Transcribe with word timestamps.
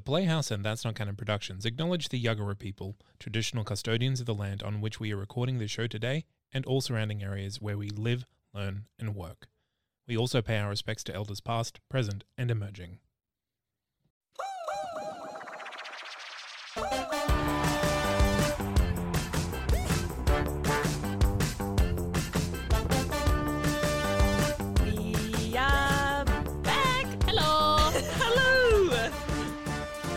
The 0.00 0.04
Playhouse 0.04 0.50
and 0.50 0.64
That's 0.64 0.82
Not 0.82 0.94
Canon 0.94 1.14
Productions 1.14 1.66
acknowledge 1.66 2.08
the 2.08 2.18
Yuggera 2.18 2.58
people, 2.58 2.96
traditional 3.18 3.64
custodians 3.64 4.18
of 4.18 4.24
the 4.24 4.32
land 4.34 4.62
on 4.62 4.80
which 4.80 4.98
we 4.98 5.12
are 5.12 5.16
recording 5.18 5.58
this 5.58 5.70
show 5.70 5.86
today, 5.86 6.24
and 6.54 6.64
all 6.64 6.80
surrounding 6.80 7.22
areas 7.22 7.60
where 7.60 7.76
we 7.76 7.90
live, 7.90 8.24
learn, 8.54 8.86
and 8.98 9.14
work. 9.14 9.48
We 10.08 10.16
also 10.16 10.40
pay 10.40 10.56
our 10.56 10.70
respects 10.70 11.04
to 11.04 11.14
elders 11.14 11.42
past, 11.42 11.80
present, 11.90 12.24
and 12.38 12.50
emerging. 12.50 13.00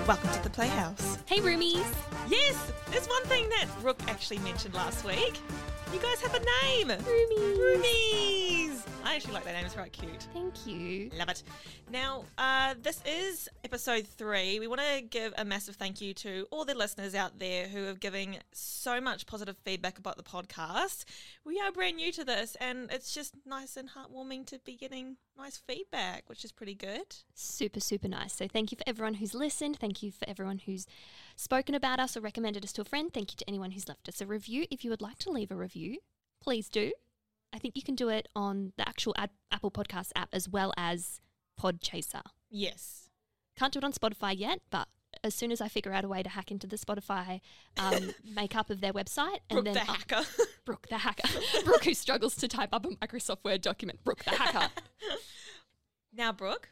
Welcome 0.06 0.32
to 0.32 0.44
the 0.44 0.50
Playhouse. 0.50 1.18
Hey, 1.28 1.40
roomies. 1.40 1.86
Yes, 2.28 2.74
there's 2.92 3.08
one 3.08 3.24
thing 3.24 3.48
that 3.48 3.68
Rook 3.82 3.98
actually 4.10 4.40
mentioned 4.40 4.74
last 4.74 5.06
week. 5.06 5.40
You 5.94 6.00
guys 6.00 6.20
have 6.20 6.34
a 6.36 6.40
name. 6.40 6.90
Roomies. 6.90 7.58
Roomies. 7.58 8.93
I 9.06 9.16
actually 9.16 9.34
like 9.34 9.44
that 9.44 9.54
name. 9.54 9.66
It's 9.66 9.76
quite 9.76 9.92
cute. 9.92 10.28
Thank 10.34 10.66
you. 10.66 11.10
Love 11.18 11.28
it. 11.30 11.44
Now, 11.92 12.24
uh, 12.38 12.76
this 12.82 13.02
is 13.06 13.50
episode 13.66 14.08
three. 14.08 14.60
We 14.60 14.68
want 14.68 14.80
to 14.80 15.02
give 15.02 15.34
a 15.38 15.44
massive 15.44 15.76
thank 15.76 16.00
you 16.00 16.14
to 16.16 16.48
all 16.52 16.64
the 16.64 16.74
listeners 16.74 17.14
out 17.14 17.38
there 17.38 17.68
who 17.68 17.86
are 17.88 17.96
giving 17.96 18.38
so 18.54 19.02
much 19.02 19.26
positive 19.26 19.58
feedback 19.66 19.98
about 19.98 20.16
the 20.16 20.24
podcast. 20.24 21.04
We 21.44 21.60
are 21.60 21.72
brand 21.72 21.98
new 21.98 22.14
to 22.14 22.24
this, 22.24 22.56
and 22.62 22.90
it's 22.92 23.14
just 23.14 23.36
nice 23.46 23.76
and 23.76 23.90
heartwarming 23.90 24.46
to 24.48 24.60
be 24.64 24.78
getting 24.78 25.18
nice 25.38 25.58
feedback, 25.58 26.24
which 26.28 26.46
is 26.46 26.54
pretty 26.54 26.76
good. 26.76 27.18
Super, 27.36 27.82
super 27.82 28.08
nice. 28.08 28.34
So, 28.34 28.48
thank 28.48 28.72
you 28.72 28.78
for 28.78 28.88
everyone 28.88 29.16
who's 29.16 29.36
listened. 29.36 29.78
Thank 29.80 30.02
you 30.02 30.12
for 30.12 30.28
everyone 30.30 30.60
who's 30.60 30.88
spoken 31.36 31.76
about 31.76 32.00
us 32.00 32.16
or 32.16 32.22
recommended 32.22 32.64
us 32.64 32.72
to 32.74 32.82
a 32.82 32.86
friend. 32.86 33.14
Thank 33.14 33.34
you 33.34 33.38
to 33.38 33.50
anyone 33.50 33.72
who's 33.72 33.90
left 33.90 34.08
us 34.08 34.22
a 34.22 34.26
review. 34.26 34.66
If 34.72 34.86
you 34.86 34.90
would 34.92 35.02
like 35.02 35.20
to 35.20 35.30
leave 35.30 35.52
a 35.52 35.56
review, 35.56 35.98
please 36.42 36.70
do. 36.70 36.94
I 37.54 37.60
think 37.60 37.76
you 37.76 37.84
can 37.84 37.96
do 37.96 38.10
it 38.10 38.28
on 38.36 38.74
the 38.78 38.88
actual 38.88 39.14
ad- 39.18 39.30
Apple 39.52 39.72
Podcast 39.72 40.12
app 40.16 40.30
as 40.34 40.50
well 40.50 40.74
as 40.76 41.22
Podchaser. 41.60 42.22
Yes. 42.50 43.10
Can't 43.56 43.72
do 43.72 43.78
it 43.78 43.84
on 43.84 43.94
Spotify 43.94 44.34
yet, 44.38 44.60
but 44.72 44.88
as 45.24 45.36
soon 45.36 45.52
as 45.52 45.62
I 45.62 45.68
figure 45.68 45.94
out 45.94 46.04
a 46.04 46.08
way 46.08 46.24
to 46.24 46.30
hack 46.30 46.50
into 46.50 46.66
the 46.66 46.76
Spotify 46.78 47.40
um, 47.78 48.12
makeup 48.36 48.70
of 48.72 48.82
their 48.82 48.92
website, 48.94 49.38
and 49.50 49.60
the 49.60 49.72
then 49.74 49.78
I'll- 49.78 49.86
hacker. 49.86 50.22
Brooke 50.66 50.88
the 50.90 50.98
hacker, 50.98 51.28
Brooke 51.66 51.84
who 51.86 51.94
struggles 51.94 52.36
to 52.38 52.48
type 52.48 52.70
up 52.74 52.86
a 52.86 52.90
Microsoft 52.90 53.44
Word 53.44 53.62
document, 53.62 54.04
Brooke 54.04 54.24
the 54.24 54.32
hacker. 54.32 54.70
now, 56.14 56.32
Brooke, 56.32 56.70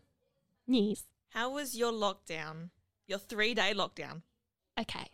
Yes. 0.68 1.04
how 1.30 1.52
was 1.52 1.76
your 1.78 1.92
lockdown? 1.92 2.70
Your 3.08 3.20
three 3.20 3.54
day 3.54 3.74
lockdown? 3.76 4.22
Okay. 4.80 5.08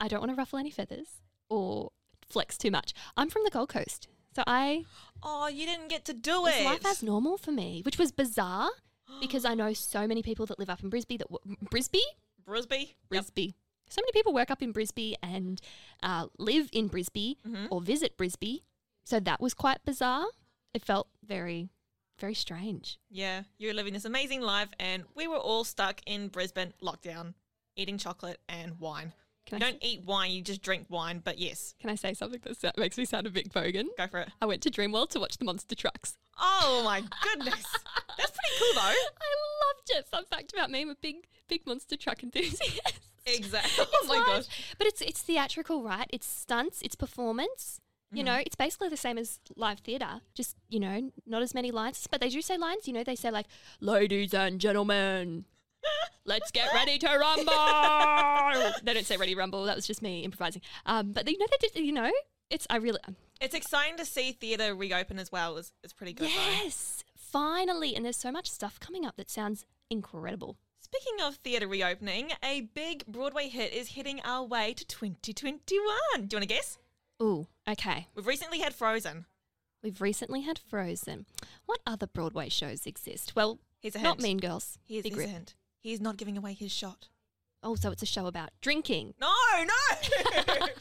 I 0.00 0.08
don't 0.08 0.18
want 0.20 0.30
to 0.32 0.36
ruffle 0.36 0.58
any 0.58 0.70
feathers 0.70 1.20
or 1.48 1.92
flex 2.28 2.58
too 2.58 2.70
much. 2.72 2.92
I'm 3.16 3.30
from 3.30 3.44
the 3.44 3.50
Gold 3.50 3.68
Coast, 3.68 4.08
so 4.34 4.42
I 4.46 4.84
Oh, 5.22 5.46
you 5.48 5.66
didn't 5.66 5.88
get 5.88 6.04
to 6.06 6.12
do 6.14 6.46
it. 6.46 6.64
life 6.64 6.84
as 6.86 7.02
normal 7.02 7.36
for 7.38 7.52
me, 7.52 7.82
which 7.84 7.98
was 7.98 8.10
bizarre 8.12 8.70
because 9.20 9.44
I 9.44 9.54
know 9.54 9.72
so 9.72 10.06
many 10.06 10.22
people 10.22 10.46
that 10.46 10.58
live 10.58 10.70
up 10.70 10.82
in 10.82 10.88
Brisbane 10.90 11.18
that 11.18 11.28
w- 11.30 11.56
Brisbane, 11.70 12.00
Brisbane? 12.44 12.86
Yep. 12.88 12.96
Brisbane. 13.08 13.54
So 13.88 14.00
many 14.00 14.12
people 14.12 14.32
work 14.32 14.50
up 14.50 14.62
in 14.62 14.72
Brisbane 14.72 15.16
and 15.22 15.60
uh, 16.02 16.26
live 16.38 16.70
in 16.72 16.88
Brisbane 16.88 17.36
Mhm. 17.46 17.68
or 17.70 17.80
visit 17.80 18.16
Brisbane. 18.16 18.60
So 19.04 19.20
that 19.20 19.40
was 19.40 19.52
quite 19.54 19.84
bizarre. 19.84 20.26
It 20.74 20.82
felt 20.84 21.08
very, 21.22 21.68
very 22.18 22.34
strange. 22.34 22.98
Yeah, 23.10 23.42
you 23.58 23.68
were 23.68 23.74
living 23.74 23.92
this 23.92 24.04
amazing 24.06 24.40
life, 24.40 24.70
and 24.80 25.04
we 25.14 25.28
were 25.28 25.36
all 25.36 25.64
stuck 25.64 26.00
in 26.06 26.28
Brisbane 26.28 26.72
lockdown, 26.82 27.34
eating 27.76 27.98
chocolate 27.98 28.40
and 28.48 28.78
wine. 28.80 29.12
Can 29.46 29.60
you 29.60 29.66
I, 29.66 29.70
don't 29.70 29.84
eat 29.84 30.04
wine, 30.04 30.30
you 30.30 30.42
just 30.42 30.62
drink 30.62 30.86
wine, 30.88 31.20
but 31.24 31.38
yes, 31.38 31.74
can 31.80 31.90
I 31.90 31.96
say 31.96 32.14
something 32.14 32.40
that 32.62 32.78
makes 32.78 32.96
me 32.96 33.04
sound 33.04 33.26
a 33.26 33.30
bit 33.30 33.52
bogan? 33.52 33.86
go 33.96 34.06
for 34.06 34.20
it. 34.20 34.28
I 34.40 34.46
went 34.46 34.62
to 34.62 34.70
Dreamworld 34.70 35.10
to 35.10 35.20
watch 35.20 35.36
the 35.36 35.44
monster 35.44 35.74
trucks. 35.74 36.16
Oh 36.40 36.82
my 36.84 37.00
goodness. 37.22 37.54
That's 38.18 38.30
pretty 38.30 38.54
cool 38.58 38.74
though. 38.74 38.80
I 38.80 38.92
loved 38.92 39.90
it. 39.90 40.06
Fun 40.08 40.24
fact 40.24 40.52
about 40.52 40.70
me: 40.70 40.82
I'm 40.82 40.90
a 40.90 40.94
big, 40.94 41.26
big 41.48 41.66
monster 41.66 41.96
truck 41.96 42.22
enthusiast. 42.22 43.00
Exactly. 43.26 43.84
Oh 44.04 44.06
my 44.08 44.16
gosh. 44.16 44.46
But 44.78 44.88
it's 44.88 45.00
it's 45.00 45.22
theatrical, 45.22 45.82
right? 45.82 46.08
It's 46.10 46.26
stunts, 46.26 46.82
it's 46.82 46.96
performance. 46.96 47.80
Mm-hmm. 48.08 48.16
You 48.16 48.24
know, 48.24 48.42
it's 48.44 48.56
basically 48.56 48.88
the 48.88 48.96
same 48.96 49.16
as 49.16 49.38
live 49.56 49.78
theatre. 49.78 50.20
Just 50.34 50.56
you 50.68 50.80
know, 50.80 51.10
not 51.26 51.40
as 51.40 51.54
many 51.54 51.70
lines, 51.70 52.06
but 52.10 52.20
they 52.20 52.28
do 52.28 52.42
say 52.42 52.58
lines. 52.58 52.86
You 52.86 52.94
know, 52.94 53.04
they 53.04 53.16
say 53.16 53.30
like, 53.30 53.46
"Ladies 53.80 54.34
and 54.34 54.60
gentlemen." 54.60 55.44
Let's 56.24 56.50
get 56.50 56.72
ready 56.72 56.98
to 56.98 57.06
rumble. 57.08 58.72
they 58.84 58.94
don't 58.94 59.06
say 59.06 59.16
ready 59.16 59.34
rumble. 59.34 59.64
That 59.64 59.76
was 59.76 59.86
just 59.86 60.02
me 60.02 60.22
improvising. 60.24 60.62
Um, 60.86 61.12
but 61.12 61.28
you 61.28 61.38
know, 61.38 61.46
they 61.50 61.68
did. 61.68 61.84
You 61.84 61.92
know, 61.92 62.10
it's 62.50 62.66
I 62.70 62.76
really 62.76 63.00
It's 63.40 63.54
exciting 63.54 63.96
to 63.96 64.04
see 64.04 64.32
theatre 64.32 64.74
reopen 64.74 65.18
as 65.18 65.32
well. 65.32 65.56
It's, 65.56 65.72
it's 65.82 65.92
pretty 65.92 66.12
good 66.12 66.28
though. 66.28 66.62
yes, 66.62 67.02
finally. 67.16 67.96
And 67.96 68.04
there's 68.04 68.16
so 68.16 68.30
much 68.30 68.50
stuff 68.50 68.78
coming 68.78 69.04
up 69.04 69.16
that 69.16 69.30
sounds 69.30 69.64
incredible. 69.90 70.56
Speaking 70.78 71.24
of 71.26 71.36
theatre 71.36 71.66
reopening, 71.66 72.32
a 72.44 72.62
big 72.74 73.04
Broadway 73.06 73.48
hit 73.48 73.72
is 73.72 73.92
heading 73.94 74.20
our 74.24 74.44
way 74.44 74.74
to 74.74 74.84
2021. 74.84 75.56
Do 75.66 75.74
you 75.74 75.82
want 75.84 76.28
to 76.42 76.46
guess? 76.46 76.78
Ooh, 77.22 77.46
okay. 77.68 78.08
We've 78.14 78.26
recently 78.26 78.58
had 78.60 78.74
Frozen. 78.74 79.24
We've 79.82 80.00
recently 80.00 80.42
had 80.42 80.58
Frozen. 80.58 81.26
What 81.66 81.80
other 81.86 82.06
Broadway 82.06 82.48
shows 82.50 82.84
exist? 82.86 83.34
Well, 83.34 83.58
Here's 83.80 83.96
a 83.96 84.02
not. 84.02 84.20
Mean 84.20 84.38
Girls. 84.38 84.78
Here's, 84.84 85.04
here's 85.04 85.18
a 85.18 85.26
hint. 85.26 85.54
He's 85.82 86.00
not 86.00 86.16
giving 86.16 86.38
away 86.38 86.54
his 86.54 86.72
shot. 86.72 87.08
Oh, 87.64 87.74
so 87.76 87.90
it's 87.90 88.02
a 88.02 88.06
show 88.06 88.26
about 88.26 88.50
drinking. 88.60 89.14
No, 89.20 89.32
no. 89.64 90.66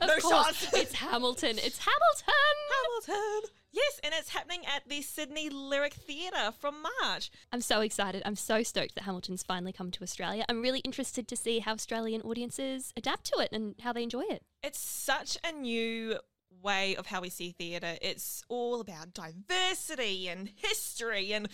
No 0.00 0.16
course, 0.18 0.56
shots. 0.62 0.72
it's 0.72 0.94
Hamilton. 0.94 1.58
It's 1.58 1.78
Hamilton. 1.78 3.04
Hamilton. 3.06 3.50
Yes, 3.72 4.00
and 4.02 4.14
it's 4.16 4.30
happening 4.30 4.62
at 4.66 4.88
the 4.88 5.02
Sydney 5.02 5.50
Lyric 5.50 5.92
Theatre 5.92 6.52
from 6.58 6.82
March. 7.02 7.30
I'm 7.52 7.60
so 7.60 7.80
excited. 7.82 8.22
I'm 8.24 8.34
so 8.34 8.62
stoked 8.62 8.94
that 8.94 9.04
Hamilton's 9.04 9.42
finally 9.42 9.72
come 9.72 9.90
to 9.90 10.02
Australia. 10.02 10.44
I'm 10.48 10.62
really 10.62 10.80
interested 10.80 11.28
to 11.28 11.36
see 11.36 11.58
how 11.58 11.72
Australian 11.74 12.22
audiences 12.22 12.92
adapt 12.96 13.24
to 13.26 13.38
it 13.40 13.50
and 13.52 13.74
how 13.82 13.92
they 13.92 14.02
enjoy 14.02 14.22
it. 14.22 14.42
It's 14.62 14.80
such 14.80 15.36
a 15.44 15.52
new 15.52 16.18
way 16.62 16.96
of 16.96 17.06
how 17.06 17.20
we 17.20 17.28
see 17.28 17.52
theatre. 17.52 17.96
It's 18.00 18.42
all 18.48 18.80
about 18.80 19.12
diversity 19.12 20.28
and 20.28 20.50
history. 20.56 21.32
And 21.32 21.48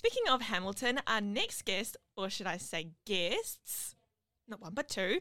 speaking 0.00 0.32
of 0.32 0.40
Hamilton, 0.40 0.98
our 1.06 1.20
next 1.20 1.66
guest, 1.66 1.94
or 2.16 2.30
should 2.30 2.46
I 2.46 2.56
say 2.56 2.88
guests, 3.04 3.94
not 4.48 4.58
one 4.58 4.72
but 4.72 4.88
two, 4.88 5.20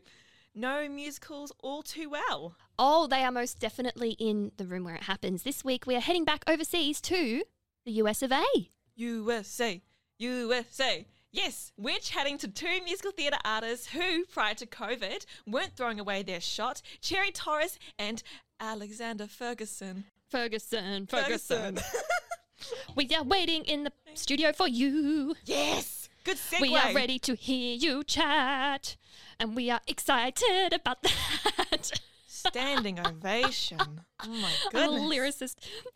know 0.56 0.88
musicals 0.88 1.52
all 1.62 1.84
too 1.84 2.10
well. 2.10 2.56
Oh, 2.78 3.06
they 3.06 3.26
are 3.26 3.32
most 3.32 3.60
definitely 3.60 4.12
in 4.12 4.54
the 4.56 4.66
room 4.66 4.86
where 4.86 4.96
it 4.96 5.04
happens. 5.04 5.44
This 5.44 5.66
week 5.66 5.86
we 5.86 5.98
are 5.98 6.00
heading 6.00 6.24
back 6.24 6.46
overseas 6.48 7.02
to 7.02 7.44
the 7.84 7.92
US 8.04 8.22
of 8.22 8.32
A. 8.32 8.46
USA, 8.96 9.82
USA. 10.18 11.06
Yes, 11.30 11.74
we're 11.76 12.00
chatting 12.00 12.38
to 12.38 12.48
two 12.48 12.80
musical 12.86 13.12
theatre 13.12 13.38
artists 13.44 13.88
who, 13.88 14.24
prior 14.28 14.54
to 14.54 14.66
COVID, 14.66 15.26
weren't 15.46 15.76
throwing 15.76 16.00
away 16.00 16.24
their 16.24 16.40
shot 16.40 16.82
Cherry 17.02 17.32
Torres 17.32 17.78
and 17.98 18.24
Alexander 18.62 19.28
Ferguson. 19.28 20.06
Ferguson, 20.30 21.06
Ferguson. 21.06 21.80
we 22.96 23.08
are 23.16 23.24
waiting 23.24 23.64
in 23.64 23.84
the 23.84 23.92
studio 24.14 24.52
for 24.54 24.68
you. 24.68 25.36
yes! 25.46 26.10
Good 26.24 26.38
segue. 26.38 26.62
We 26.62 26.76
are 26.76 26.94
ready 26.94 27.18
to 27.20 27.34
hear 27.36 27.76
you 27.76 28.04
chat, 28.04 28.98
and 29.40 29.56
we 29.56 29.70
are 29.72 29.80
excited 29.88 30.74
about 30.74 31.02
that. 31.04 31.92
Standing 32.28 33.00
ovation. 33.06 33.80
Oh 33.82 34.28
my 34.28 34.52
I'm 34.74 34.94
a 34.94 35.00
goodness. 35.00 35.02
lyricist. 35.42 35.56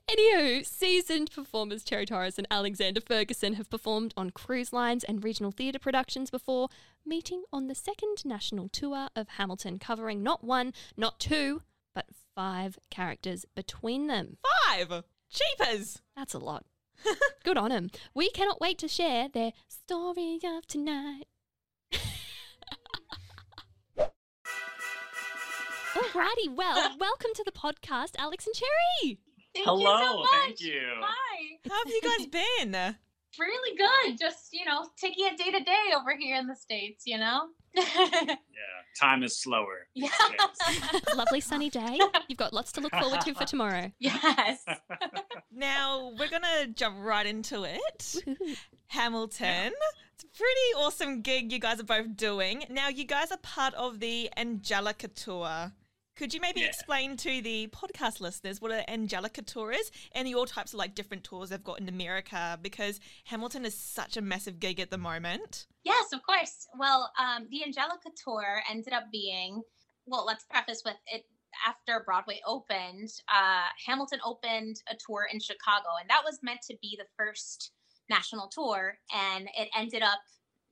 Anywho, 0.10 0.66
seasoned 0.66 1.32
performers 1.32 1.84
Cherry 1.84 2.06
Torres 2.06 2.38
and 2.38 2.48
Alexander 2.50 3.02
Ferguson 3.02 3.54
have 3.56 3.70
performed 3.70 4.14
on 4.18 4.30
cruise 4.30 4.74
lines 4.74 5.04
and 5.04 5.24
regional 5.24 5.52
theatre 5.52 5.80
productions 5.80 6.30
before 6.30 6.70
meeting 7.06 7.44
on 7.52 7.68
the 7.68 7.76
second 7.76 8.24
national 8.26 8.70
tour 8.70 9.10
of 9.16 9.28
Hamilton, 9.30 9.78
covering 9.78 10.24
not 10.24 10.44
one, 10.44 10.74
not 10.98 11.20
two, 11.20 11.62
but 11.94 12.08
five 12.36 12.80
characters 12.90 13.46
between 13.56 14.08
them. 14.08 14.38
Five! 14.68 15.04
Cheapers! 15.34 16.00
That's 16.16 16.36
a 16.36 16.40
lot. 16.40 16.66
Good 17.44 17.58
on 17.58 17.70
them. 17.70 17.90
We 18.14 18.30
cannot 18.30 18.62
wait 18.62 18.78
to 18.80 18.88
share 18.88 19.28
their 19.28 19.54
story 19.68 20.40
of 20.46 20.68
tonight. 20.68 21.24
Alrighty, 25.96 26.56
well, 26.56 26.96
welcome 27.00 27.32
to 27.36 27.44
the 27.44 27.52
podcast, 27.52 28.12
Alex 28.20 28.46
and 28.46 28.56
Cherry. 28.56 29.18
Thank 29.56 29.66
Hello, 29.66 29.80
you 29.80 30.06
so 30.08 30.18
much. 30.20 30.30
thank 30.32 30.62
you. 30.62 30.82
Hi. 31.02 31.58
How 31.70 31.78
have 31.80 31.88
you 31.88 32.02
guys 32.02 32.28
been? 32.28 32.96
Really 33.40 33.78
good. 33.78 34.20
Just, 34.20 34.54
you 34.54 34.66
know, 34.66 34.88
taking 34.98 35.26
it 35.26 35.38
day 35.38 35.52
to 35.52 35.64
day 35.64 35.94
over 35.96 36.16
here 36.16 36.36
in 36.38 36.46
the 36.46 36.56
States, 36.56 37.04
you 37.08 37.18
know? 37.18 37.48
Yeah, 38.56 39.00
time 39.08 39.24
is 39.24 39.36
slower. 39.38 39.88
yeah. 39.96 40.10
days. 40.30 41.02
Lovely 41.16 41.40
sunny 41.42 41.70
day. 41.70 42.00
You've 42.28 42.38
got 42.38 42.54
lots 42.54 42.72
to 42.74 42.82
look 42.82 42.94
forward 42.96 43.22
to 43.22 43.34
for 43.34 43.46
tomorrow. 43.46 43.92
yes. 44.00 44.64
Now, 45.52 46.14
we're 46.18 46.30
going 46.30 46.44
to 46.44 46.68
jump 46.68 46.98
right 47.00 47.26
into 47.26 47.64
it. 47.64 47.82
Woohoo. 48.00 48.58
Hamilton. 48.88 49.74
It's 50.16 50.24
a 50.24 50.28
Pretty 50.38 50.74
awesome 50.78 51.22
gig 51.22 51.52
you 51.52 51.60
guys 51.60 51.80
are 51.80 51.84
both 51.86 52.16
doing. 52.16 52.66
Now, 52.70 52.88
you 52.90 53.06
guys 53.06 53.32
are 53.32 53.38
part 53.38 53.74
of 53.74 54.00
the 54.00 54.30
Angelica 54.38 55.08
Tour. 55.08 55.72
Could 56.16 56.34
you 56.34 56.40
maybe 56.40 56.62
Yeah. 56.62 56.68
explain 56.68 57.18
to 57.18 57.42
the 57.42 57.68
podcast 57.68 58.22
listeners 58.22 58.62
what 58.62 58.72
an 58.72 58.84
Angelica 58.88 59.42
tour 59.42 59.72
is 59.72 59.90
and 60.12 60.30
your 60.30 60.46
types 60.46 60.72
of 60.74 60.78
like 60.78 60.94
different 60.94 61.24
tours 61.24 61.50
they've 61.50 61.64
got 61.64 61.80
in 61.80 61.90
America? 61.90 62.60
Because 62.62 63.00
Hamilton 63.26 63.66
is 63.66 63.76
such 63.76 64.16
a 64.16 64.22
massive 64.22 64.60
gig 64.60 64.80
at 64.80 64.92
the 64.92 64.98
moment. 65.00 65.66
Yes, 65.84 66.14
of 66.14 66.24
course. 66.24 66.68
Well, 66.78 67.12
um, 67.20 67.48
the 67.52 67.64
Angelica 67.64 68.10
tour 68.24 68.64
ended 68.70 68.94
up 68.94 69.12
being, 69.12 69.62
well, 70.06 70.26
let's 70.26 70.46
preface 70.46 70.82
with 70.86 70.96
it. 71.08 71.26
After 71.68 72.02
Broadway 72.04 72.42
opened, 72.48 73.10
uh, 73.32 73.68
Hamilton 73.86 74.20
opened 74.26 74.78
a 74.90 74.96
tour 74.96 75.28
in 75.32 75.40
Chicago, 75.40 75.90
and 76.02 76.10
that 76.10 76.24
was 76.26 76.40
meant 76.42 76.62
to 76.70 76.76
be 76.82 76.98
the 76.98 77.06
first 77.16 77.72
national 78.10 78.48
tour. 78.48 78.98
And 79.14 79.48
it 79.56 79.70
ended 79.78 80.02
up 80.02 80.20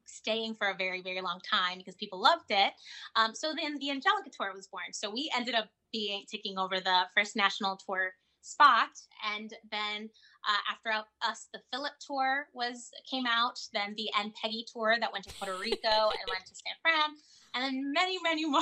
staying 0.05 0.55
for 0.55 0.69
a 0.69 0.75
very, 0.75 1.01
very 1.01 1.21
long 1.21 1.39
time 1.49 1.77
because 1.77 1.95
people 1.95 2.19
loved 2.19 2.49
it. 2.49 2.73
Um, 3.15 3.35
so 3.35 3.53
then 3.55 3.77
the 3.79 3.91
Angelica 3.91 4.29
tour 4.31 4.51
was 4.55 4.67
born. 4.67 4.91
So 4.91 5.11
we 5.11 5.31
ended 5.35 5.55
up 5.55 5.69
being 5.91 6.23
taking 6.29 6.57
over 6.57 6.79
the 6.79 7.03
first 7.15 7.35
national 7.35 7.77
tour 7.77 8.13
spot, 8.41 8.89
and 9.35 9.53
then 9.71 10.09
uh, 10.47 10.71
after 10.71 10.89
us, 11.27 11.47
the 11.53 11.59
Philip 11.71 11.93
tour 12.05 12.47
was 12.53 12.89
came 13.09 13.25
out. 13.25 13.59
Then 13.73 13.93
the 13.97 14.09
N 14.19 14.33
Peggy 14.41 14.65
tour 14.71 14.95
that 14.99 15.11
went 15.11 15.25
to 15.27 15.33
Puerto 15.35 15.57
Rico 15.61 15.87
and 15.89 16.29
went 16.29 16.45
to 16.47 16.55
San 16.55 16.73
Fran, 16.81 17.09
and 17.53 17.63
then 17.63 17.91
many, 17.93 18.17
many 18.23 18.45
more. 18.45 18.61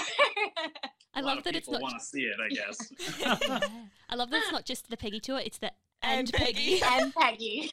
I 1.13 1.21
love 1.21 1.43
that 1.43 1.55
it's 1.55 1.67
not. 1.67 1.79
people 1.79 1.87
not. 1.87 1.91
want 1.93 1.99
to 1.99 2.05
see 2.05 2.21
it, 2.23 2.35
I 2.39 2.49
guess. 2.53 3.39
Yeah. 3.49 3.59
I 4.09 4.15
love 4.15 4.29
that 4.31 4.41
it's 4.43 4.51
not 4.51 4.65
just 4.65 4.89
the 4.89 4.97
Peggy 4.97 5.19
tour; 5.19 5.39
it's 5.43 5.57
the 5.59 5.71
And 6.01 6.19
and 6.19 6.33
Peggy. 6.33 6.81
and 6.83 7.13
Peggy. 7.15 7.69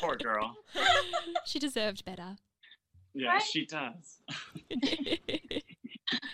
Poor 0.00 0.16
girl. 0.16 0.54
she 1.46 1.58
deserved 1.58 2.04
better. 2.04 2.36
Yeah, 3.14 3.28
Right? 3.32 3.42
she 3.42 3.66
does. 3.66 4.20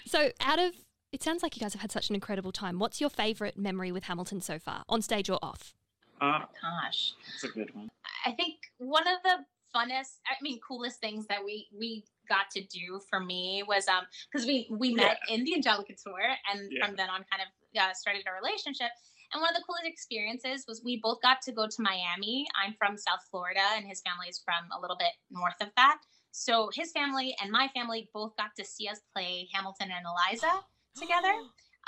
so, 0.06 0.30
out 0.40 0.58
of 0.58 0.72
it 1.12 1.22
sounds 1.22 1.42
like 1.42 1.56
you 1.56 1.60
guys 1.60 1.72
have 1.72 1.80
had 1.82 1.90
such 1.92 2.08
an 2.10 2.14
incredible 2.14 2.52
time. 2.52 2.78
What's 2.78 3.00
your 3.00 3.10
favorite 3.10 3.56
memory 3.56 3.90
with 3.92 4.04
Hamilton 4.04 4.40
so 4.40 4.58
far, 4.58 4.82
on 4.88 5.00
stage 5.02 5.30
or 5.30 5.38
off? 5.42 5.74
Uh, 6.20 6.40
Gosh. 6.60 7.14
that's 7.26 7.44
a 7.44 7.48
good 7.48 7.74
one. 7.74 7.88
I 8.26 8.32
think 8.32 8.56
one 8.78 9.06
of 9.06 9.18
the 9.22 9.44
funnest, 9.74 10.18
I 10.26 10.34
mean, 10.42 10.58
coolest 10.66 11.00
things 11.00 11.26
that 11.26 11.44
we 11.44 11.68
we 11.76 12.04
got 12.28 12.50
to 12.52 12.60
do 12.62 13.00
for 13.08 13.20
me 13.20 13.62
was 13.66 13.86
um 13.88 14.04
because 14.30 14.46
we 14.46 14.66
we 14.70 14.94
met 14.94 15.18
in 15.28 15.44
the 15.44 15.54
Angelica 15.54 15.94
tour, 16.02 16.20
and 16.52 16.70
Yeah. 16.72 16.86
from 16.86 16.96
then 16.96 17.08
on, 17.10 17.24
kind 17.30 17.42
of 17.42 17.48
uh, 17.80 17.94
started 17.94 18.24
a 18.26 18.32
relationship. 18.32 18.90
And 19.32 19.42
one 19.42 19.50
of 19.50 19.56
the 19.56 19.62
coolest 19.68 19.84
experiences 19.84 20.64
was 20.66 20.82
we 20.82 21.00
both 21.02 21.20
got 21.20 21.42
to 21.42 21.52
go 21.52 21.66
to 21.66 21.82
Miami. 21.82 22.46
I'm 22.56 22.74
from 22.78 22.96
South 22.96 23.20
Florida, 23.30 23.60
and 23.76 23.86
his 23.86 24.00
family 24.00 24.28
is 24.28 24.40
from 24.42 24.64
a 24.76 24.80
little 24.80 24.96
bit 24.96 25.12
north 25.30 25.60
of 25.60 25.68
that. 25.76 25.98
So 26.32 26.70
his 26.72 26.92
family 26.92 27.36
and 27.42 27.50
my 27.52 27.68
family 27.74 28.08
both 28.14 28.36
got 28.36 28.56
to 28.56 28.64
see 28.64 28.88
us 28.88 29.00
play 29.14 29.48
Hamilton 29.52 29.90
and 29.92 30.06
Eliza 30.06 30.64
together. 30.98 31.32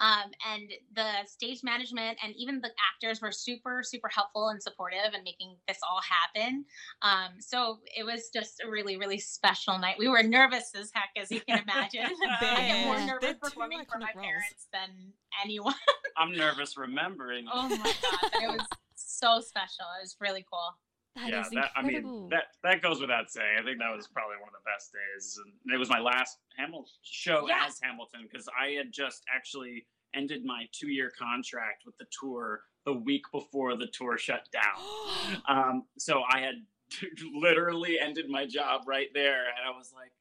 Um, 0.01 0.31
and 0.51 0.71
the 0.95 1.27
stage 1.27 1.61
management 1.63 2.19
and 2.25 2.35
even 2.37 2.61
the 2.61 2.71
actors 2.93 3.21
were 3.21 3.31
super, 3.33 3.83
super 3.85 4.09
helpful 4.09 4.49
and 4.49 4.63
supportive 4.63 5.13
and 5.15 5.23
making 5.25 5.57
this 5.69 5.79
all 5.89 6.01
happen. 6.03 6.65
Um, 7.03 7.39
so 7.39 7.79
it 7.97 8.05
was 8.05 8.31
just 8.35 8.63
a 8.67 8.71
really, 8.71 8.97
really 8.97 9.19
special 9.19 9.79
night. 9.79 9.97
We 9.99 10.09
were 10.09 10.23
nervous 10.23 10.73
as 10.75 10.91
heck, 10.95 11.11
as 11.17 11.31
you 11.31 11.41
can 11.41 11.59
imagine. 11.69 12.07
I 12.41 12.67
get 12.67 12.85
more 12.87 12.99
nervous 12.99 13.19
They're 13.21 13.33
two 13.35 13.39
performing 13.41 13.81
for 13.91 13.99
my 13.99 14.07
iconic 14.07 14.17
roles. 14.17 14.27
parents 14.27 14.67
than 14.73 15.13
anyone. 15.45 15.75
I'm 16.17 16.33
nervous 16.33 16.77
remembering. 16.77 17.47
oh 17.53 17.69
my 17.69 17.77
god, 17.77 18.43
it 18.43 18.49
was 18.49 18.67
so 18.95 19.41
special. 19.41 19.85
It 19.99 20.03
was 20.03 20.17
really 20.21 20.45
cool. 20.51 20.77
That 21.17 21.29
yeah, 21.31 21.41
is 21.41 21.51
that, 21.51 21.71
I 21.75 21.83
mean 21.83 22.29
that 22.31 22.45
that 22.63 22.83
goes 22.83 23.01
without 23.01 23.31
saying. 23.31 23.57
I 23.59 23.65
think 23.65 23.79
that 23.79 23.95
was 23.95 24.07
probably 24.07 24.37
one 24.37 24.49
of 24.49 24.55
the 24.55 24.71
best 24.71 24.93
days, 24.93 25.39
and 25.45 25.75
it 25.75 25.79
was 25.79 25.89
my 25.91 25.99
last 25.99 26.39
Hamilton 26.57 26.93
show 27.03 27.47
Yeah. 27.49 27.65
as 27.67 27.81
Hamilton 27.83 28.29
because 28.31 28.49
I 28.59 28.71
had 28.71 28.93
just 28.93 29.25
actually 29.35 29.87
ended 30.15 30.45
my 30.45 30.67
two-year 30.73 31.11
contract 31.19 31.83
with 31.87 31.97
the 31.99 32.07
tour 32.21 32.63
the 32.85 32.93
week 32.95 33.23
before 33.33 33.77
the 33.77 33.87
tour 33.93 34.19
shut 34.19 34.49
down. 34.53 35.43
Um, 35.49 35.85
so 35.99 36.23
I 36.29 36.41
had 36.41 36.55
literally 37.35 37.99
ended 38.01 38.29
my 38.29 38.47
job 38.47 38.83
right 38.87 39.09
there, 39.15 39.45
and 39.45 39.65
I 39.67 39.77
was 39.77 39.93
like, 39.95 40.13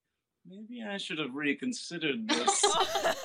maybe 0.50 0.84
I 0.84 0.98
should 0.98 1.19
have 1.19 1.34
reconsidered 1.36 2.28
this 2.28 2.66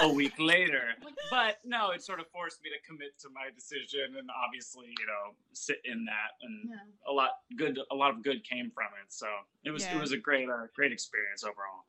a 0.00 0.09
week 0.09 0.35
later. 0.38 0.82
But 1.31 1.59
no, 1.65 1.91
it 1.91 2.03
sort 2.03 2.21
of 2.21 2.26
forced 2.29 2.62
me 2.62 2.71
to 2.71 2.87
commit 2.87 3.19
to 3.21 3.29
my 3.31 3.49
decision, 3.55 4.17
and 4.19 4.29
obviously, 4.47 4.87
you 4.99 5.06
know, 5.06 5.35
sit 5.53 5.81
in 5.85 6.05
that, 6.05 6.32
and 6.43 6.71
a 7.09 7.12
lot 7.12 7.31
good, 7.56 7.79
a 7.91 7.94
lot 7.94 8.11
of 8.11 8.23
good 8.23 8.44
came 8.44 8.71
from 8.71 8.88
it. 9.03 9.12
So 9.12 9.26
it 9.65 9.71
was 9.71 9.82
Yeah. 9.85 9.97
it 9.97 10.00
was 10.00 10.12
a 10.12 10.19
great 10.19 10.49
uh, 10.49 10.67
great 10.75 10.93
experience 10.93 11.44
overall. 11.44 11.85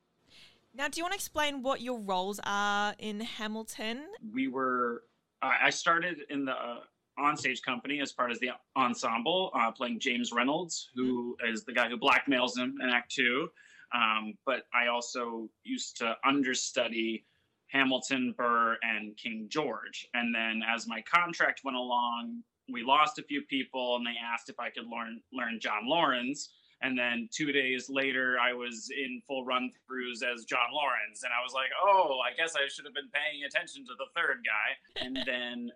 Now, 0.73 0.87
do 0.89 0.99
you 0.99 1.03
want 1.03 1.13
to 1.13 1.17
explain 1.17 1.61
what 1.63 1.79
your 1.81 1.99
roles 1.99 2.39
are 2.43 2.95
in 2.99 3.19
Hamilton? 3.21 4.05
we 4.33 4.47
were 4.47 5.03
I 5.41 5.57
I 5.63 5.69
started 5.69 6.19
in 6.29 6.45
the 6.45 6.53
uh, 6.53 6.79
onstage 7.19 7.61
company 7.63 8.01
as 8.01 8.11
part 8.11 8.29
of 8.31 8.39
the 8.41 8.49
ensemble, 8.75 9.51
uh, 9.53 9.71
playing 9.71 9.99
James 9.99 10.31
Reynolds, 10.33 10.89
who 10.95 11.37
is 11.47 11.63
the 11.63 11.71
guy 11.71 11.87
who 11.87 11.97
blackmails 11.97 12.57
him 12.57 12.77
in 12.81 12.89
Act 12.89 13.11
Two. 13.13 13.49
Um, 13.93 14.33
but 14.45 14.63
I 14.73 14.87
also 14.87 15.49
used 15.63 15.97
to 15.97 16.15
understudy 16.25 17.25
Hamilton, 17.67 18.33
Burr, 18.37 18.77
and 18.81 19.17
King 19.17 19.47
George. 19.49 20.07
And 20.13 20.33
then 20.33 20.61
as 20.67 20.87
my 20.87 21.01
contract 21.01 21.61
went 21.63 21.77
along, 21.77 22.43
we 22.71 22.83
lost 22.83 23.19
a 23.19 23.23
few 23.23 23.41
people, 23.43 23.95
and 23.97 24.05
they 24.05 24.15
asked 24.33 24.49
if 24.49 24.59
I 24.59 24.69
could 24.69 24.87
learn 24.87 25.21
learn 25.31 25.59
John 25.59 25.87
Laurens. 25.87 26.49
And 26.81 26.97
then 26.97 27.29
two 27.31 27.51
days 27.51 27.89
later, 27.89 28.37
I 28.39 28.53
was 28.53 28.89
in 28.95 29.21
full 29.27 29.45
run 29.45 29.71
throughs 29.89 30.21
as 30.23 30.45
John 30.45 30.69
Laurens. 30.73 31.23
And 31.23 31.31
I 31.31 31.41
was 31.43 31.53
like, 31.53 31.69
oh, 31.81 32.19
I 32.19 32.35
guess 32.35 32.55
I 32.55 32.67
should 32.67 32.85
have 32.85 32.93
been 32.93 33.09
paying 33.13 33.43
attention 33.45 33.85
to 33.85 33.93
the 33.97 34.07
third 34.15 34.43
guy. 34.43 35.05
And 35.05 35.17
then 35.25 35.71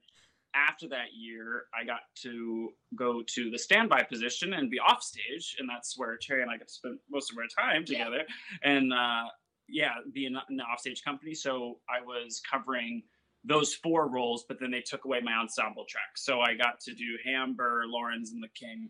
after 0.56 0.88
that 0.90 1.14
year, 1.16 1.64
I 1.80 1.86
got 1.86 2.02
to 2.24 2.70
go 2.96 3.22
to 3.36 3.50
the 3.52 3.58
standby 3.58 4.04
position 4.04 4.54
and 4.54 4.70
be 4.70 4.80
off 4.80 5.04
stage. 5.04 5.56
And 5.60 5.70
that's 5.70 5.98
where 5.98 6.18
Cherry 6.18 6.42
and 6.42 6.52
I 6.52 6.58
got 6.58 6.68
to 6.68 6.74
spend 6.74 7.00
most 7.10 7.32
of 7.32 7.38
our 7.38 7.48
time 7.48 7.84
Yeah. 7.88 8.06
together. 8.06 8.24
And 8.64 8.94
uh, 8.94 9.26
yeah, 9.68 9.92
be 10.14 10.26
in, 10.26 10.36
in 10.50 10.58
the 10.58 10.64
offstage 10.64 11.04
company. 11.04 11.34
So 11.34 11.80
I 11.90 12.02
was 12.04 12.42
covering 12.50 13.04
those 13.44 13.74
four 13.74 14.10
roles, 14.10 14.46
but 14.48 14.60
then 14.60 14.72
they 14.72 14.82
took 14.82 15.06
away 15.06 15.22
my 15.22 15.34
ensemble 15.34 15.86
track. 15.88 16.18
So 16.18 16.42
I 16.42 16.56
got 16.56 16.80
to 16.82 16.94
do 16.94 17.18
Hamber, 17.26 17.84
Laurens, 17.88 18.32
and 18.32 18.44
the 18.44 18.50
King 18.50 18.90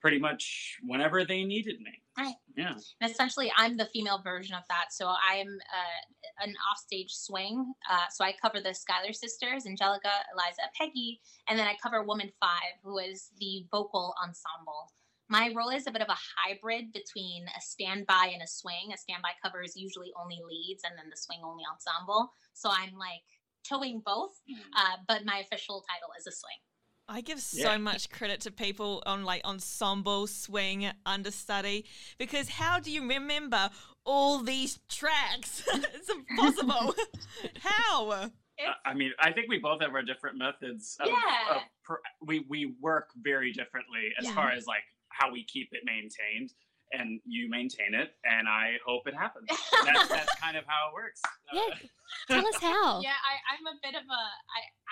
pretty 0.00 0.18
much 0.18 0.78
whenever 0.84 1.24
they 1.24 1.44
needed 1.44 1.80
me. 1.80 2.01
Right. 2.16 2.34
Yeah. 2.56 2.74
And 3.00 3.10
essentially, 3.10 3.50
I'm 3.56 3.76
the 3.76 3.86
female 3.86 4.20
version 4.22 4.54
of 4.54 4.64
that. 4.68 4.86
So 4.92 5.08
I'm 5.08 5.48
uh, 5.48 6.44
an 6.44 6.54
offstage 6.70 7.10
swing. 7.10 7.72
Uh, 7.90 8.04
so 8.10 8.24
I 8.24 8.34
cover 8.40 8.60
the 8.60 8.74
Schuyler 8.74 9.12
sisters, 9.12 9.64
Angelica, 9.66 10.10
Eliza, 10.34 10.62
Peggy, 10.78 11.20
and 11.48 11.58
then 11.58 11.66
I 11.66 11.74
cover 11.82 12.02
Woman 12.02 12.30
Five, 12.38 12.76
who 12.82 12.98
is 12.98 13.30
the 13.38 13.64
vocal 13.70 14.14
ensemble. 14.22 14.92
My 15.28 15.50
role 15.56 15.70
is 15.70 15.86
a 15.86 15.90
bit 15.90 16.02
of 16.02 16.08
a 16.08 16.18
hybrid 16.36 16.92
between 16.92 17.46
a 17.56 17.60
standby 17.60 18.30
and 18.34 18.42
a 18.42 18.46
swing. 18.46 18.92
A 18.92 18.98
standby 18.98 19.30
covers 19.42 19.72
usually 19.74 20.12
only 20.20 20.40
leads, 20.46 20.82
and 20.84 20.92
then 20.98 21.08
the 21.08 21.16
swing 21.16 21.40
only 21.42 21.62
ensemble. 21.72 22.32
So 22.52 22.68
I'm 22.70 22.98
like 22.98 23.24
towing 23.66 24.02
both, 24.04 24.32
uh, 24.76 24.96
but 25.08 25.24
my 25.24 25.38
official 25.38 25.82
title 25.88 26.10
is 26.18 26.26
a 26.26 26.32
swing. 26.32 26.60
I 27.12 27.20
give 27.20 27.40
so 27.40 27.72
Yeah. 27.72 27.76
much 27.76 28.08
credit 28.10 28.40
to 28.42 28.50
people 28.50 29.02
on 29.04 29.22
like 29.24 29.44
ensemble, 29.44 30.26
swing, 30.26 30.90
understudy, 31.04 31.84
because 32.18 32.48
how 32.48 32.80
do 32.80 32.90
you 32.90 33.06
remember 33.06 33.68
all 34.04 34.38
these 34.38 34.80
tracks? 34.88 35.62
it's 35.94 36.08
impossible. 36.08 36.94
how? 37.60 38.10
Uh, 38.10 38.28
I 38.86 38.94
mean, 38.94 39.12
I 39.18 39.30
think 39.32 39.48
we 39.50 39.58
both 39.58 39.82
have 39.82 39.92
our 39.94 40.02
different 40.02 40.38
methods. 40.38 40.96
Of, 41.00 41.08
Yeah. 41.08 41.56
of 41.56 41.62
per, 41.84 42.00
we 42.22 42.46
we 42.48 42.74
work 42.80 43.10
very 43.16 43.52
differently 43.52 44.12
as 44.18 44.24
Yeah. 44.26 44.34
far 44.34 44.50
as 44.50 44.66
like 44.66 44.84
how 45.10 45.30
we 45.30 45.44
keep 45.44 45.68
it 45.72 45.82
maintained, 45.84 46.54
and 46.92 47.20
you 47.24 47.48
maintain 47.48 47.94
it, 47.94 48.14
and 48.24 48.48
I 48.48 48.76
hope 48.86 49.06
it 49.06 49.14
happens. 49.14 49.48
That's, 49.84 50.08
that's 50.08 50.40
kind 50.40 50.56
of 50.56 50.64
how 50.66 50.88
it 50.88 50.94
works. 50.94 51.20
Yeah. 51.52 51.74
Tell 52.28 52.46
us 52.46 52.60
how. 52.60 53.00
Yeah, 53.02 53.10
I, 53.10 53.54
I'm 53.54 53.66
a 53.66 53.78
bit 53.82 53.94
of 53.94 54.06
a 54.08 54.22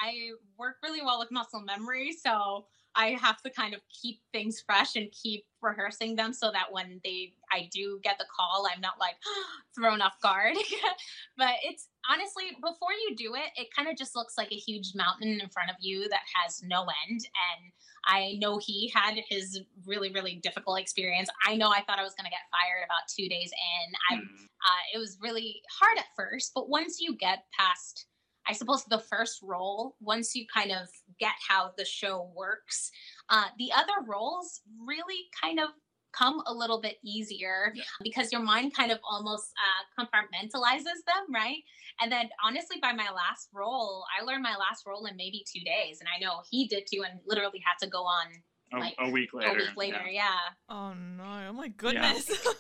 I 0.01 0.09
I 0.09 0.13
work 0.59 0.77
really 0.83 1.03
well 1.03 1.19
with 1.19 1.31
muscle 1.31 1.61
memory, 1.61 2.13
so 2.13 2.67
I 2.95 3.11
have 3.21 3.41
to 3.43 3.51
kind 3.51 3.75
of 3.75 3.81
keep 3.89 4.21
things 4.33 4.63
fresh 4.65 4.97
and 4.97 5.11
keep 5.13 5.45
rehearsing 5.63 6.17
them 6.17 6.33
so 6.33 6.51
that 6.51 6.67
when 6.73 7.01
they 7.05 7.35
I 7.53 7.69
do 7.73 8.01
get 8.03 8.19
the 8.19 8.27
call, 8.35 8.67
I'm 8.73 8.81
not 8.81 8.95
like 8.99 9.17
thrown 9.77 10.01
off 10.01 10.21
guard. 10.23 10.57
but 11.37 11.55
it's 11.63 11.89
honestly 12.09 12.45
before 12.63 12.93
you 12.93 13.17
do 13.17 13.35
it, 13.35 13.51
it 13.57 13.69
kind 13.75 13.89
of 13.89 13.97
just 13.97 14.17
looks 14.17 14.35
like 14.39 14.53
a 14.53 14.57
huge 14.57 14.93
mountain 14.95 15.41
in 15.41 15.49
front 15.49 15.71
of 15.71 15.77
you 15.81 16.09
that 16.09 16.21
has 16.35 16.63
no 16.63 16.83
end. 17.09 17.21
And 17.21 17.73
I 18.07 18.37
know 18.41 18.59
he 18.59 18.93
had 18.95 19.15
his 19.29 19.61
really 19.87 20.11
really 20.13 20.41
difficult 20.43 20.79
experience. 20.79 21.29
I 21.47 21.57
know 21.57 21.69
I 21.69 21.83
thought 21.83 21.99
I 21.99 22.05
was 22.05 22.15
going 22.15 22.25
to 22.25 22.31
get 22.31 22.51
fired 22.51 22.85
about 22.85 23.09
two 23.09 23.29
days 23.29 23.51
in. 23.53 23.93
I 24.11 24.21
mm, 24.21 24.25
uh, 24.25 24.83
it 24.95 24.99
was 24.99 25.19
really 25.21 25.63
hard 25.71 25.99
at 25.99 26.07
first, 26.17 26.53
but 26.55 26.69
once 26.69 27.01
you 27.01 27.17
get 27.17 27.45
past, 27.59 28.07
I 28.47 28.53
suppose, 28.53 28.85
the 28.85 28.99
first 28.99 29.41
role, 29.43 29.97
once 30.01 30.35
you 30.35 30.47
kind 30.53 30.71
of 30.71 30.89
get 31.19 31.33
how 31.49 31.73
the 31.79 31.85
show 31.85 32.31
works, 32.35 32.91
uh, 33.29 33.47
the 33.59 33.71
other 33.73 34.07
roles 34.07 34.61
really 34.87 35.29
kind 35.41 35.61
of 35.61 35.71
come 36.13 36.43
a 36.47 36.53
little 36.55 36.81
bit 36.81 36.97
easier 37.05 37.73
Yeah. 37.75 37.83
because 38.03 38.33
your 38.33 38.43
mind 38.43 38.75
kind 38.75 38.91
of 38.93 38.99
almost 39.09 39.53
uh, 39.59 40.03
compartmentalizes 40.05 41.01
them, 41.07 41.33
right? 41.35 41.59
And 42.01 42.11
then 42.11 42.29
honestly, 42.45 42.77
by 42.81 42.93
my 42.93 43.09
last 43.15 43.49
role, 43.53 44.05
I 44.19 44.25
learned 44.25 44.43
my 44.43 44.57
last 44.57 44.87
role 44.87 45.07
in 45.07 45.17
maybe 45.17 45.45
two 45.53 45.61
days, 45.65 46.01
and 46.01 46.09
I 46.15 46.19
know 46.25 46.43
he 46.51 46.67
did 46.67 46.85
too, 46.93 47.03
and 47.09 47.21
literally 47.27 47.63
had 47.65 47.85
to 47.85 47.91
go 47.91 48.03
on 48.05 48.27
A, 48.73 48.79
Like, 48.79 48.95
a 48.99 49.11
week 49.11 49.33
later. 49.35 49.51
a 49.51 49.55
week 49.55 49.77
later. 49.77 50.01
yeah. 50.11 50.23
Yeah, 50.23 50.75
Oh 50.75 50.93
no! 50.95 51.47
Oh 51.49 51.53
my 51.53 51.69
goodness! 51.69 52.31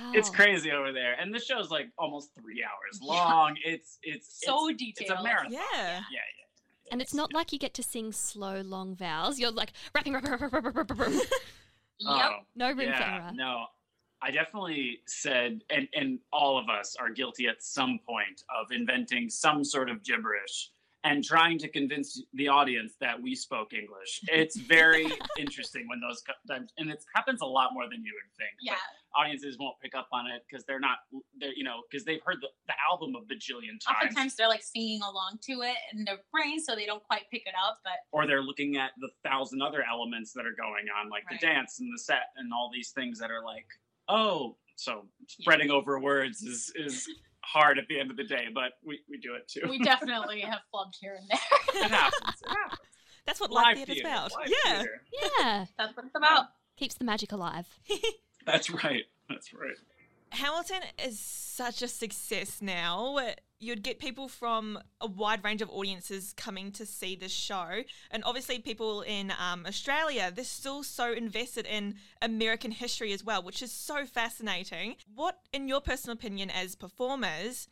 Wow. 0.00 0.12
It's 0.14 0.30
crazy 0.30 0.70
over 0.70 0.92
there, 0.92 1.14
and 1.20 1.34
the 1.34 1.40
show's 1.40 1.70
like 1.70 1.88
almost 1.98 2.30
three 2.36 2.62
hours 2.64 3.00
long. 3.02 3.56
It's 3.64 3.98
it's 4.02 4.40
so 4.40 4.68
it's, 4.68 4.78
detailed. 4.78 5.10
it's 5.10 5.20
a 5.20 5.22
marathon. 5.22 5.52
yeah. 5.52 5.60
Yeah, 5.74 6.00
yeah. 6.10 6.92
And 6.92 7.02
it's 7.02 7.12
not 7.12 7.32
like 7.34 7.52
you 7.52 7.58
get 7.58 7.74
to 7.74 7.82
sing 7.82 8.12
slow, 8.12 8.60
long 8.60 8.94
vowels. 8.94 9.40
You're 9.40 9.50
like 9.50 9.72
rapping, 9.92 10.12
rapping, 10.14 10.30
rapping, 10.30 10.48
rapping, 10.50 10.72
rapping, 10.72 10.96
rapping. 10.96 11.20
Yep. 12.06 12.30
Oh, 12.32 12.38
no 12.54 12.68
room 12.68 12.76
for 12.76 12.82
yeah, 12.84 13.20
error. 13.22 13.30
no. 13.34 13.66
I 14.24 14.30
definitely 14.30 15.00
said, 15.06 15.62
and 15.70 15.88
and 15.94 16.20
all 16.32 16.56
of 16.56 16.68
us 16.68 16.94
are 16.98 17.10
guilty 17.10 17.48
at 17.48 17.62
some 17.62 17.98
point 18.08 18.44
of 18.56 18.70
inventing 18.70 19.28
some 19.28 19.64
sort 19.64 19.90
of 19.90 20.04
gibberish 20.04 20.70
and 21.04 21.24
trying 21.24 21.58
to 21.58 21.68
convince 21.68 22.22
the 22.34 22.48
audience 22.48 22.94
that 23.00 23.20
we 23.20 23.34
spoke 23.34 23.72
English. 23.72 24.20
It's 24.28 24.56
very 24.56 25.06
interesting 25.38 25.88
when 25.88 26.00
those 26.00 26.22
times, 26.48 26.72
and 26.78 26.90
it 26.90 27.04
happens 27.14 27.40
a 27.42 27.46
lot 27.46 27.70
more 27.74 27.88
than 27.90 28.04
you 28.04 28.12
would 28.14 28.32
think. 28.36 28.52
Yeah. 28.60 28.74
Audiences 29.14 29.56
won't 29.58 29.76
pick 29.82 29.94
up 29.94 30.08
on 30.12 30.26
it 30.26 30.42
because 30.48 30.64
they're 30.64 30.80
not, 30.80 30.98
they're 31.38 31.52
you 31.54 31.64
know, 31.64 31.82
because 31.90 32.04
they've 32.04 32.20
heard 32.24 32.38
the, 32.40 32.48
the 32.66 32.74
album 32.90 33.14
a 33.16 33.20
bajillion 33.22 33.78
times. 33.84 33.96
Oftentimes 34.04 34.36
they're 34.36 34.48
like 34.48 34.62
singing 34.62 35.00
along 35.02 35.38
to 35.42 35.62
it 35.62 35.76
in 35.92 36.04
their 36.04 36.18
brain, 36.32 36.60
so 36.60 36.74
they 36.74 36.86
don't 36.86 37.02
quite 37.04 37.22
pick 37.30 37.42
it 37.46 37.54
up. 37.66 37.78
But 37.84 37.94
or 38.12 38.26
they're 38.26 38.42
looking 38.42 38.76
at 38.76 38.90
the 38.98 39.08
thousand 39.24 39.62
other 39.62 39.84
elements 39.90 40.32
that 40.34 40.46
are 40.46 40.54
going 40.56 40.86
on, 40.98 41.08
like 41.10 41.24
Right. 41.30 41.40
the 41.40 41.46
dance 41.46 41.80
and 41.80 41.92
the 41.92 41.98
set 41.98 42.30
and 42.36 42.52
all 42.52 42.70
these 42.72 42.90
things 42.90 43.18
that 43.20 43.30
are 43.30 43.44
like, 43.44 43.66
oh, 44.08 44.56
so 44.76 45.06
spreading 45.28 45.70
over 45.70 46.00
words 46.00 46.42
is 46.42 46.72
is 46.76 47.08
hard 47.44 47.78
at 47.78 47.86
the 47.88 47.98
end 48.00 48.10
of 48.10 48.16
the 48.16 48.24
day, 48.24 48.46
but 48.54 48.72
we, 48.86 49.00
we 49.10 49.18
do 49.18 49.34
it 49.34 49.46
too. 49.48 49.68
we 49.68 49.78
definitely 49.80 50.40
have 50.40 50.60
flubbed 50.72 50.94
here 51.00 51.18
and 51.20 51.28
there. 51.28 51.84
it 51.84 51.90
happens. 51.90 52.40
It 52.44 52.48
happens. 52.48 52.78
That's 53.26 53.40
what 53.40 53.50
live, 53.50 53.76
Live 53.76 53.76
theater's 53.86 53.94
theater, 53.96 54.08
about. 54.08 54.32
live 54.32 54.48
yeah. 54.64 54.72
theater. 54.78 55.02
Yeah. 55.38 55.64
That's 55.78 55.96
what 55.96 56.06
it's 56.06 56.14
about. 56.16 56.46
Keeps 56.76 56.94
the 56.94 57.04
magic 57.04 57.32
alive. 57.32 57.66
That's 58.46 58.70
right. 58.70 59.04
That's 59.28 59.52
right. 59.52 59.76
Hamilton 60.30 60.80
is 61.04 61.20
such 61.20 61.82
a 61.82 61.88
success 61.88 62.62
now. 62.62 63.18
You'd 63.60 63.82
get 63.82 63.98
people 63.98 64.28
from 64.28 64.78
a 65.00 65.06
wide 65.06 65.44
range 65.44 65.60
of 65.60 65.68
audiences 65.70 66.32
coming 66.36 66.72
to 66.72 66.86
see 66.86 67.14
this 67.14 67.32
show. 67.32 67.82
And 68.10 68.24
obviously, 68.24 68.58
people 68.58 69.02
in 69.02 69.32
um, 69.38 69.66
Australia, 69.66 70.32
they're 70.34 70.44
still 70.44 70.82
so 70.82 71.12
invested 71.12 71.66
in 71.66 71.96
American 72.22 72.70
history 72.70 73.12
as 73.12 73.22
well, 73.22 73.42
which 73.42 73.62
is 73.62 73.70
so 73.70 74.06
fascinating. 74.06 74.96
What, 75.14 75.38
in 75.52 75.68
your 75.68 75.82
personal 75.82 76.14
opinion, 76.14 76.50
as 76.50 76.74
performers, 76.74 77.68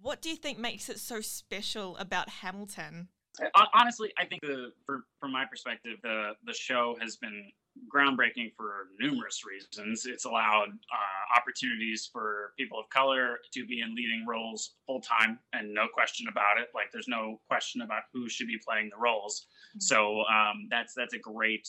what 0.00 0.20
do 0.20 0.28
you 0.28 0.36
think 0.36 0.58
makes 0.58 0.90
it 0.90 1.00
so 1.00 1.22
special 1.22 1.96
about 1.96 2.28
Hamilton? 2.28 3.08
Honestly, 3.72 4.12
I 4.18 4.26
think 4.26 4.42
the 4.42 4.72
for, 4.84 5.04
from 5.18 5.32
my 5.32 5.44
perspective, 5.46 5.98
the 6.02 6.32
the 6.44 6.52
show 6.52 6.96
has 7.00 7.16
been 7.16 7.50
groundbreaking 7.92 8.52
for 8.56 8.88
numerous 9.00 9.42
reasons. 9.44 10.06
It's 10.06 10.24
allowed 10.24 10.68
uh, 10.68 11.38
opportunities 11.38 12.08
for 12.12 12.52
people 12.56 12.78
of 12.78 12.88
color 12.90 13.38
to 13.52 13.66
be 13.66 13.80
in 13.80 13.94
leading 13.94 14.24
roles 14.26 14.74
full 14.86 15.00
time, 15.00 15.38
and 15.52 15.72
no 15.74 15.86
question 15.92 16.26
about 16.28 16.58
it. 16.58 16.68
Like, 16.74 16.90
there's 16.92 17.08
no 17.08 17.40
question 17.48 17.82
about 17.82 18.02
who 18.12 18.28
should 18.28 18.46
be 18.46 18.58
playing 18.64 18.90
the 18.90 19.00
roles. 19.00 19.46
So 19.78 20.20
um, 20.22 20.68
that's 20.70 20.94
that's 20.94 21.14
a 21.14 21.18
great 21.18 21.68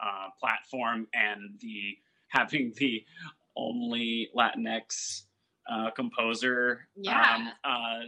uh, 0.00 0.28
platform, 0.40 1.06
and 1.14 1.58
the 1.60 1.96
having 2.28 2.72
the 2.76 3.04
only 3.56 4.28
Latinx 4.36 5.22
uh, 5.70 5.90
composer 5.92 6.86
Yeah. 6.96 7.34
um, 7.34 7.48
uh, 7.64 8.00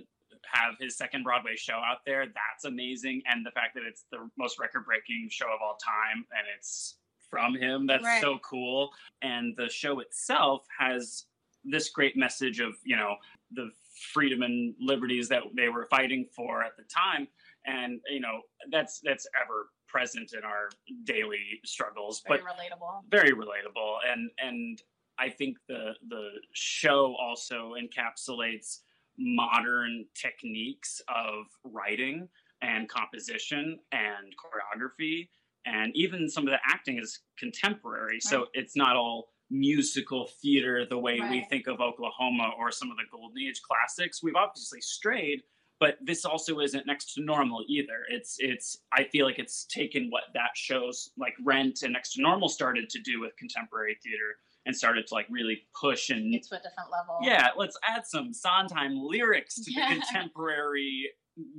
have 0.52 0.74
his 0.80 0.96
second 0.96 1.24
Broadway 1.24 1.56
show 1.56 1.74
out 1.74 1.98
there. 2.06 2.26
That's 2.26 2.64
amazing. 2.64 3.22
And 3.26 3.44
the 3.44 3.50
fact 3.50 3.74
that 3.74 3.82
it's 3.88 4.04
the 4.10 4.28
most 4.36 4.58
record 4.58 4.84
breaking 4.86 5.28
show 5.30 5.46
of 5.46 5.60
all 5.62 5.76
time 5.76 6.24
and 6.32 6.46
it's 6.56 6.98
from 7.30 7.54
him, 7.54 7.86
that's 7.86 8.04
Right. 8.04 8.20
so 8.20 8.38
cool. 8.38 8.92
And 9.22 9.56
the 9.56 9.68
show 9.68 10.00
itself 10.00 10.66
has 10.78 11.26
this 11.64 11.90
great 11.90 12.16
message 12.16 12.60
of, 12.60 12.76
you 12.84 12.96
know, 12.96 13.16
the 13.52 13.70
freedom 14.12 14.42
and 14.42 14.74
liberties 14.78 15.28
that 15.28 15.42
they 15.54 15.68
were 15.68 15.86
fighting 15.86 16.26
for 16.34 16.62
at 16.62 16.76
the 16.76 16.84
time. 16.84 17.28
And, 17.66 18.00
you 18.08 18.20
know, 18.20 18.42
that's 18.70 19.00
that's 19.00 19.26
ever 19.40 19.70
present 19.88 20.32
in 20.34 20.44
our 20.44 20.68
daily 21.04 21.60
struggles. 21.64 22.22
Very 22.26 22.40
but 22.40 22.46
relatable. 22.56 23.02
very 23.10 23.32
relatable 23.32 23.96
and 24.06 24.30
and 24.38 24.82
i 25.18 25.28
think 25.30 25.56
the 25.66 25.94
the 26.08 26.28
show 26.52 27.16
also 27.18 27.74
encapsulates 27.74 28.80
modern 29.18 30.04
techniques 30.14 31.00
of 31.08 31.46
writing 31.64 32.28
and 32.60 32.86
composition 32.88 33.78
and 33.92 34.34
choreography 34.36 35.28
and 35.76 35.92
even 35.94 36.28
some 36.28 36.44
of 36.46 36.50
the 36.54 36.58
acting 36.74 36.96
is 36.98 37.20
contemporary 37.38 38.18
so 38.20 38.46
it's 38.54 38.74
not 38.76 38.96
all 38.96 39.28
musical 39.50 40.22
theater 40.42 40.84
the 40.88 40.98
way 41.06 41.16
we 41.30 41.38
think 41.50 41.66
of 41.66 41.80
oklahoma 41.80 42.46
or 42.58 42.70
some 42.70 42.90
of 42.90 42.96
the 42.98 43.04
golden 43.10 43.38
age 43.48 43.60
classics. 43.68 44.22
We've 44.22 44.36
obviously 44.44 44.80
strayed 44.80 45.40
but 45.80 45.96
this 46.10 46.24
also 46.24 46.58
isn't 46.58 46.86
next 46.88 47.14
to 47.14 47.20
normal 47.22 47.60
either. 47.68 47.98
It's 48.16 48.36
it's 48.40 48.68
i 48.92 49.04
feel 49.12 49.24
like 49.26 49.38
it's 49.38 49.64
taken 49.66 50.02
what 50.10 50.24
that 50.34 50.50
shows 50.54 51.10
like 51.24 51.34
rent 51.52 51.76
and 51.82 51.92
next 51.92 52.10
to 52.14 52.22
normal 52.22 52.48
started 52.48 52.86
to 52.90 53.00
do 53.00 53.20
with 53.20 53.32
contemporary 53.36 53.96
theater 54.02 54.30
and 54.66 54.76
started 54.76 55.06
to 55.06 55.14
like 55.14 55.26
really 55.30 55.58
push 55.80 56.10
and 56.10 56.34
It's 56.34 56.48
to 56.50 56.56
a 56.56 56.58
different 56.58 56.90
level. 56.96 57.14
yeah 57.22 57.48
let's 57.56 57.78
add 57.92 58.02
some 58.06 58.32
sondheim 58.34 58.94
lyrics 59.12 59.54
to 59.64 59.70
Yeah. 59.72 59.88
the 59.88 59.94
contemporary 60.00 61.10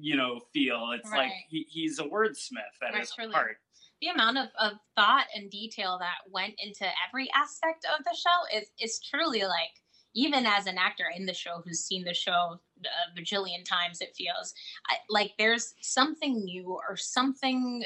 you 0.08 0.16
know 0.18 0.42
feel. 0.54 0.92
It's 0.98 1.10
like 1.12 1.32
he, 1.50 1.66
he's 1.70 2.00
a 2.00 2.04
wordsmith 2.04 2.76
at 2.86 2.92
Right, 2.92 3.00
his 3.00 3.14
truly. 3.16 3.32
heart 3.32 3.58
the 4.02 4.08
amount 4.08 4.38
of, 4.38 4.48
of 4.60 4.74
thought 4.96 5.26
and 5.36 5.50
detail 5.50 5.98
that 6.00 6.32
went 6.32 6.54
into 6.64 6.86
every 7.08 7.30
aspect 7.36 7.86
of 7.98 8.04
the 8.06 8.16
show 8.16 8.58
is 8.58 8.70
is 8.80 9.00
truly 9.00 9.44
like 9.44 9.82
even 10.16 10.46
as 10.46 10.66
an 10.66 10.78
actor 10.78 11.06
in 11.16 11.26
the 11.26 11.34
show 11.34 11.62
who's 11.64 11.80
seen 11.80 12.04
the 12.04 12.14
show 12.14 12.60
a 12.84 13.20
bajillion 13.20 13.64
times 13.64 14.02
it 14.02 14.16
feels 14.16 14.54
I, 14.88 14.96
like 15.10 15.34
there's 15.38 15.76
something 15.82 16.44
new 16.44 16.70
or 16.70 16.96
something 16.98 17.84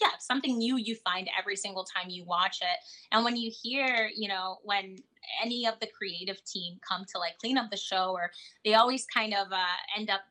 yeah 0.00 0.10
something 0.18 0.58
new 0.58 0.76
you 0.76 0.94
find 0.96 1.28
every 1.38 1.56
single 1.56 1.84
time 1.84 2.10
you 2.10 2.24
watch 2.24 2.58
it. 2.62 2.78
And 3.12 3.24
when 3.24 3.36
you 3.36 3.50
hear 3.62 4.10
you 4.14 4.28
know 4.28 4.58
when 4.62 4.96
any 5.42 5.66
of 5.66 5.78
the 5.80 5.88
creative 5.88 6.42
team 6.44 6.78
come 6.86 7.04
to 7.12 7.18
like 7.18 7.38
clean 7.38 7.58
up 7.58 7.70
the 7.70 7.76
show 7.76 8.12
or 8.12 8.30
they 8.64 8.74
always 8.74 9.06
kind 9.06 9.34
of 9.34 9.52
uh, 9.52 9.64
end 9.96 10.10
up 10.10 10.22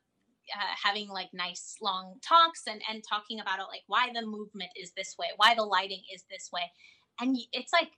uh, 0.56 0.75
having 0.84 1.10
like 1.10 1.30
nice 1.34 1.75
long 1.82 2.16
talks 2.22 2.63
and 2.68 2.82
and 2.89 3.04
talking 3.08 3.39
about 3.39 3.60
it 3.60 3.66
like 3.70 3.84
why 3.88 4.10
the 4.13 4.25
movement 4.25 4.72
is 4.75 4.92
this 4.96 5.16
way 5.20 5.27
why 5.38 5.54
the 5.56 5.63
lighting 5.63 6.01
is 6.13 6.24
this 6.30 6.50
way. 6.51 6.72
And 7.20 7.38
it's 7.54 7.74
like 7.74 7.92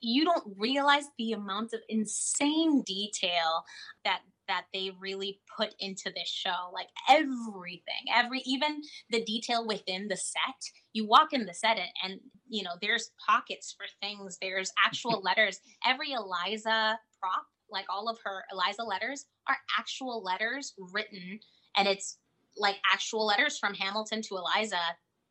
you 0.00 0.24
don't 0.24 0.54
realize 0.58 1.04
the 1.18 1.32
amount 1.32 1.72
of 1.74 1.80
insane 1.88 2.82
detail 2.86 3.64
that 4.04 4.20
that 4.48 4.64
they 4.74 4.90
really 5.00 5.40
put 5.56 5.74
into 5.78 6.10
this 6.14 6.28
show 6.28 6.70
like 6.72 6.88
everything 7.08 8.04
every 8.14 8.42
even 8.44 8.82
the 9.10 9.24
detail 9.24 9.66
within 9.66 10.08
the 10.08 10.16
set. 10.16 10.70
You 10.92 11.06
walk 11.06 11.32
in 11.32 11.46
the 11.46 11.54
set 11.54 11.78
and, 11.78 11.90
and 12.02 12.20
you 12.48 12.62
know 12.62 12.72
there's 12.80 13.10
pockets 13.26 13.74
for 13.76 13.86
things 14.00 14.38
there's 14.40 14.72
actual 14.84 15.20
letters. 15.24 15.60
Every 15.86 16.12
eliza 16.12 16.98
prop 17.20 17.46
like 17.70 17.86
all 17.88 18.08
of 18.08 18.18
her 18.24 18.44
eliza 18.52 18.82
letters 18.82 19.26
are 19.48 19.56
actual 19.78 20.22
letters 20.22 20.74
written 20.92 21.40
and 21.76 21.88
it's 21.88 22.18
like 22.56 22.76
actual 22.92 23.26
letters 23.26 23.58
from 23.58 23.74
hamilton 23.74 24.22
to 24.22 24.36
eliza 24.36 24.78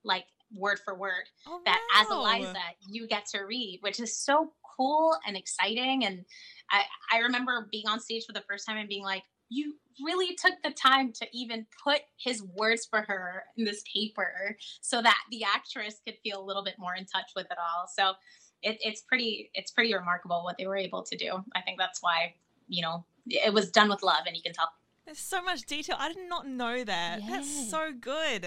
like 0.04 0.26
word 0.56 0.80
for 0.84 0.96
word 0.96 1.24
Oh, 1.48 1.62
that 1.66 1.82
as. 2.00 2.08
Eliza 2.12 2.60
you 2.88 3.08
get 3.08 3.26
to 3.28 3.40
read, 3.40 3.80
which 3.82 4.00
is 4.00 4.16
so 4.16 4.52
cool 4.78 5.16
and 5.28 5.36
exciting. 5.38 6.06
And 6.06 6.26
I, 6.70 6.84
I 7.12 7.20
remember 7.20 7.68
being 7.72 7.88
on 7.88 8.00
stage 8.00 8.26
for 8.26 8.34
the 8.34 8.44
first 8.48 8.66
time 8.66 8.78
and 8.78 8.90
being 8.90 9.04
like, 9.04 9.24
you 9.50 9.76
really 10.04 10.36
took 10.36 10.54
the 10.64 10.72
time 10.72 11.12
to 11.14 11.28
even 11.34 11.66
put 11.84 12.02
his 12.18 12.42
words 12.56 12.88
for 12.90 13.02
her 13.02 13.44
in 13.58 13.66
this 13.66 13.84
paper 13.94 14.58
so 14.82 15.02
that 15.02 15.18
the 15.30 15.44
actress 15.44 16.02
could 16.06 16.16
feel 16.24 16.42
a 16.42 16.46
little 16.46 16.64
bit 16.64 16.76
more 16.80 16.96
in 16.96 17.06
touch 17.06 17.32
with 17.36 17.46
it 17.52 17.58
all. 17.58 17.88
So 17.88 18.14
it, 18.62 18.78
it's 18.82 19.02
pretty 19.02 19.52
it's 19.54 19.72
pretty 19.72 19.94
remarkable 19.94 20.44
what 20.44 20.58
they 20.58 20.66
were 20.66 20.78
able 20.78 21.04
to 21.04 21.16
do. 21.16 21.44
I 21.56 21.62
think 21.62 21.78
that's 21.78 22.02
why, 22.02 22.34
you 22.68 22.82
know, 22.82 23.06
it 23.28 23.54
was 23.54 23.70
done 23.72 23.90
with 23.90 24.02
love 24.04 24.24
and 24.26 24.36
you 24.36 24.42
can 24.42 24.54
tell. 24.54 24.70
There's 25.06 25.20
so 25.20 25.42
much 25.42 25.62
detail. 25.64 25.96
I 26.00 26.14
did 26.14 26.28
not 26.30 26.48
know 26.48 26.84
that. 26.84 27.22
Yeah. 27.22 27.30
That's 27.30 27.70
so 27.70 27.92
good. 28.00 28.44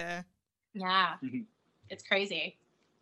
Yeah. 0.74 1.14
Mhm. 1.22 1.44
it's 1.88 2.02
crazy. 2.02 2.58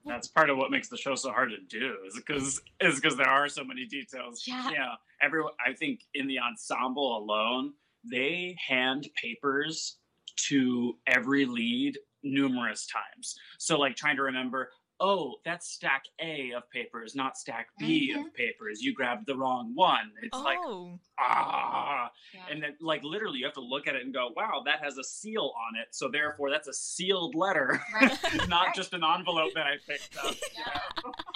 that's 0.06 0.28
part 0.28 0.50
of 0.50 0.58
what 0.58 0.70
makes 0.70 0.88
the 0.90 0.98
show 0.98 1.14
so 1.14 1.30
hard 1.32 1.48
to 1.50 1.56
do 1.78 1.96
is 2.06 2.14
because 2.14 2.60
is 2.80 2.96
because 2.96 3.16
there 3.16 3.26
are 3.28 3.48
so 3.48 3.64
many 3.64 3.86
details 3.86 4.46
Yeah. 4.46 4.70
Yeah. 4.70 4.94
everyone 5.22 5.52
i 5.66 5.72
think 5.72 6.02
in 6.12 6.26
the 6.26 6.38
ensemble 6.38 7.16
alone 7.16 7.72
they 8.04 8.54
hand 8.68 9.08
papers 9.16 9.96
to 10.48 10.98
every 11.06 11.46
lead 11.46 11.98
numerous 12.22 12.86
times 12.86 13.34
so 13.58 13.78
like 13.78 13.96
trying 13.96 14.16
to 14.16 14.22
remember 14.24 14.70
oh, 15.00 15.34
that's 15.44 15.68
stack 15.68 16.04
A 16.20 16.52
of 16.52 16.68
papers, 16.70 17.14
not 17.14 17.36
stack 17.36 17.68
B 17.78 18.12
Mhm. 18.14 18.26
of 18.26 18.34
papers. 18.34 18.80
You 18.80 18.94
grabbed 18.94 19.26
the 19.26 19.36
wrong 19.36 19.72
one. 19.74 20.12
It's 20.22 20.38
like 20.38 20.58
oh, 20.62 20.98
ah, 21.18 22.10
Yeah. 22.32 22.46
and 22.50 22.62
then 22.62 22.76
like 22.80 23.02
literally 23.02 23.38
you 23.40 23.44
have 23.44 23.54
to 23.54 23.60
look 23.60 23.86
at 23.86 23.96
it 23.96 24.02
and 24.04 24.14
go, 24.14 24.32
wow, 24.36 24.62
that 24.66 24.80
has 24.82 24.96
a 24.98 25.04
seal 25.04 25.52
on 25.68 25.76
it, 25.80 25.88
so 25.94 26.08
therefore 26.08 26.50
that's 26.50 26.68
a 26.68 26.72
sealed 26.72 27.34
letter, 27.34 27.82
Right. 27.94 28.18
not 28.48 28.66
Right. 28.68 28.74
just 28.74 28.92
an 28.94 29.02
envelope 29.04 29.52
that 29.54 29.66
I 29.66 29.76
picked 29.86 30.16
up. 30.16 30.34
Yeah. 30.56 30.80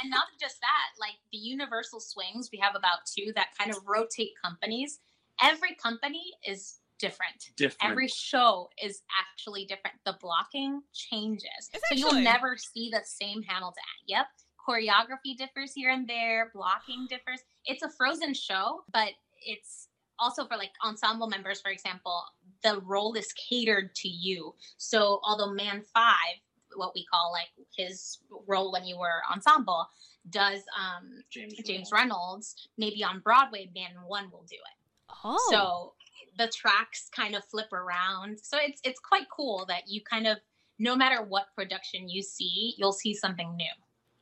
and 0.01 0.11
not 0.11 0.29
just 0.41 0.61
that, 0.61 0.91
like 0.99 1.17
the 1.33 1.39
Universal 1.39 2.01
Swings, 2.01 2.51
we 2.53 2.59
have 2.59 2.75
about 2.77 3.07
two 3.07 3.33
that 3.35 3.49
kind 3.59 3.71
of 3.71 3.79
rotate 3.87 4.33
companies. 4.43 5.01
Every 5.43 5.75
company 5.75 6.33
is 6.47 6.78
different. 6.99 7.51
Different. 7.57 7.93
Every 7.93 8.09
show 8.09 8.71
is 8.83 9.03
actually 9.19 9.65
different. 9.65 9.97
The 10.05 10.17
blocking 10.21 10.83
changes. 10.93 11.71
Is 11.73 11.81
so 11.89 11.95
you'll 11.95 12.23
never 12.23 12.57
see 12.57 12.91
the 12.91 13.03
same 13.05 13.43
Hamilton. 13.43 13.83
Yep. 14.07 14.27
Choreography 14.69 15.37
differs 15.37 15.73
here 15.73 15.91
and 15.91 16.07
there, 16.07 16.51
blocking 16.55 17.07
differs. 17.11 17.41
It's 17.65 17.83
a 17.83 17.91
frozen 17.91 18.35
show, 18.35 18.85
but 18.93 19.11
it's 19.41 19.89
also 20.19 20.47
for 20.47 20.57
like 20.57 20.73
ensemble 20.85 21.29
members, 21.29 21.61
for 21.61 21.71
example, 21.71 22.25
the 22.63 22.81
role 22.81 23.15
is 23.15 23.33
catered 23.33 23.95
to 23.97 24.09
you. 24.09 24.55
So 24.77 25.21
although 25.23 25.53
man 25.53 25.83
five, 25.95 26.37
what 26.77 26.93
we 26.95 27.07
call 27.07 27.33
like 27.33 27.49
his 27.77 28.19
role 28.47 28.73
when 28.73 28.85
you 28.85 28.99
were 28.99 29.23
ensemble, 29.33 29.87
does 30.31 30.61
um 30.79 31.23
James. 31.31 31.55
James 31.65 31.91
Reynolds, 31.93 32.69
maybe 32.77 33.03
on 33.05 33.21
Broadway, 33.21 33.71
man 33.75 33.93
one 34.07 34.31
will 34.31 34.45
do 34.49 34.57
it. 34.57 34.79
Oh, 35.25 35.39
So 35.51 35.95
the 36.39 36.49
tracks 36.49 37.09
kind 37.15 37.35
of 37.35 37.45
flip 37.45 37.73
around. 37.73 38.39
So 38.43 38.57
it's 38.61 38.81
it's 38.85 39.01
quite 39.01 39.27
cool 39.31 39.65
that 39.69 39.83
you 39.89 40.01
kind 40.03 40.27
of 40.27 40.39
no 40.79 40.95
matter 40.97 41.23
what 41.23 41.47
production 41.57 42.09
you 42.09 42.23
see, 42.23 42.75
you'll 42.79 42.93
see 42.93 43.13
something 43.15 43.57
new. 43.57 43.67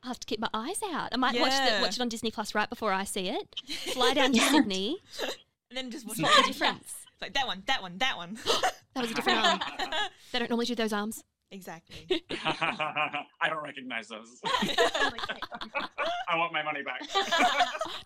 I'll 0.03 0.09
have 0.09 0.19
to 0.19 0.25
keep 0.27 0.39
my 0.39 0.49
eyes 0.53 0.79
out. 0.91 1.09
I 1.11 1.17
might 1.17 1.39
watch 1.39 1.51
Yeah. 1.51 1.77
it 1.79 1.81
watch 1.81 1.95
it 1.95 2.01
on 2.01 2.09
Disney 2.09 2.31
Plus 2.31 2.53
right 2.55 2.69
before 2.69 2.91
I 2.93 3.03
see 3.03 3.29
it. 3.29 3.55
Fly 3.93 4.13
down 4.13 4.33
to 4.33 4.39
Sydney. 4.39 4.97
and 5.21 5.77
then 5.77 5.91
just 5.91 6.05
watch 6.07 6.17
What's 6.19 6.35
the 6.35 6.41
it. 6.43 6.47
difference? 6.47 6.93
like 7.21 7.33
that 7.33 7.47
one, 7.47 7.63
that 7.67 7.81
one, 7.81 7.97
that 7.97 8.15
one. 8.17 8.37
That 8.93 9.01
was 9.01 9.11
a 9.11 9.13
different 9.15 9.39
arm. 9.45 9.59
They 10.31 10.39
don't 10.39 10.49
normally 10.49 10.65
do 10.65 10.75
those 10.75 10.93
arms. 10.93 11.23
Exactly. 11.51 12.07
I 12.31 13.49
don't 13.49 13.63
recognize 13.63 14.07
those. 14.07 14.39
I 16.29 16.35
want 16.35 16.53
my 16.53 16.63
money 16.63 16.81
back. 16.83 17.01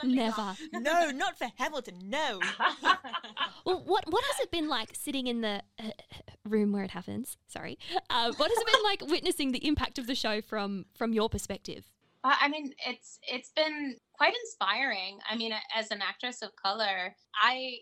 Never. 0.04 0.56
no, 0.74 1.12
not 1.12 1.38
for 1.38 1.48
Hamilton. 1.58 1.96
No. 2.04 2.40
Well, 3.66 3.84
what 3.86 4.06
what 4.12 4.24
has 4.26 4.40
it 4.42 4.52
been 4.52 4.68
like 4.68 4.90
sitting 4.94 5.28
in 5.28 5.42
the 5.42 5.62
uh, 5.80 5.90
room 6.46 6.72
where 6.72 6.84
it 6.84 6.92
happens? 6.92 7.38
Sorry. 7.48 7.78
Uh, 8.10 8.32
what 8.38 8.50
has 8.50 8.58
it 8.58 8.68
been 8.72 8.84
like 8.84 9.12
witnessing 9.12 9.52
the 9.52 9.66
impact 9.68 9.98
of 9.98 10.08
the 10.08 10.16
show 10.16 10.42
from 10.42 10.86
from 10.96 11.14
your 11.14 11.30
perspective? 11.30 11.90
Uh, 12.24 12.36
I 12.40 12.48
mean, 12.50 12.74
it's 12.88 13.20
it's 13.24 13.52
been 13.56 13.96
quite 14.14 14.34
inspiring. 14.44 15.20
I 15.30 15.36
mean, 15.36 15.54
as 15.76 15.90
an 15.92 16.02
actress 16.02 16.42
of 16.42 16.52
color, 16.56 17.16
I 17.42 17.78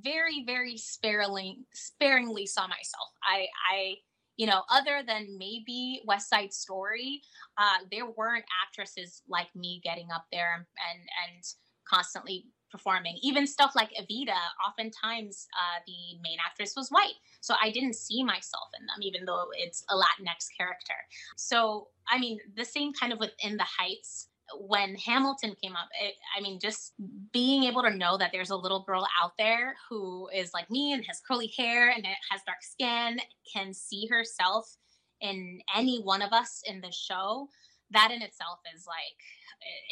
very 0.00 0.42
very 0.46 0.78
sparingly 0.78 1.58
sparingly 1.74 2.46
saw 2.46 2.62
myself. 2.66 3.08
I 3.22 3.46
I 3.70 3.94
you 4.42 4.48
know, 4.48 4.62
other 4.68 5.04
than 5.06 5.38
maybe 5.38 6.02
West 6.04 6.28
Side 6.28 6.52
Story, 6.52 7.22
uh, 7.58 7.86
there 7.92 8.06
weren't 8.06 8.44
actresses 8.66 9.22
like 9.28 9.46
me 9.54 9.80
getting 9.84 10.08
up 10.12 10.26
there 10.32 10.54
and 10.56 10.66
and 10.98 11.44
constantly 11.88 12.46
performing. 12.68 13.16
Even 13.22 13.46
stuff 13.46 13.74
like 13.76 13.90
Evita, 13.90 14.34
oftentimes 14.68 15.46
uh, 15.56 15.78
the 15.86 16.18
main 16.24 16.38
actress 16.44 16.74
was 16.76 16.88
white, 16.88 17.14
so 17.40 17.54
I 17.62 17.70
didn't 17.70 17.94
see 17.94 18.24
myself 18.24 18.68
in 18.80 18.84
them, 18.86 18.96
even 19.02 19.26
though 19.26 19.44
it's 19.52 19.84
a 19.88 19.94
Latinx 19.94 20.48
character. 20.58 20.98
So, 21.36 21.86
I 22.10 22.18
mean, 22.18 22.40
the 22.56 22.64
same 22.64 22.92
kind 22.92 23.12
of 23.12 23.20
within 23.20 23.56
the 23.56 23.66
Heights. 23.78 24.26
When 24.60 24.96
Hamilton 24.96 25.54
came 25.62 25.76
up, 25.76 25.88
it, 26.00 26.14
I 26.36 26.40
mean, 26.40 26.58
just 26.60 26.92
being 27.32 27.64
able 27.64 27.82
to 27.82 27.96
know 27.96 28.16
that 28.18 28.30
there's 28.32 28.50
a 28.50 28.56
little 28.56 28.82
girl 28.82 29.06
out 29.22 29.32
there 29.38 29.74
who 29.88 30.28
is 30.34 30.52
like 30.54 30.70
me 30.70 30.92
and 30.92 31.04
has 31.06 31.20
curly 31.26 31.52
hair 31.56 31.90
and 31.90 32.06
has 32.30 32.42
dark 32.46 32.62
skin, 32.62 33.20
can 33.52 33.72
see 33.74 34.06
herself 34.06 34.76
in 35.20 35.60
any 35.74 36.00
one 36.02 36.22
of 36.22 36.32
us 36.32 36.62
in 36.66 36.80
the 36.80 36.90
show, 36.90 37.48
that 37.90 38.10
in 38.10 38.22
itself 38.22 38.58
is 38.74 38.86
like, 38.86 39.18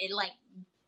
it, 0.02 0.10
it 0.10 0.14
like 0.14 0.32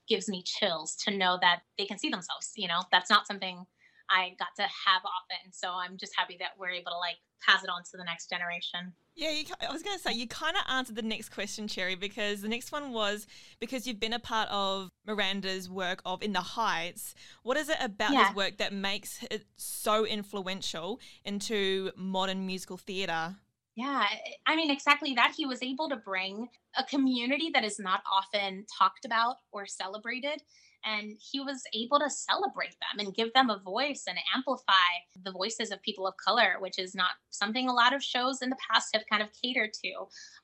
gives 0.09 0.29
me 0.29 0.43
chills 0.43 0.97
to 0.97 1.17
know 1.17 1.39
that 1.41 1.61
they 1.79 1.87
can 1.87 1.99
see 1.99 2.11
themselves. 2.11 2.53
You 2.57 2.69
know, 2.69 2.83
that's 2.91 3.11
not 3.11 3.27
something 3.27 3.65
I 4.13 4.37
got 4.39 4.49
to 4.57 4.63
have 4.63 5.03
often. 5.05 5.53
So 5.53 5.71
I'm 5.71 5.97
just 5.97 6.13
happy 6.17 6.37
that 6.41 6.51
we're 6.59 6.71
able 6.71 6.93
to 6.93 6.99
like 6.99 7.17
pass 7.41 7.65
it 7.65 7.71
on 7.71 7.83
to 7.83 7.97
the 7.97 8.05
next 8.05 8.29
generation. 8.29 8.93
Yeah, 9.15 9.31
you, 9.31 9.45
I 9.67 9.73
was 9.73 9.83
going 9.83 9.97
to 9.97 10.03
say 10.03 10.13
you 10.13 10.27
kind 10.27 10.57
of 10.57 10.63
answered 10.69 10.97
the 10.97 11.03
next 11.03 11.31
question, 11.31 11.69
Cherry, 11.69 11.95
because 11.95 12.41
the 12.41 12.49
next 12.49 12.73
one 12.73 12.93
was 12.93 13.27
because 13.61 13.87
you've 13.87 14.01
been 14.01 14.13
a 14.13 14.19
part 14.19 14.49
of 14.51 14.91
Miranda's 15.07 15.69
work 15.69 16.01
of 16.07 16.23
In 16.23 16.33
the 16.33 16.41
Heights. 16.41 17.15
What 17.43 17.57
is 17.57 17.69
it 17.69 17.77
about 17.81 18.13
Yeah. 18.13 18.29
his 18.29 18.37
work 18.37 18.59
that 18.59 18.73
makes 18.73 19.23
it 19.31 19.45
so 19.57 20.07
influential 20.07 21.01
into 21.25 21.91
modern 21.97 22.47
musical 22.47 22.77
theatre? 22.77 23.37
Yeah, 23.75 24.07
I 24.47 24.55
mean, 24.55 24.71
exactly 24.71 25.15
that. 25.15 25.33
He 25.35 25.47
was 25.47 25.63
able 25.63 25.89
to 25.89 25.97
bring 25.97 26.49
a 26.77 26.85
community 26.85 27.51
that 27.55 27.65
is 27.65 27.79
not 27.79 28.03
often 28.11 28.67
talked 28.79 29.05
about 29.07 29.37
or 29.51 29.67
celebrated. 29.67 30.43
And 30.85 31.17
he 31.21 31.41
was 31.41 31.63
able 31.75 31.99
to 32.01 32.11
celebrate 32.11 32.77
them 32.81 33.05
and 33.05 33.15
give 33.15 33.33
them 33.33 33.51
a 33.51 33.59
voice 33.59 34.05
and 34.09 34.19
amplify 34.35 34.73
the 35.25 35.33
voices 35.33 35.71
of 35.71 35.83
people 35.83 36.07
of 36.07 36.17
color, 36.17 36.57
which 36.59 36.79
is 36.79 36.95
not 36.95 37.13
something 37.31 37.69
a 37.69 37.73
lot 37.73 37.95
of 37.95 38.03
shows 38.03 38.43
in 38.43 38.51
the 38.51 38.57
past 38.71 38.91
have 38.95 39.05
kind 39.11 39.23
of 39.23 39.29
catered 39.43 39.73
to, 39.73 39.93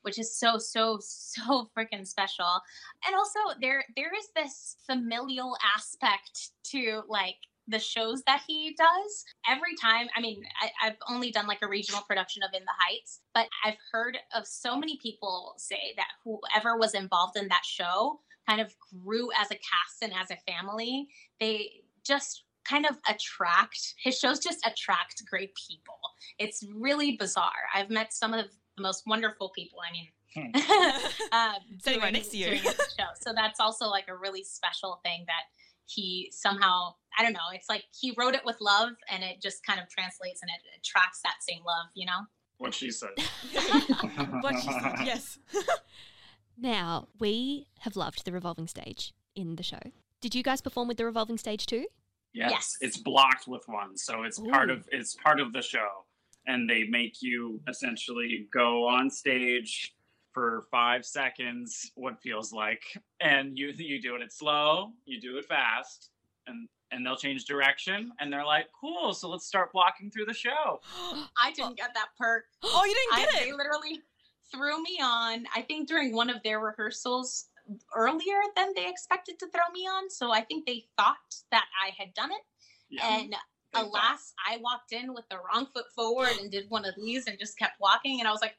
which 0.02 0.18
is 0.18 0.36
so, 0.36 0.58
so, 0.58 0.98
so 1.02 1.70
freaking 1.76 2.06
special. 2.06 2.60
And 3.06 3.14
also 3.14 3.38
there 3.60 3.84
there 3.96 4.12
is 4.16 4.28
this 4.34 4.76
familial 4.86 5.56
aspect 5.76 6.50
to 6.64 7.02
like 7.08 7.36
the 7.68 7.78
shows 7.78 8.22
that 8.26 8.42
he 8.46 8.74
does 8.78 9.24
every 9.48 9.74
time 9.80 10.08
i 10.16 10.20
mean 10.20 10.42
I, 10.60 10.88
i've 10.88 10.96
only 11.08 11.30
done 11.30 11.46
like 11.46 11.60
a 11.62 11.68
regional 11.68 12.00
production 12.00 12.42
of 12.42 12.50
in 12.54 12.62
the 12.62 12.72
heights 12.78 13.20
but 13.34 13.46
i've 13.64 13.76
heard 13.92 14.16
of 14.34 14.46
so 14.46 14.76
many 14.76 14.98
people 15.02 15.54
say 15.58 15.92
that 15.96 16.08
whoever 16.24 16.78
was 16.78 16.94
involved 16.94 17.36
in 17.36 17.48
that 17.48 17.64
show 17.64 18.20
kind 18.48 18.60
of 18.60 18.74
grew 19.04 19.28
as 19.40 19.50
a 19.50 19.54
cast 19.54 20.02
and 20.02 20.12
as 20.12 20.30
a 20.30 20.50
family 20.50 21.08
they 21.40 21.70
just 22.06 22.44
kind 22.68 22.86
of 22.86 22.96
attract 23.08 23.94
his 24.02 24.18
shows 24.18 24.38
just 24.38 24.58
attract 24.66 25.22
great 25.28 25.52
people 25.68 25.98
it's 26.38 26.64
really 26.74 27.16
bizarre 27.16 27.68
i've 27.74 27.90
met 27.90 28.12
some 28.12 28.32
of 28.32 28.46
the 28.76 28.82
most 28.82 29.02
wonderful 29.06 29.50
people 29.54 29.78
i 29.86 29.92
mean 29.92 30.06
um, 31.32 31.56
Sitting 31.80 32.00
right 32.00 32.12
next 32.12 32.28
to 32.28 32.36
you. 32.36 32.58
show. 32.58 33.08
So 33.20 33.32
that's 33.34 33.60
also 33.60 33.86
like 33.86 34.08
a 34.08 34.16
really 34.16 34.44
special 34.44 35.00
thing 35.04 35.24
that 35.26 35.44
he 35.86 36.30
somehow 36.32 36.94
I 37.18 37.22
don't 37.22 37.32
know. 37.32 37.48
It's 37.54 37.68
like 37.68 37.84
he 37.98 38.14
wrote 38.16 38.34
it 38.34 38.42
with 38.44 38.56
love, 38.60 38.90
and 39.10 39.24
it 39.24 39.40
just 39.42 39.64
kind 39.64 39.80
of 39.80 39.88
translates 39.88 40.40
and 40.42 40.50
it 40.50 40.78
attracts 40.78 41.20
that 41.22 41.36
same 41.40 41.62
love. 41.66 41.86
You 41.94 42.06
know. 42.06 42.20
what 42.58 42.74
she 42.74 42.90
said. 42.90 43.10
what 44.40 44.54
she 44.60 44.70
said, 44.70 44.94
yes. 45.04 45.38
Now, 46.60 47.08
we 47.20 47.68
have 47.80 47.96
loved 47.96 48.24
the 48.24 48.32
revolving 48.32 48.66
stage 48.66 49.14
in 49.34 49.56
the 49.56 49.62
show. 49.62 49.78
Did 50.20 50.34
you 50.34 50.42
guys 50.42 50.60
perform 50.60 50.88
with 50.88 50.96
the 50.96 51.04
revolving 51.04 51.38
stage 51.38 51.66
too? 51.66 51.86
Yes. 52.32 52.50
Yes. 52.50 52.76
It's 52.80 52.96
blocked 52.96 53.46
with 53.46 53.62
one, 53.66 53.96
so 53.96 54.24
it's 54.24 54.38
part 54.38 54.68
of 54.70 54.86
it's 54.90 55.14
part 55.14 55.40
of 55.40 55.52
the 55.52 55.62
show. 55.62 56.04
And 56.46 56.68
they 56.68 56.84
make 56.84 57.22
you 57.22 57.60
essentially 57.68 58.48
go 58.52 58.86
on 58.88 59.10
stage 59.10 59.94
for 60.32 60.64
five 60.70 61.04
seconds, 61.04 61.92
what 61.94 62.20
feels 62.20 62.52
like. 62.52 62.82
And 63.20 63.56
you 63.56 63.72
you 63.76 64.02
do 64.02 64.16
it 64.16 64.32
slow, 64.32 64.92
you 65.04 65.20
do 65.20 65.38
it 65.38 65.46
fast, 65.46 66.10
and 66.46 66.68
and 66.90 67.04
they'll 67.04 67.16
change 67.16 67.44
direction 67.44 68.10
and 68.18 68.32
they're 68.32 68.46
like, 68.46 68.66
cool, 68.78 69.12
so 69.12 69.28
let's 69.28 69.46
start 69.46 69.72
blocking 69.72 70.10
through 70.10 70.24
the 70.24 70.34
show. 70.34 70.80
I 71.42 71.52
didn't 71.54 71.76
get 71.76 71.92
that 71.94 72.08
perk. 72.18 72.44
Oh, 72.64 72.84
you 72.84 72.94
didn't 72.94 73.14
I, 73.14 73.32
get 73.32 73.42
they 73.44 73.50
it. 73.50 73.56
literally 73.56 74.00
threw 74.52 74.82
me 74.82 74.98
on. 75.02 75.46
I 75.54 75.62
think 75.62 75.88
during 75.88 76.14
one 76.14 76.30
of 76.30 76.42
their 76.42 76.60
rehearsals 76.60 77.46
earlier 77.94 78.40
than 78.56 78.72
they 78.74 78.88
expected 78.88 79.38
to 79.40 79.48
throw 79.50 79.68
me 79.72 79.80
on. 79.86 80.10
So 80.10 80.32
I 80.32 80.40
think 80.42 80.66
they 80.66 80.86
thought 80.96 81.16
that 81.50 81.66
I 81.84 81.90
had 81.98 82.14
done 82.14 82.32
it, 82.32 82.42
Yeah. 82.88 83.06
and 83.06 83.32
they 83.32 83.36
thought- 83.80 83.86
alas, 83.86 84.32
I 84.46 84.56
walked 84.58 84.92
in 84.92 85.12
with 85.12 85.28
the 85.28 85.38
wrong 85.38 85.66
foot 85.66 85.92
forward 85.94 86.30
and 86.38 86.50
did 86.50 86.70
one 86.70 86.84
of 86.86 86.94
these 86.96 87.26
and 87.26 87.38
just 87.38 87.58
kept 87.58 87.78
walking. 87.80 88.20
And 88.20 88.28
I 88.28 88.32
was 88.32 88.40
like, 88.40 88.56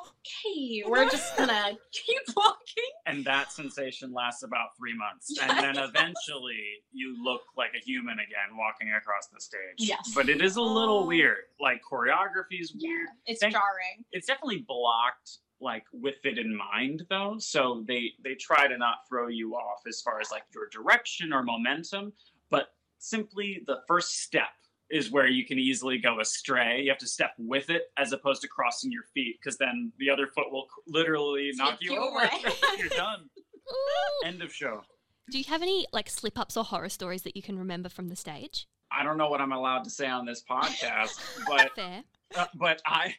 okay, 0.00 0.82
we're 0.86 1.08
just 1.08 1.36
gonna 1.36 1.72
keep 1.92 2.20
walking. 2.36 2.84
and 3.06 3.24
that 3.24 3.52
sensation 3.52 4.12
lasts 4.12 4.42
about 4.42 4.68
three 4.78 4.96
months 4.96 5.36
and 5.40 5.50
then 5.58 5.76
eventually 5.82 6.60
you 6.92 7.16
look 7.22 7.42
like 7.56 7.70
a 7.76 7.84
human 7.84 8.14
again 8.18 8.56
walking 8.56 8.92
across 8.92 9.28
the 9.32 9.40
stage 9.40 9.60
Yes. 9.78 10.12
but 10.14 10.28
it 10.28 10.42
is 10.42 10.56
a 10.56 10.62
little 10.62 11.00
Oh. 11.00 11.06
weird 11.06 11.38
like 11.60 11.80
choreography 11.90 12.60
is 12.60 12.72
Yeah, 12.76 12.88
weird 12.90 13.08
it's 13.26 13.40
Thank- 13.40 13.54
jarring. 13.54 14.04
it's 14.12 14.26
definitely 14.26 14.64
blocked 14.66 15.38
like 15.60 15.84
with 15.92 16.16
it 16.24 16.38
in 16.38 16.54
mind 16.56 17.04
though 17.08 17.36
so 17.38 17.84
they 17.88 18.12
they 18.22 18.34
try 18.34 18.66
to 18.68 18.76
not 18.76 18.96
throw 19.08 19.28
you 19.28 19.54
off 19.54 19.80
as 19.88 20.00
far 20.02 20.20
as 20.20 20.30
like 20.30 20.42
your 20.54 20.68
direction 20.70 21.32
or 21.32 21.42
momentum 21.42 22.12
but 22.50 22.68
simply 22.98 23.62
the 23.66 23.78
first 23.88 24.20
step 24.22 24.48
is 24.90 25.10
where 25.10 25.26
you 25.26 25.44
can 25.44 25.58
easily 25.58 25.98
go 25.98 26.20
astray. 26.20 26.80
You 26.82 26.90
have 26.90 26.98
to 26.98 27.06
step 27.08 27.32
with 27.38 27.70
it 27.70 27.82
as 27.98 28.12
opposed 28.12 28.42
to 28.42 28.48
crossing 28.48 28.92
your 28.92 29.02
feet 29.14 29.36
because 29.40 29.58
then 29.58 29.92
the 29.98 30.10
other 30.10 30.26
foot 30.26 30.50
will 30.52 30.66
literally 30.86 31.50
knock 31.54 31.80
Take 31.80 31.90
you 31.90 31.94
you 31.94 32.00
over. 32.00 32.18
away. 32.18 32.30
You're 32.78 32.88
done. 32.88 33.28
End 34.24 34.42
of 34.42 34.52
show. 34.52 34.82
Do 35.30 35.38
you 35.38 35.44
have 35.48 35.62
any 35.62 35.86
like 35.92 36.08
slip 36.08 36.38
ups 36.38 36.56
or 36.56 36.64
horror 36.64 36.88
stories 36.88 37.22
that 37.22 37.36
you 37.36 37.42
can 37.42 37.58
remember 37.58 37.88
from 37.88 38.08
the 38.08 38.16
stage? 38.16 38.66
I 38.92 39.02
don't 39.02 39.18
know 39.18 39.28
what 39.28 39.40
I'm 39.40 39.50
allowed 39.52 39.82
to 39.84 39.90
say 39.90 40.06
on 40.06 40.24
this 40.24 40.42
podcast, 40.50 41.20
but 41.48 41.74
Fair. 41.74 42.04
uh, 42.36 42.46
but 42.54 42.80
I, 42.86 43.12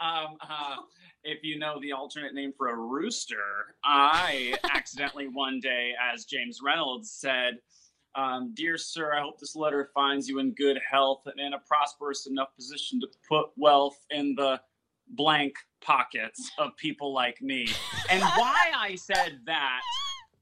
um, 0.00 0.36
uh, 0.40 0.76
if 1.22 1.44
you 1.44 1.58
know 1.60 1.78
the 1.80 1.92
alternate 1.92 2.34
name 2.34 2.52
for 2.58 2.70
a 2.70 2.76
rooster, 2.76 3.36
I 3.84 4.54
accidentally 4.74 5.28
one 5.28 5.60
day, 5.60 5.92
as 6.12 6.24
James 6.24 6.58
Reynolds 6.64 7.12
said, 7.12 7.58
um, 8.16 8.52
"Dear 8.54 8.78
sir, 8.78 9.14
I 9.14 9.20
hope 9.20 9.38
this 9.38 9.54
letter 9.54 9.90
finds 9.94 10.28
you 10.28 10.38
in 10.38 10.52
good 10.52 10.78
health 10.90 11.22
and 11.26 11.38
in 11.38 11.52
a 11.52 11.58
prosperous 11.58 12.26
enough 12.26 12.54
position 12.56 13.00
to 13.00 13.08
put 13.28 13.50
wealth 13.56 13.98
in 14.10 14.34
the 14.34 14.60
blank 15.10 15.54
pockets 15.80 16.50
of 16.58 16.76
people 16.76 17.12
like 17.12 17.40
me." 17.40 17.68
And 18.10 18.22
why 18.22 18.72
I 18.76 18.94
said 18.94 19.40
that, 19.46 19.80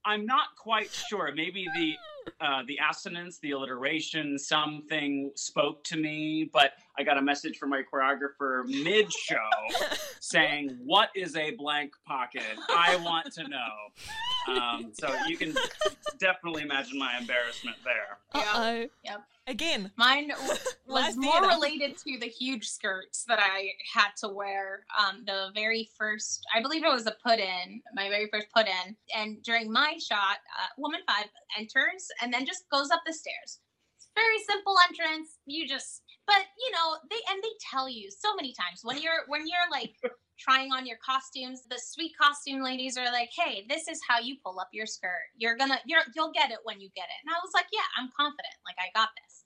I'm 0.05 0.27
not 0.27 0.49
quite 0.59 0.91
sure. 0.93 1.33
Maybe 1.35 1.67
the 1.75 1.95
uh, 2.41 2.63
the 2.67 2.79
assonance, 2.91 3.39
the 3.39 3.53
alliteration, 3.53 4.39
something 4.39 5.31
spoke 5.35 5.85
to 5.85 5.97
me, 5.97 6.51
but 6.53 6.73
I 6.99 7.03
got 7.03 7.19
a 7.19 7.23
message 7.23 7.59
from 7.59 7.71
my 7.71 7.83
choreographer 7.83 8.65
mid 8.67 9.13
show 9.13 9.37
saying, 10.21 10.79
What 10.85 11.11
is 11.15 11.37
a 11.37 11.53
blank 11.53 11.93
pocket? 12.07 12.43
I 12.71 12.97
want 12.97 13.33
to 13.35 13.49
know. 13.49 14.55
Um, 14.55 14.93
so 14.93 15.15
you 15.27 15.37
can 15.37 15.55
definitely 16.19 16.63
imagine 16.63 16.99
my 16.99 17.19
embarrassment 17.19 17.77
there. 17.85 18.19
Uh 18.35 18.45
oh. 18.55 18.87
Again, 19.47 19.91
Mine 19.97 20.33
was 20.87 21.17
more 21.17 21.33
theater. 21.41 21.47
related 21.55 21.99
to 21.99 22.19
the 22.19 22.27
huge 22.27 22.67
skirts 22.67 23.25
that 23.29 23.39
I 23.41 23.73
had 23.93 24.11
to 24.19 24.29
wear. 24.29 24.87
Um, 24.99 25.25
the 25.27 25.51
very 25.55 25.91
first, 25.99 26.47
I 26.55 26.63
believe 26.63 26.85
it 26.85 26.91
was 26.93 27.07
a 27.07 27.17
put 27.23 27.39
in, 27.39 27.83
my 27.95 28.09
very 28.09 28.29
first 28.33 28.47
put 28.55 28.67
in. 28.67 28.97
And 29.15 29.43
during 29.43 29.71
my 29.71 29.99
shot, 30.01 30.39
uh, 30.59 30.69
woman 30.79 31.01
five 31.07 31.27
enters 31.59 32.09
and 32.23 32.33
then 32.33 32.47
just 32.47 32.65
goes 32.71 32.91
up 32.91 33.03
the 33.07 33.13
stairs. 33.13 33.61
Very 34.15 34.39
simple 34.49 34.77
entrance. 34.89 35.39
You 35.45 35.69
just, 35.69 36.03
but 36.27 36.43
you 36.59 36.71
know, 36.73 36.97
they 37.11 37.21
and 37.31 37.43
they 37.43 37.55
tell 37.71 37.89
you 37.89 38.11
so 38.11 38.35
many 38.35 38.53
times 38.53 38.81
when 38.83 39.01
you're 39.01 39.25
when 39.29 39.47
you're 39.47 39.71
like 39.71 39.95
trying 40.39 40.73
on 40.73 40.87
your 40.87 40.99
costumes, 41.05 41.63
the 41.69 41.81
sweet 41.81 42.13
costume 42.21 42.63
ladies 42.63 42.97
are 42.97 43.11
like, 43.13 43.31
"Hey, 43.37 43.67
this 43.69 43.89
is 43.89 44.01
how 44.09 44.19
you 44.19 44.37
pull 44.45 44.59
up 44.61 44.69
your 44.73 44.87
skirt. 44.87 45.31
You're 45.37 45.57
gonna, 45.57 45.79
you're, 45.87 46.03
you'll 46.15 46.33
get 46.33 46.51
it 46.51 46.59
when 46.65 46.81
you 46.81 46.89
get 46.95 47.07
it." 47.07 47.19
And 47.25 47.35
I 47.35 47.39
was 47.43 47.53
like, 47.55 47.67
"Yeah, 47.73 47.87
I'm 47.99 48.11
confident. 48.17 48.55
Like 48.67 48.77
I 48.79 48.91
got 48.99 49.11
this." 49.23 49.45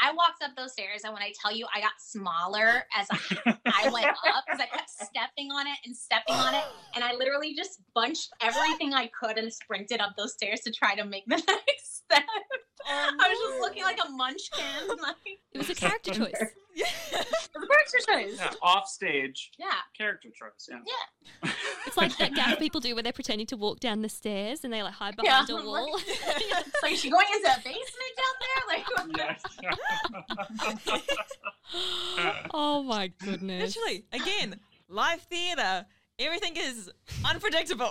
I 0.00 0.12
walked 0.12 0.42
up 0.42 0.56
those 0.56 0.72
stairs, 0.72 1.02
and 1.04 1.12
when 1.12 1.22
I 1.22 1.32
tell 1.40 1.54
you, 1.54 1.66
I 1.74 1.80
got 1.80 1.92
smaller 1.98 2.84
as 2.96 3.06
I, 3.10 3.56
I 3.66 3.90
went 3.90 4.06
up 4.06 4.44
because 4.46 4.60
I 4.60 4.66
kept 4.66 4.90
stepping 4.90 5.50
on 5.52 5.66
it 5.66 5.78
and 5.84 5.96
stepping 5.96 6.34
on 6.34 6.54
it, 6.54 6.64
and 6.94 7.04
I 7.04 7.14
literally 7.14 7.54
just 7.54 7.80
bunched 7.94 8.30
everything 8.40 8.94
I 8.94 9.10
could 9.18 9.38
and 9.38 9.52
sprinted 9.52 10.00
up 10.00 10.14
those 10.16 10.32
stairs 10.32 10.60
to 10.62 10.72
try 10.72 10.94
to 10.94 11.04
make 11.04 11.24
the 11.26 11.36
next 11.48 11.96
step. 12.04 12.24
I 12.88 13.28
was 13.28 13.38
just 13.50 13.60
looking 13.60 13.82
like 13.84 13.98
a 14.06 14.10
munchkin. 14.10 14.64
Like, 15.02 15.16
It 15.52 15.58
was 15.58 15.70
a 15.70 15.74
character 15.74 16.12
choice. 16.14 16.32
yeah. 16.74 16.86
the 17.12 17.78
exercise. 17.80 18.36
Yeah, 18.38 18.52
off 18.62 18.86
stage 18.88 19.50
Yeah. 19.58 19.70
character 19.96 20.28
choice. 20.30 20.68
Yeah. 20.70 21.50
It's 21.86 21.96
like 21.96 22.16
that 22.18 22.34
gaff 22.34 22.58
people 22.58 22.80
do 22.80 22.94
where 22.94 23.02
they're 23.02 23.12
pretending 23.12 23.46
to 23.48 23.56
walk 23.56 23.80
down 23.80 24.00
the 24.02 24.08
stairs 24.08 24.64
and 24.64 24.72
they 24.72 24.82
like 24.82 24.94
hide 24.94 25.14
Yeah, 25.22 25.42
behind 25.44 25.50
a 25.50 25.56
I'm 25.56 25.66
wall. 25.66 26.00
It's 26.06 26.82
like, 26.82 26.92
is 26.92 27.00
she 27.00 27.10
going 27.10 27.26
into 27.34 27.50
a 27.50 27.56
basement 27.56 28.14
down 28.16 28.34
there? 28.40 28.62
Like, 28.68 28.86
Yes. 29.18 29.42
oh 32.54 32.82
my 32.82 33.08
goodness. 33.08 33.76
Literally, 33.76 34.04
again, 34.12 34.60
live 34.88 35.20
theatre. 35.22 35.86
Everything 36.18 36.56
is 36.56 36.90
unpredictable. 37.24 37.90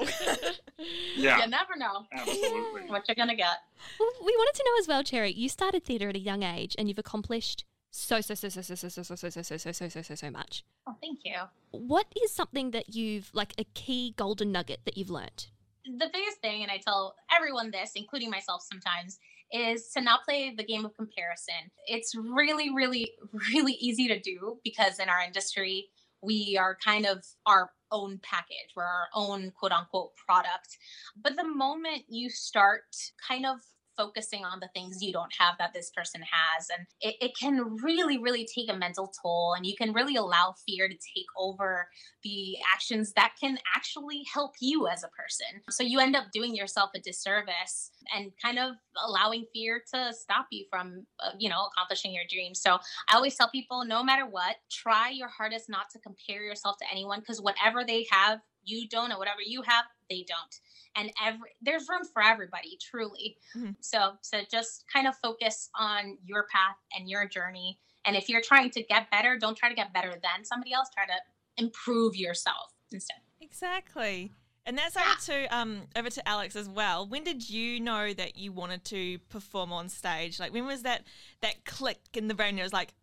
yeah. 1.15 1.39
you 1.39 1.47
never 1.47 1.75
know 1.77 2.05
Absolutely. 2.13 2.89
what 2.89 3.07
you're 3.07 3.15
gonna 3.15 3.35
get. 3.35 3.57
Well, 3.99 4.09
we 4.23 4.33
wanted 4.37 4.57
to 4.57 4.63
know 4.65 4.79
as 4.79 4.87
well, 4.87 5.03
Cherry. 5.03 5.31
You 5.31 5.49
started 5.49 5.83
theatre 5.83 6.09
at 6.09 6.15
a 6.15 6.19
young 6.19 6.43
age 6.43 6.75
and 6.77 6.87
you've 6.87 6.99
accomplished 6.99 7.65
so 7.89 8.21
so 8.21 8.35
so 8.35 8.47
so 8.49 8.61
so 8.61 8.73
so 8.75 8.87
so 8.87 9.03
so 9.03 9.15
so 9.15 9.29
so 9.29 9.41
so 9.41 9.57
so 9.57 9.71
so 9.71 9.89
so 9.89 10.01
so 10.01 10.15
so 10.15 10.31
much. 10.31 10.63
Oh, 10.87 10.95
thank 11.01 11.19
you. 11.25 11.35
What 11.71 12.07
is 12.23 12.31
something 12.31 12.71
that 12.71 12.95
you've 12.95 13.29
like 13.33 13.53
a 13.57 13.65
key 13.73 14.13
golden 14.15 14.51
nugget 14.51 14.81
that 14.85 14.97
you've 14.97 15.09
learnt? 15.09 15.51
the 15.85 16.09
biggest 16.13 16.37
thing, 16.41 16.61
and 16.61 16.71
I 16.71 16.77
tell 16.77 17.15
everyone 17.35 17.71
this, 17.71 17.91
including 17.95 18.29
myself 18.29 18.61
sometimes, 18.61 19.19
is 19.51 19.89
to 19.91 20.01
not 20.01 20.23
play 20.23 20.53
the 20.55 20.63
game 20.63 20.85
of 20.85 20.95
comparison. 20.95 21.71
It's 21.87 22.15
really, 22.15 22.73
really, 22.73 23.11
really 23.53 23.73
easy 23.73 24.07
to 24.07 24.19
do 24.19 24.59
because 24.63 24.99
in 24.99 25.09
our 25.09 25.21
industry, 25.21 25.89
we 26.21 26.57
are 26.59 26.77
kind 26.83 27.05
of 27.05 27.25
our 27.45 27.71
own 27.91 28.19
package. 28.23 28.73
We're 28.75 28.83
our 28.83 29.07
own 29.13 29.51
quote 29.51 29.71
unquote 29.71 30.11
product. 30.15 30.77
But 31.21 31.35
the 31.35 31.47
moment 31.47 32.03
you 32.07 32.29
start 32.29 32.83
kind 33.27 33.45
of 33.45 33.59
focusing 34.01 34.43
on 34.43 34.59
the 34.59 34.69
things 34.73 35.01
you 35.01 35.13
don't 35.13 35.33
have 35.37 35.55
that 35.59 35.73
this 35.73 35.91
person 35.91 36.21
has, 36.21 36.67
and 36.75 36.87
it, 37.01 37.15
it 37.25 37.31
can 37.37 37.77
really, 37.83 38.17
really 38.17 38.47
take 38.55 38.69
a 38.71 38.77
mental 38.85 39.11
toll, 39.21 39.53
and 39.55 39.65
you 39.65 39.75
can 39.75 39.93
really 39.93 40.15
allow 40.15 40.55
fear 40.65 40.87
to 40.87 40.93
take 40.93 41.29
over 41.37 41.87
the 42.23 42.57
actions 42.73 43.13
that 43.13 43.33
can 43.39 43.57
actually 43.75 44.21
help 44.33 44.53
you 44.59 44.87
as 44.87 45.03
a 45.03 45.09
person. 45.09 45.61
So 45.69 45.83
you 45.83 45.99
end 45.99 46.15
up 46.15 46.25
doing 46.33 46.55
yourself 46.55 46.89
a 46.95 46.99
disservice 46.99 47.91
and 48.15 48.31
kind 48.41 48.57
of 48.59 48.75
allowing 49.07 49.45
fear 49.53 49.81
to 49.93 50.13
stop 50.13 50.47
you 50.51 50.65
from, 50.69 51.05
uh, 51.23 51.31
you 51.37 51.49
know, 51.49 51.67
accomplishing 51.71 52.13
your 52.13 52.23
dreams. 52.29 52.61
So 52.61 52.79
I 53.09 53.15
always 53.15 53.35
tell 53.35 53.49
people 53.49 53.85
no 53.85 54.03
matter 54.03 54.25
what, 54.25 54.55
try 54.71 55.09
your 55.09 55.29
hardest 55.29 55.69
not 55.69 55.89
to 55.91 55.99
compare 55.99 56.43
yourself 56.43 56.77
to 56.77 56.85
anyone 56.91 57.19
because 57.19 57.41
whatever 57.41 57.83
they 57.85 58.05
have, 58.11 58.39
you 58.63 58.87
don't, 58.87 59.11
and 59.11 59.19
whatever 59.19 59.41
you 59.45 59.63
have, 59.63 59.85
they 60.09 60.23
don't. 60.27 60.55
And 60.95 61.11
every 61.23 61.51
there's 61.61 61.87
room 61.87 62.01
for 62.13 62.21
everybody, 62.23 62.77
truly. 62.81 63.37
Mhm. 63.55 63.75
So 63.79 64.17
to 64.31 64.45
just 64.49 64.85
kind 64.91 65.07
of 65.07 65.15
focus 65.17 65.69
on 65.75 66.17
your 66.25 66.47
path 66.47 66.75
and 66.97 67.09
your 67.09 67.27
journey. 67.27 67.79
And 68.05 68.15
if 68.15 68.27
you're 68.29 68.41
trying 68.41 68.71
to 68.71 68.83
get 68.83 69.09
better, 69.11 69.37
don't 69.37 69.55
try 69.57 69.69
to 69.69 69.75
get 69.75 69.93
better 69.93 70.11
than 70.11 70.43
somebody 70.43 70.73
else. 70.73 70.89
Try 70.93 71.05
to 71.05 71.21
improve 71.57 72.15
yourself 72.15 72.73
instead. 72.91 73.17
exactly. 73.39 74.31
And 74.65 74.77
that's 74.77 74.95
over 74.95 75.15
to 75.25 75.55
um 75.57 75.81
over 75.95 76.09
to 76.09 76.27
Alex 76.27 76.55
as 76.55 76.69
well. 76.69 77.07
When 77.07 77.23
did 77.23 77.49
you 77.49 77.79
know 77.79 78.13
that 78.13 78.37
you 78.37 78.51
wanted 78.51 78.83
to 78.85 79.17
perform 79.29 79.73
on 79.73 79.89
stage? 79.89 80.39
Like 80.39 80.53
when 80.53 80.65
was 80.65 80.83
that 80.83 81.03
that 81.41 81.65
click 81.65 81.99
in 82.13 82.27
the 82.27 82.33
brain? 82.35 82.59
It 82.59 82.63
was 82.63 82.73
like 82.73 82.93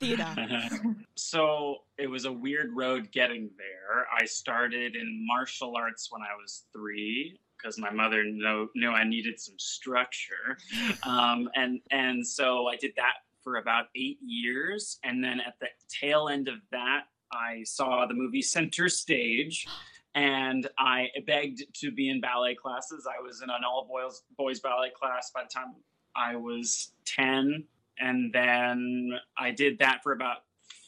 theater. 0.00 0.34
so 1.14 1.78
it 1.98 2.08
was 2.08 2.24
a 2.24 2.32
weird 2.32 2.70
road 2.74 3.10
getting 3.12 3.50
there. 3.56 4.06
I 4.16 4.24
started 4.24 4.96
in 4.96 5.26
martial 5.26 5.74
arts 5.76 6.08
when 6.10 6.22
I 6.22 6.34
was 6.40 6.64
three 6.72 7.38
because 7.56 7.78
my 7.78 7.90
mother 7.90 8.22
know, 8.24 8.68
knew 8.74 8.90
I 8.90 9.04
needed 9.04 9.40
some 9.40 9.58
structure, 9.58 10.58
um, 11.02 11.48
and 11.54 11.80
and 11.90 12.26
so 12.26 12.68
I 12.68 12.76
did 12.76 12.92
that 12.96 13.14
for 13.42 13.56
about 13.56 13.86
eight 13.96 14.18
years, 14.24 14.98
and 15.04 15.22
then 15.22 15.40
at 15.40 15.54
the 15.60 15.68
tail 15.88 16.28
end 16.28 16.48
of 16.48 16.58
that, 16.70 17.04
I 17.32 17.62
saw 17.64 18.06
the 18.06 18.14
movie 18.14 18.42
Center 18.42 18.88
Stage. 18.88 19.66
And 20.14 20.66
I 20.78 21.08
begged 21.26 21.62
to 21.80 21.92
be 21.92 22.08
in 22.08 22.20
ballet 22.20 22.56
classes. 22.56 23.06
I 23.06 23.22
was 23.22 23.40
in 23.42 23.50
an 23.50 23.60
all 23.64 23.86
boys 23.86 24.22
boys 24.36 24.58
ballet 24.58 24.90
class 24.98 25.30
by 25.32 25.42
the 25.42 25.48
time 25.48 25.74
I 26.16 26.34
was 26.34 26.92
10 27.04 27.64
and 28.00 28.32
then 28.32 29.12
I 29.36 29.50
did 29.50 29.78
that 29.78 30.00
for 30.02 30.12
about 30.12 30.38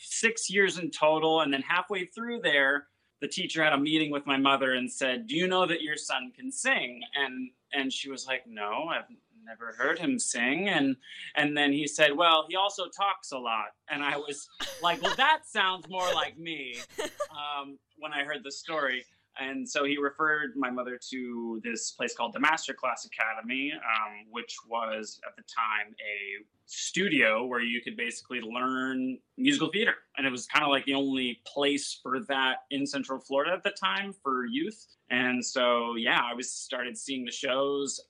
six 0.01 0.51
years 0.51 0.79
in 0.79 0.91
total. 0.91 1.41
And 1.41 1.53
then 1.53 1.63
halfway 1.63 2.07
through 2.07 2.41
there, 2.41 2.87
the 3.21 3.29
teacher 3.29 3.63
had 3.63 3.73
a 3.73 3.79
meeting 3.79 4.11
with 4.11 4.27
my 4.27 4.37
mother 4.37 4.73
and 4.73 4.91
said, 4.91 5.27
"Do 5.27 5.37
you 5.37 5.47
know 5.47 5.67
that 5.67 5.83
your 5.83 5.97
son 5.97 6.33
can 6.35 6.51
sing?" 6.51 7.03
And 7.15 7.51
and 7.73 7.93
she 7.93 8.11
was 8.11 8.27
like, 8.27 8.47
"No, 8.47 8.89
I've 8.89 9.05
never 9.45 9.73
heard 9.73 9.99
him 9.99 10.19
sing." 10.19 10.69
And 10.69 10.97
and 11.37 11.57
then 11.57 11.73
he 11.73 11.87
said, 11.87 12.17
"Well, 12.17 12.47
he 12.49 12.57
also 12.57 12.89
talks 12.89 13.33
a 13.33 13.39
lot." 13.39 13.69
And 13.89 14.03
I 14.03 14.17
was 14.17 14.49
like, 14.83 15.03
"Well, 15.03 15.15
that 15.17 15.41
sounds 15.47 15.89
more 15.89 16.13
like 16.15 16.39
me." 16.39 16.77
Um, 17.31 17.79
when 17.99 18.13
I 18.13 18.25
heard 18.25 18.43
the 18.43 18.51
story. 18.51 19.05
And 19.39 19.69
so 19.69 19.85
he 19.85 19.97
referred 19.97 20.53
my 20.57 20.71
mother 20.71 20.99
to 21.11 21.61
this 21.63 21.93
place 21.93 22.15
called 22.15 22.33
the 22.33 22.41
Masterclass 22.41 23.07
Academy, 23.07 23.73
um, 23.73 24.27
which 24.31 24.57
was 24.69 25.21
at 25.27 25.37
the 25.37 25.43
time 25.43 25.95
a 26.01 26.45
studio 26.71 27.45
where 27.45 27.61
you 27.61 27.81
could 27.81 27.97
basically 27.97 28.41
learn 28.41 29.19
musical 29.37 29.69
theater. 29.69 29.95
And 30.17 30.27
it 30.27 30.31
was 30.31 30.47
kind 30.47 30.65
of 30.65 30.71
like 30.71 30.85
the 30.85 30.95
only 30.95 31.41
place 31.47 31.99
for 32.03 32.21
that 32.29 32.59
in 32.71 32.87
Central 32.87 33.19
Florida 33.19 33.53
at 33.53 33.65
the 33.65 33.71
time 33.71 34.13
for 34.13 34.47
youth. 34.47 34.87
And 35.11 35.45
so, 35.45 35.97
yeah, 35.97 36.21
I 36.25 36.35
was 36.35 36.53
started 36.53 36.97
seeing 36.97 37.25
the 37.25 37.33
shows. 37.33 38.01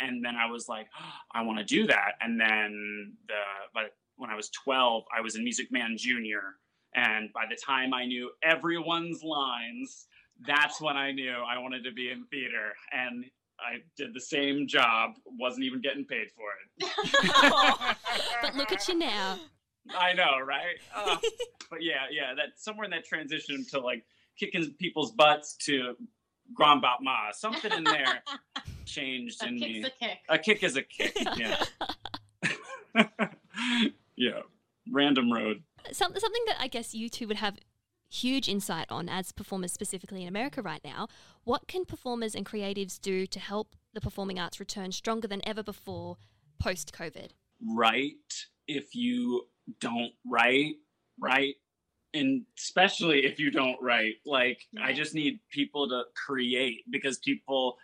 And 0.00 0.24
then 0.24 0.34
I 0.34 0.50
was 0.50 0.68
like, 0.68 0.86
oh, 1.00 1.04
I 1.32 1.42
want 1.42 1.58
to 1.58 1.64
do 1.64 1.86
that. 1.86 2.12
And 2.20 2.40
then 2.40 3.12
the, 3.28 3.34
but 3.72 3.94
when 4.16 4.30
I 4.30 4.34
was 4.34 4.50
12, 4.50 5.04
I 5.16 5.20
was 5.20 5.36
in 5.36 5.44
Music 5.44 5.70
Man 5.70 5.96
Junior. 5.96 6.56
And 6.94 7.32
by 7.32 7.44
the 7.48 7.56
time 7.56 7.94
I 7.94 8.04
knew 8.04 8.30
everyone's 8.42 9.22
lines, 9.22 10.06
that's 10.46 10.80
when 10.80 10.96
I 10.96 11.12
knew 11.12 11.32
I 11.32 11.58
wanted 11.58 11.84
to 11.84 11.92
be 11.92 12.10
in 12.10 12.24
theater. 12.26 12.72
And 12.92 13.24
I 13.60 13.78
did 13.96 14.14
the 14.14 14.20
same 14.20 14.66
job, 14.68 15.12
wasn't 15.38 15.64
even 15.64 15.80
getting 15.80 16.04
paid 16.04 16.28
for 16.30 16.46
it. 16.52 16.88
But 18.42 18.54
Look 18.54 18.72
at 18.72 18.86
you 18.88 18.94
now. 18.98 19.38
I 19.96 20.12
know, 20.12 20.38
right? 20.44 20.76
Uh, 20.96 21.16
but 21.70 21.82
yeah, 21.82 22.04
yeah, 22.10 22.34
that 22.34 22.58
somewhere 22.58 22.84
in 22.84 22.90
that 22.92 23.04
transition 23.04 23.64
to 23.70 23.78
like 23.80 24.04
kicking 24.38 24.70
people's 24.78 25.12
butts 25.12 25.54
to 25.56 25.94
Grand 26.54 26.80
Battement, 26.82 27.34
something 27.34 27.72
in 27.72 27.84
there 27.84 28.22
changed 28.86 29.42
A 29.42 29.48
in 29.48 29.58
kick's 29.58 29.72
me. 29.72 29.84
a 29.84 29.90
kick. 29.90 30.18
A 30.28 30.38
kick 30.38 30.62
is 30.62 30.76
a 30.76 30.82
kick. 30.82 31.16
Yeah. 31.36 31.64
yeah. 34.16 34.40
Random 34.90 35.30
road. 35.32 35.62
Some, 35.92 36.12
something 36.16 36.42
that 36.46 36.56
I 36.60 36.68
guess 36.68 36.94
you 36.94 37.08
two 37.08 37.28
would 37.28 37.36
have 37.36 37.56
huge 38.08 38.48
insight 38.48 38.86
on 38.90 39.08
as 39.08 39.32
performers, 39.32 39.72
specifically 39.72 40.22
in 40.22 40.28
America 40.28 40.62
right 40.62 40.82
now. 40.84 41.08
What 41.44 41.68
can 41.68 41.84
performers 41.84 42.34
and 42.34 42.46
creatives 42.46 43.00
do 43.00 43.26
to 43.26 43.40
help 43.40 43.74
the 43.94 44.00
performing 44.00 44.38
arts 44.38 44.60
return 44.60 44.92
stronger 44.92 45.28
than 45.28 45.46
ever 45.46 45.62
before 45.62 46.16
post 46.58 46.92
COVID? 46.92 47.30
Write 47.74 48.46
if 48.66 48.94
you 48.94 49.46
don't 49.80 50.12
write, 50.26 50.76
right? 51.18 51.54
And 52.14 52.42
especially 52.58 53.26
if 53.26 53.38
you 53.38 53.50
don't 53.50 53.76
write. 53.82 54.14
Like, 54.24 54.60
I 54.82 54.92
just 54.92 55.14
need 55.14 55.40
people 55.50 55.88
to 55.88 56.04
create 56.14 56.84
because 56.90 57.18
people 57.18 57.76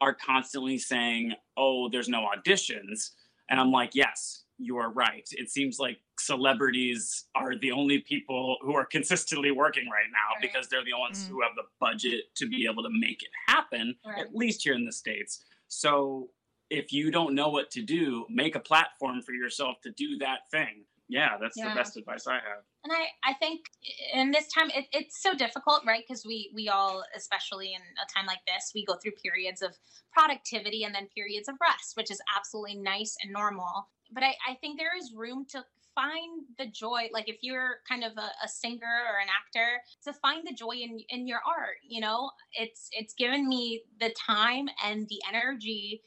are 0.00 0.14
constantly 0.14 0.78
saying, 0.78 1.34
oh, 1.56 1.88
there's 1.88 2.08
no 2.08 2.26
auditions. 2.34 3.10
And 3.48 3.60
I'm 3.60 3.70
like, 3.70 3.94
yes, 3.94 4.44
you 4.62 4.76
are 4.76 4.90
right. 4.92 5.26
It 5.32 5.50
seems 5.50 5.78
like 5.78 5.98
celebrities 6.18 7.24
are 7.34 7.56
the 7.56 7.72
only 7.72 7.98
people 8.00 8.56
who 8.62 8.74
are 8.74 8.84
consistently 8.84 9.50
working 9.50 9.88
right 9.88 10.06
now 10.12 10.34
Right. 10.34 10.42
because 10.42 10.68
they're 10.68 10.84
the 10.84 10.96
ones 10.98 11.24
Mm. 11.24 11.28
who 11.28 11.42
have 11.42 11.54
the 11.56 11.64
budget 11.80 12.34
to 12.36 12.46
be 12.46 12.66
able 12.66 12.82
to 12.82 12.90
make 12.90 13.22
it 13.22 13.30
happen, 13.46 13.98
Right. 14.04 14.18
at 14.18 14.34
least 14.34 14.62
here 14.62 14.74
in 14.74 14.84
the 14.84 14.92
States. 14.92 15.44
So 15.68 16.30
if 16.68 16.92
you 16.92 17.10
don't 17.10 17.34
know 17.34 17.48
what 17.48 17.70
to 17.72 17.82
do, 17.82 18.26
make 18.28 18.54
a 18.54 18.60
platform 18.60 19.22
for 19.22 19.32
yourself 19.32 19.80
to 19.82 19.90
do 19.90 20.18
that 20.18 20.50
thing. 20.50 20.84
Yeah, 21.08 21.38
that's 21.38 21.56
Yeah. 21.56 21.70
the 21.70 21.74
best 21.74 21.96
advice 21.96 22.26
I 22.26 22.34
have. 22.34 22.64
and 22.84 22.92
I, 22.94 23.08
I 23.24 23.34
think 23.34 23.66
in 24.14 24.30
this 24.30 24.48
time 24.48 24.70
it, 24.70 24.86
it's 24.92 25.20
so 25.20 25.34
difficult 25.34 25.84
right 25.84 26.02
because 26.06 26.24
we 26.24 26.50
we 26.54 26.70
all 26.70 27.04
especially 27.14 27.74
in 27.74 27.82
a 27.82 28.06
time 28.14 28.24
like 28.24 28.42
this 28.46 28.72
we 28.74 28.86
go 28.86 28.94
through 28.96 29.12
periods 29.22 29.60
of 29.60 29.76
productivity 30.14 30.84
and 30.84 30.94
then 30.94 31.06
periods 31.14 31.46
of 31.46 31.56
rest 31.60 31.94
which 31.98 32.10
is 32.10 32.22
absolutely 32.34 32.76
nice 32.76 33.18
and 33.22 33.30
normal 33.32 33.90
but 34.12 34.22
i, 34.22 34.34
I 34.48 34.54
think 34.60 34.78
there 34.78 34.96
is 34.96 35.12
room 35.14 35.46
to 35.50 35.64
find 35.94 36.44
the 36.56 36.66
joy 36.66 37.08
like 37.12 37.28
if 37.28 37.38
you're 37.42 37.78
kind 37.88 38.04
of 38.04 38.12
a, 38.16 38.30
a 38.44 38.48
singer 38.48 38.96
or 39.12 39.18
an 39.20 39.28
actor 39.28 39.82
to 40.04 40.12
find 40.12 40.46
the 40.46 40.54
joy 40.54 40.76
in 40.76 41.00
in 41.08 41.26
your 41.26 41.40
art 41.46 41.78
you 41.86 42.00
know? 42.00 42.30
It's 42.52 42.88
it's 42.92 43.14
given 43.14 43.48
me 43.48 43.82
the 43.98 44.10
time 44.10 44.68
and 44.84 45.08
the 45.08 45.20
energy 45.28 46.02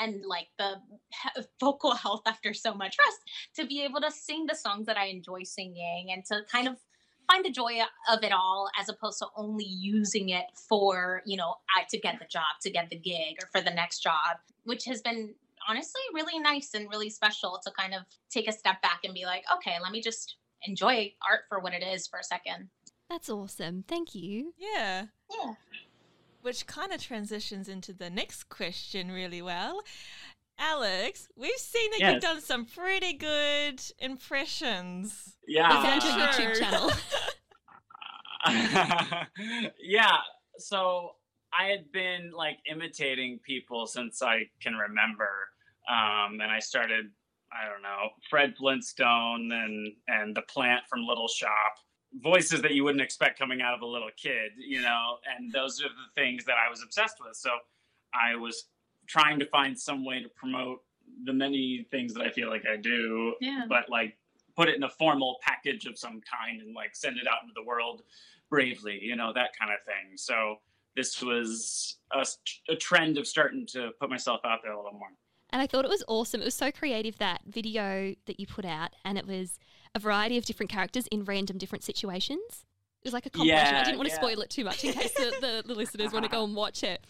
and 0.00 0.24
like 0.26 0.48
the 0.58 0.76
vocal 1.60 1.94
health 1.94 2.22
after 2.26 2.54
so 2.54 2.74
much 2.74 2.96
rest 2.98 3.18
to 3.56 3.66
be 3.66 3.82
able 3.84 4.00
to 4.00 4.10
sing 4.10 4.46
the 4.46 4.54
songs 4.54 4.86
that 4.86 4.96
I 4.96 5.06
enjoy 5.06 5.42
singing 5.44 6.08
and 6.10 6.24
to 6.26 6.42
kind 6.50 6.68
of 6.68 6.76
find 7.30 7.44
the 7.44 7.50
joy 7.50 7.80
of 8.10 8.22
it 8.22 8.32
all 8.32 8.68
as 8.78 8.88
opposed 8.88 9.18
to 9.18 9.26
only 9.36 9.64
using 9.64 10.30
it 10.30 10.46
for, 10.68 11.22
you 11.24 11.36
know, 11.36 11.54
I 11.76 11.84
to 11.90 11.98
get 11.98 12.18
the 12.18 12.26
job, 12.26 12.60
to 12.62 12.70
get 12.70 12.90
the 12.90 12.98
gig 12.98 13.36
or 13.40 13.48
for 13.52 13.60
the 13.60 13.74
next 13.74 14.02
job, 14.02 14.38
which 14.64 14.84
has 14.86 15.00
been 15.00 15.34
honestly 15.68 16.00
really 16.14 16.38
nice 16.38 16.70
and 16.74 16.88
really 16.90 17.10
special 17.10 17.60
to 17.64 17.70
kind 17.78 17.94
of 17.94 18.02
take 18.30 18.48
a 18.48 18.52
step 18.52 18.80
back 18.82 19.00
and 19.04 19.14
be 19.14 19.24
like, 19.24 19.44
okay, 19.56 19.74
let 19.82 19.92
me 19.92 20.00
just 20.02 20.36
enjoy 20.66 21.12
art 21.28 21.42
for 21.48 21.60
what 21.60 21.72
it 21.74 21.82
is 21.82 22.06
for 22.06 22.18
a 22.18 22.24
second. 22.24 22.68
That's 23.10 23.28
awesome. 23.28 23.84
Thank 23.86 24.14
you. 24.14 24.54
yeah. 24.58 25.06
Yeah. 25.30 25.54
Which 26.42 26.66
kind 26.66 26.92
of 26.92 27.00
transitions 27.02 27.68
into 27.68 27.92
the 27.92 28.10
next 28.10 28.48
question 28.48 29.10
really 29.12 29.42
well. 29.42 29.82
Alex, 30.58 31.28
we've 31.36 31.50
seen 31.56 31.90
that 31.92 32.00
Yes. 32.00 32.12
you've 32.14 32.22
done 32.22 32.40
some 32.40 32.64
pretty 32.66 33.12
good 33.14 33.80
impressions. 33.98 35.36
Yeah. 35.46 35.68
We 35.68 35.86
found 35.88 36.02
your. 36.02 36.12
YouTube 36.12 36.58
channel. 36.58 36.90
yeah. 39.82 40.16
So 40.58 41.12
I 41.58 41.66
had 41.66 41.90
been 41.92 42.32
like 42.34 42.58
imitating 42.70 43.40
people 43.46 43.86
since 43.86 44.22
I 44.22 44.48
can 44.60 44.74
remember. 44.74 45.28
Um, 45.88 46.40
and 46.40 46.50
I 46.50 46.58
started, 46.58 47.06
I 47.52 47.68
don't 47.68 47.82
know, 47.82 48.10
Fred 48.30 48.54
Flintstone 48.56 49.50
and 49.52 49.92
and 50.08 50.34
the 50.36 50.42
plant 50.42 50.82
from 50.88 51.06
Little 51.06 51.28
Shop. 51.28 51.74
Voices 52.22 52.60
that 52.60 52.72
you 52.72 52.84
wouldn't 52.84 53.00
expect 53.02 53.38
coming 53.38 53.62
out 53.62 53.72
of 53.74 53.80
a 53.80 53.86
little 53.86 54.10
kid, 54.22 54.52
you 54.58 54.82
know, 54.82 55.16
and 55.34 55.50
those 55.50 55.80
are 55.80 55.88
the 55.88 56.20
things 56.20 56.44
that 56.44 56.56
I 56.64 56.68
was 56.70 56.82
obsessed 56.82 57.16
with. 57.24 57.34
So 57.36 57.50
I 58.14 58.36
was 58.36 58.66
trying 59.06 59.38
to 59.38 59.46
find 59.46 59.78
some 59.78 60.04
way 60.04 60.22
to 60.22 60.28
promote 60.28 60.80
the 61.24 61.32
many 61.32 61.86
things 61.90 62.12
that 62.14 62.22
I 62.22 62.30
feel 62.30 62.48
like 62.50 62.64
I 62.70 62.76
do 62.76 63.34
Yeah. 63.40 63.64
but 63.68 63.88
like 63.88 64.16
put 64.56 64.68
it 64.68 64.76
in 64.76 64.82
a 64.82 64.88
formal 64.90 65.38
package 65.42 65.86
of 65.86 65.98
some 65.98 66.20
kind 66.20 66.60
and 66.60 66.74
like 66.74 66.94
send 66.94 67.16
it 67.16 67.26
out 67.26 67.42
into 67.42 67.54
the 67.54 67.64
world 67.64 68.02
bravely, 68.50 68.98
you 69.02 69.16
know, 69.16 69.32
that 69.34 69.50
kind 69.58 69.72
of 69.72 69.78
thing. 69.86 70.16
So 70.16 70.56
this 70.94 71.22
was 71.22 71.96
a, 72.12 72.26
a 72.70 72.76
trend 72.76 73.16
of 73.16 73.26
starting 73.26 73.66
to 73.68 73.90
put 73.98 74.10
myself 74.10 74.42
out 74.44 74.60
there 74.62 74.72
a 74.72 74.76
little 74.76 74.98
more. 74.98 75.08
And 75.52 75.60
I 75.60 75.66
thought 75.66 75.84
it 75.84 75.90
was 75.90 76.02
awesome. 76.08 76.40
It 76.40 76.46
was 76.46 76.54
so 76.54 76.72
creative 76.72 77.18
that 77.18 77.42
video 77.46 78.14
that 78.26 78.40
you 78.40 78.46
put 78.46 78.64
out, 78.64 78.90
and 79.04 79.18
it 79.18 79.26
was 79.26 79.58
a 79.94 79.98
variety 79.98 80.38
of 80.38 80.46
different 80.46 80.70
characters 80.70 81.06
in 81.08 81.24
random 81.24 81.58
different 81.58 81.84
situations. 81.84 82.64
It 83.02 83.08
was 83.08 83.12
like 83.12 83.26
a 83.26 83.30
compilation. 83.30 83.74
I 83.74 83.84
didn't 83.84 83.98
want 83.98 84.08
to 84.08 84.14
spoil 84.14 84.40
it 84.40 84.48
too 84.50 84.64
much 84.64 84.84
in 84.84 84.92
case 84.92 85.12
the, 85.12 85.62
the, 85.66 85.74
listeners 85.74 86.12
want 86.12 86.24
to 86.24 86.30
go 86.30 86.44
and 86.44 86.54
watch 86.54 86.82
it. 86.82 87.04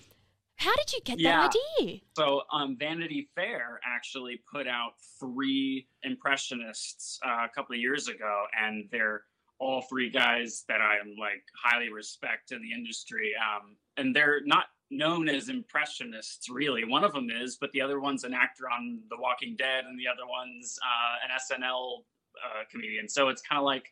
How 0.57 0.75
did 0.75 0.93
you 0.93 1.01
get 1.05 1.19
Yeah. 1.21 1.49
that 1.49 1.55
idea? 1.81 2.01
So 2.17 2.43
um, 2.53 2.77
Vanity 2.79 3.29
Fair 3.35 3.79
actually 3.85 4.41
put 4.53 4.67
out 4.67 4.93
three 5.21 5.87
impressionists 6.03 7.21
uh, 7.25 7.45
a 7.45 7.49
couple 7.55 7.75
of 7.75 7.81
years 7.81 8.09
ago, 8.09 8.45
and 8.61 8.89
they're 8.91 9.23
all 9.59 9.83
three 9.83 10.11
guys 10.11 10.65
that 10.69 10.81
I 10.81 10.97
am 10.97 11.15
like 11.19 11.45
highly 11.63 11.93
respect 11.93 12.53
in 12.53 12.61
the 12.63 12.73
industry. 12.73 13.33
Um, 13.37 13.77
and 13.97 14.15
they're 14.17 14.41
not 14.45 14.67
known 14.93 15.29
as 15.29 15.49
impressionists 15.49 16.49
really. 16.49 16.85
One 16.85 17.05
of 17.05 17.13
them 17.13 17.29
is, 17.31 17.57
but 17.57 17.73
the 17.73 17.81
other 17.81 18.01
one's 18.01 18.25
an 18.25 18.35
actor 18.35 18.65
on 18.71 19.01
The 19.11 19.17
Walking 19.19 19.57
Dead, 19.57 19.85
and 19.89 19.99
the 19.99 20.07
other 20.07 20.29
one's 20.29 20.79
uh, 20.83 21.27
an 21.27 21.61
SNL 21.61 22.03
uh, 22.45 22.63
comedian. 22.71 23.09
So 23.09 23.29
it's 23.29 23.43
kind 23.43 23.59
of 23.59 23.65
like 23.65 23.91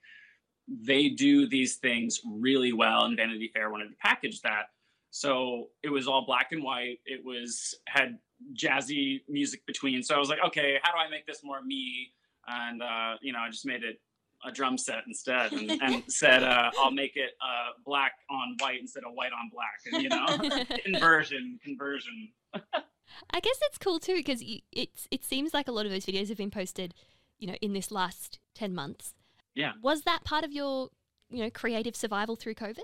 they 0.69 1.09
do 1.09 1.49
these 1.49 1.77
things 1.77 2.21
really 2.25 2.73
well, 2.73 3.05
and 3.05 3.17
Vanity 3.17 3.51
Fair 3.53 3.71
wanted 3.71 3.89
to 3.89 3.97
package 3.97 4.41
that. 4.43 4.67
So 5.11 5.71
it 5.83 5.89
was 5.89 6.07
all 6.07 6.25
black 6.25 6.53
and 6.53 6.63
white. 6.63 7.01
It 7.05 7.25
was 7.25 7.75
had 7.89 8.19
jazzy 8.55 9.23
music 9.29 9.65
between. 9.67 10.03
So 10.03 10.15
I 10.15 10.19
was 10.19 10.29
like, 10.29 10.39
okay, 10.47 10.79
how 10.83 10.93
do 10.93 10.99
I 10.99 11.11
make 11.11 11.27
this 11.27 11.43
more 11.43 11.63
me? 11.63 12.13
And 12.47 12.83
uh, 12.83 13.15
you 13.21 13.33
know, 13.33 13.41
I 13.41 13.51
just 13.51 13.67
made 13.67 13.83
it 13.83 14.01
a 14.45 14.53
drum 14.53 14.79
set 14.79 15.03
instead, 15.07 15.53
and, 15.53 15.71
and 15.83 16.05
said 16.09 16.43
uh, 16.43 16.71
I'll 16.79 16.91
make 16.91 17.17
it 17.17 17.31
uh, 17.41 17.73
black 17.85 18.13
on 18.31 18.57
white 18.59 18.81
instead 18.81 19.05
of 19.05 19.13
white 19.15 19.33
on 19.33 19.51
black. 19.53 19.81
And 19.93 20.03
you 20.03 20.09
know, 20.09 20.65
conversion, 20.85 21.59
conversion. 21.63 22.31
I 22.55 23.41
guess 23.41 23.59
it's 23.63 23.79
cool 23.79 23.99
too 23.99 24.17
because 24.17 24.43
it's 24.73 25.07
it 25.11 25.25
seems 25.25 25.53
like 25.55 25.69
a 25.69 25.73
lot 25.73 25.87
of 25.87 25.93
those 25.93 26.07
videos 26.07 26.29
have 26.29 26.39
been 26.39 26.51
posted, 26.51 26.95
you 27.39 27.47
know, 27.47 27.57
in 27.61 27.73
this 27.73 27.91
last 27.91 28.39
ten 28.55 28.75
months. 28.75 29.15
Yeah. 29.55 29.73
Was 29.83 30.03
that 30.03 30.25
part 30.25 30.45
of 30.45 30.53
your, 30.53 30.89
you 31.29 31.43
know, 31.43 31.51
creative 31.51 31.97
survival 31.97 32.37
through 32.37 32.55
COVID? 32.55 32.79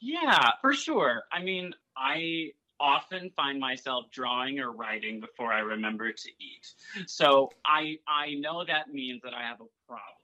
Yeah, 0.00 0.50
for 0.60 0.72
sure. 0.72 1.22
I 1.32 1.42
mean, 1.42 1.74
I 1.96 2.52
often 2.80 3.30
find 3.36 3.58
myself 3.58 4.06
drawing 4.10 4.58
or 4.60 4.72
writing 4.72 5.20
before 5.20 5.52
I 5.52 5.60
remember 5.60 6.12
to 6.12 6.28
eat. 6.40 7.06
So 7.06 7.50
I 7.64 7.96
I 8.06 8.34
know 8.34 8.64
that 8.64 8.92
means 8.92 9.22
that 9.22 9.34
I 9.34 9.42
have 9.42 9.60
a 9.60 9.70
problem. 9.86 10.23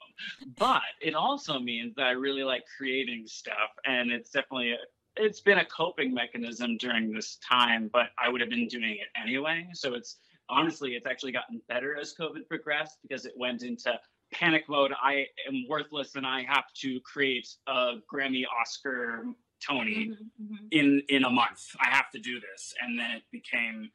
But 0.58 0.82
it 1.00 1.14
also 1.14 1.58
means 1.58 1.94
that 1.96 2.06
I 2.06 2.10
really 2.12 2.42
like 2.44 2.64
creating 2.76 3.26
stuff 3.26 3.70
and 3.86 4.10
it's 4.10 4.30
definitely 4.30 4.72
a, 4.72 4.78
it's 5.16 5.40
been 5.40 5.58
a 5.58 5.64
coping 5.64 6.14
mechanism 6.14 6.76
during 6.76 7.12
this 7.12 7.36
time, 7.46 7.90
but 7.92 8.10
I 8.18 8.28
would 8.28 8.40
have 8.40 8.50
been 8.50 8.68
doing 8.68 8.92
it 9.00 9.08
anyway. 9.20 9.66
So 9.72 9.94
it's 9.94 10.18
honestly 10.48 10.94
it's 10.94 11.06
actually 11.06 11.32
gotten 11.32 11.60
better 11.68 11.96
as 11.98 12.14
COVID 12.18 12.46
progressed 12.48 12.98
because 13.02 13.26
it 13.26 13.34
went 13.36 13.62
into 13.62 13.98
panic 14.32 14.68
mode. 14.68 14.92
I 15.02 15.26
am 15.48 15.66
worthless 15.68 16.14
and 16.16 16.26
I 16.26 16.42
have 16.44 16.72
to 16.82 17.00
create 17.00 17.48
a 17.66 17.94
Grammy 18.12 18.44
Oscar 18.60 19.24
Tony 19.60 20.06
Mhm, 20.06 20.30
mhm. 20.40 20.68
in 20.70 21.02
in 21.08 21.24
a 21.24 21.30
month. 21.30 21.76
I 21.80 21.90
have 21.90 22.10
to 22.12 22.18
do 22.18 22.40
this, 22.40 22.74
and 22.80 22.98
then 22.98 23.10
it 23.10 23.24
became, 23.30 23.90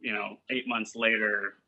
you 0.00 0.12
know, 0.12 0.38
eight 0.50 0.66
months 0.66 0.96
later, 0.96 1.58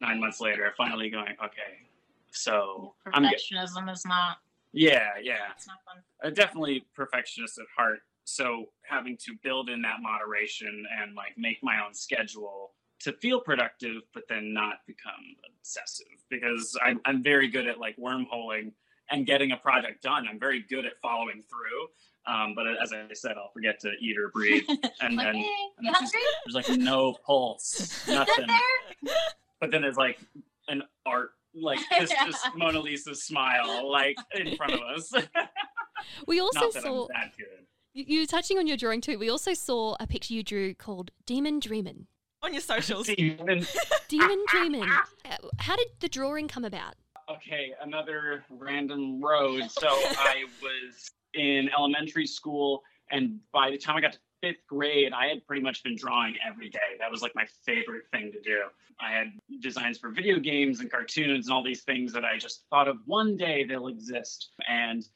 nine 0.00 0.20
months 0.20 0.40
later, 0.40 0.74
finally 0.76 1.08
going, 1.08 1.34
okay, 1.42 1.88
so 2.32 2.94
I'm 3.12 3.24
Perfectionism 3.24 3.90
is 3.92 4.04
not. 4.06 4.38
yeah, 4.72 5.08
yeah, 5.22 5.52
It's 5.56 5.66
not 5.66 5.78
fun. 5.84 6.02
uh, 6.24 6.30
definitely 6.30 6.84
perfectionist 6.94 7.58
at 7.58 7.66
heart. 7.76 8.00
So 8.24 8.66
having 8.88 9.16
to 9.24 9.34
build 9.42 9.68
in 9.68 9.82
that 9.82 9.96
moderation 10.00 10.84
and 11.00 11.14
like 11.14 11.36
make 11.36 11.58
my 11.62 11.84
own 11.84 11.92
schedule 11.94 12.72
to 13.00 13.12
feel 13.14 13.40
productive, 13.40 14.02
but 14.14 14.22
then 14.28 14.52
not 14.52 14.76
become 14.86 15.36
obsessive 15.58 16.06
because 16.30 16.76
I'm, 16.84 17.00
I'm 17.04 17.22
very 17.22 17.48
good 17.48 17.66
at 17.66 17.78
like 17.80 17.96
wormholing 17.96 18.72
and 19.10 19.26
getting 19.26 19.50
a 19.52 19.56
project 19.56 20.02
done. 20.04 20.26
I'm 20.30 20.38
very 20.38 20.64
good 20.70 20.86
at 20.86 20.92
following 21.02 21.42
through. 21.50 22.32
Um, 22.32 22.54
but 22.54 22.66
as 22.80 22.92
I 22.92 23.12
said, 23.14 23.32
I'll 23.36 23.50
forget 23.52 23.80
to 23.80 23.90
eat 24.00 24.16
or 24.16 24.28
breathe, 24.28 24.62
and 25.00 25.16
like, 25.16 25.26
then 25.26 25.34
hey, 25.34 25.48
and 25.78 25.86
you 25.86 25.90
it's 25.90 25.98
hungry? 25.98 26.20
there's 26.46 26.54
like 26.54 26.78
no 26.78 27.14
pulse, 27.26 28.00
nothing. 28.08 28.46
But 29.60 29.72
then 29.72 29.82
there's 29.82 29.96
like 29.96 30.20
an 30.68 30.84
art 31.04 31.30
like 31.54 31.78
this, 31.98 32.10
this 32.10 32.38
Mona 32.56 32.80
Lisa 32.80 33.14
smile 33.14 33.90
like 33.90 34.16
in 34.34 34.56
front 34.56 34.72
of 34.74 34.80
us. 34.80 35.12
We 36.26 36.40
also 36.40 36.60
Not 36.60 36.72
that 36.74 36.82
saw 36.82 37.02
I'm 37.04 37.08
that 37.14 37.36
good. 37.36 37.66
you 37.94 38.04
you 38.20 38.26
touching 38.26 38.58
on 38.58 38.66
your 38.66 38.76
drawing 38.76 39.00
too. 39.00 39.18
We 39.20 39.30
also 39.30 39.54
saw 39.54 39.94
a 40.00 40.06
picture 40.06 40.34
you 40.34 40.42
drew 40.42 40.74
called 40.74 41.12
Demon 41.26 41.60
Dreamin'. 41.60 42.06
On 42.42 42.52
your 42.52 42.60
socials. 42.60 43.06
See, 43.08 43.36
and- 43.38 43.68
Demon 44.08 44.44
Dreamin'. 44.48 44.82
Uh, 44.90 45.36
How 45.58 45.76
did 45.76 45.86
the 46.00 46.08
drawing 46.08 46.48
come 46.48 46.64
about? 46.64 46.94
okay, 47.30 47.72
another 47.80 48.44
random 48.50 49.22
road. 49.24 49.70
So 49.70 49.86
I 49.88 50.44
was 50.60 51.10
in 51.34 51.70
elementary 51.76 52.26
school, 52.26 52.82
and 53.12 53.38
by 53.52 53.70
the 53.70 53.78
time 53.78 53.96
I 53.96 54.00
got 54.00 54.12
to 54.14 54.18
fifth 54.42 54.66
grade, 54.66 55.12
I 55.12 55.28
had 55.28 55.46
pretty 55.46 55.62
much 55.62 55.82
been 55.82 55.96
drawing 55.96 56.34
every 56.46 56.68
day. 56.68 56.98
That 56.98 57.10
was 57.10 57.22
like 57.22 57.34
my 57.34 57.46
favorite 57.64 58.02
thing 58.12 58.30
to 58.32 58.40
do. 58.40 58.64
I 59.00 59.10
had 59.12 59.28
designs 59.60 59.98
for 59.98 60.10
video 60.10 60.38
games 60.38 60.80
and 60.80 60.90
cartoons 60.90 61.46
and 61.46 61.54
all 61.54 61.62
these 61.62 61.82
things 61.82 62.12
that 62.12 62.24
I 62.24 62.36
just 62.36 62.64
thought 62.68 62.88
of 62.88 62.98
one 63.06 63.36
day 63.36 63.64
they'll 63.64 63.88
exist. 63.88 64.50
And 64.68 65.06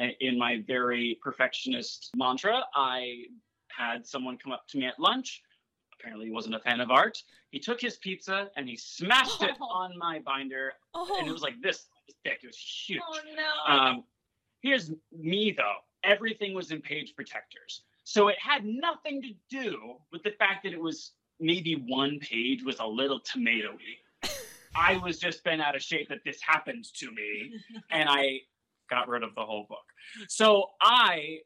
uh, 0.00 0.06
in 0.20 0.38
my 0.38 0.62
very 0.66 1.18
perfectionist 1.22 2.10
mantra, 2.16 2.62
I 2.74 3.24
had 3.68 4.06
someone 4.06 4.36
come 4.38 4.52
up 4.52 4.66
to 4.68 4.78
me 4.78 4.86
at 4.86 4.98
lunch. 4.98 5.42
Apparently, 5.98 6.26
he 6.26 6.32
wasn't 6.32 6.54
a 6.54 6.60
fan 6.60 6.80
of 6.80 6.90
art. 6.90 7.18
He 7.50 7.58
took 7.58 7.80
his 7.80 7.96
pizza 7.98 8.48
and 8.56 8.68
he 8.68 8.76
smashed 8.76 9.42
it 9.42 9.56
on 9.60 9.96
my 9.98 10.20
binder 10.24 10.72
Oh, 10.94 11.18
and 11.18 11.28
it 11.28 11.32
was 11.32 11.42
like 11.42 11.60
this 11.60 11.86
thick. 12.24 12.40
It 12.42 12.46
was 12.46 12.56
huge. 12.56 13.00
Oh 13.06 13.18
no. 13.36 13.74
Um, 13.74 14.04
here's 14.62 14.92
me 15.16 15.54
though. 15.56 15.76
Everything 16.02 16.54
was 16.54 16.70
in 16.70 16.80
page 16.80 17.14
protectors, 17.14 17.82
so 18.10 18.26
it 18.26 18.38
had 18.40 18.64
nothing 18.64 19.22
to 19.22 19.28
do 19.48 19.94
with 20.10 20.24
the 20.24 20.32
fact 20.32 20.64
that 20.64 20.72
it 20.72 20.80
was 20.80 21.12
maybe 21.38 21.84
one 21.86 22.18
page 22.18 22.64
was 22.64 22.80
a 22.80 22.84
little 22.84 23.20
tomatoey. 23.20 24.00
I 24.74 24.96
was 24.96 25.20
just 25.20 25.44
been 25.44 25.60
out 25.60 25.76
of 25.76 25.82
shape 25.82 26.08
that 26.08 26.18
this 26.24 26.40
happened 26.42 26.86
to 26.96 27.12
me, 27.12 27.52
and 27.88 28.08
I 28.08 28.40
got 28.90 29.06
rid 29.06 29.22
of 29.22 29.36
the 29.36 29.42
whole 29.42 29.64
book. 29.68 29.86
So 30.28 30.70
I 30.82 31.38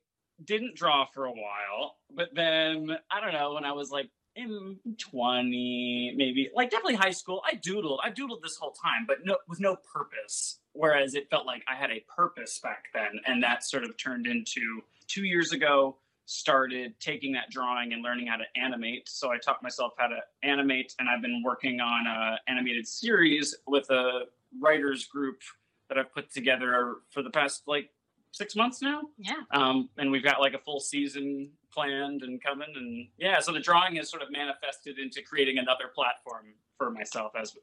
didn't 0.42 0.74
draw 0.74 1.04
for 1.12 1.26
a 1.26 1.32
while, 1.32 1.96
but 2.10 2.30
then 2.34 2.96
I 3.10 3.20
don't 3.20 3.34
know 3.34 3.52
when 3.52 3.66
I 3.66 3.72
was 3.72 3.90
like 3.90 4.08
in 4.34 4.78
20 4.98 6.14
maybe 6.16 6.50
like 6.56 6.68
definitely 6.68 6.96
high 6.96 7.12
school 7.12 7.40
i 7.46 7.54
doodled 7.54 7.98
i 8.02 8.10
doodled 8.10 8.42
this 8.42 8.56
whole 8.56 8.72
time 8.72 9.04
but 9.06 9.18
no 9.24 9.36
with 9.46 9.60
no 9.60 9.76
purpose 9.94 10.58
whereas 10.72 11.14
it 11.14 11.30
felt 11.30 11.46
like 11.46 11.62
i 11.72 11.76
had 11.76 11.92
a 11.92 12.04
purpose 12.16 12.58
back 12.58 12.86
then 12.92 13.20
and 13.26 13.44
that 13.44 13.62
sort 13.62 13.84
of 13.84 13.96
turned 13.96 14.26
into 14.26 14.82
two 15.06 15.22
years 15.22 15.52
ago 15.52 15.96
started 16.26 16.94
taking 17.00 17.32
that 17.32 17.50
drawing 17.50 17.92
and 17.92 18.02
learning 18.02 18.26
how 18.26 18.36
to 18.36 18.44
animate 18.56 19.08
so 19.08 19.30
i 19.30 19.38
taught 19.38 19.62
myself 19.62 19.92
how 19.98 20.06
to 20.06 20.18
animate 20.42 20.94
and 20.98 21.08
i've 21.08 21.20
been 21.20 21.42
working 21.44 21.80
on 21.80 22.06
an 22.06 22.38
animated 22.48 22.86
series 22.86 23.54
with 23.66 23.88
a 23.90 24.22
writers 24.60 25.06
group 25.06 25.40
that 25.88 25.98
i've 25.98 26.12
put 26.12 26.30
together 26.32 26.96
for 27.10 27.22
the 27.22 27.30
past 27.30 27.62
like 27.66 27.90
six 28.32 28.56
months 28.56 28.82
now 28.82 29.02
yeah. 29.16 29.34
um, 29.52 29.88
and 29.98 30.10
we've 30.10 30.24
got 30.24 30.40
like 30.40 30.54
a 30.54 30.58
full 30.58 30.80
season 30.80 31.50
planned 31.72 32.22
and 32.22 32.42
coming 32.42 32.68
and 32.74 33.06
yeah 33.18 33.38
so 33.38 33.52
the 33.52 33.60
drawing 33.60 33.96
has 33.96 34.10
sort 34.10 34.22
of 34.22 34.30
manifested 34.30 34.98
into 34.98 35.22
creating 35.22 35.58
another 35.58 35.84
platform 35.94 36.46
for 36.78 36.90
myself 36.90 37.32
as 37.40 37.54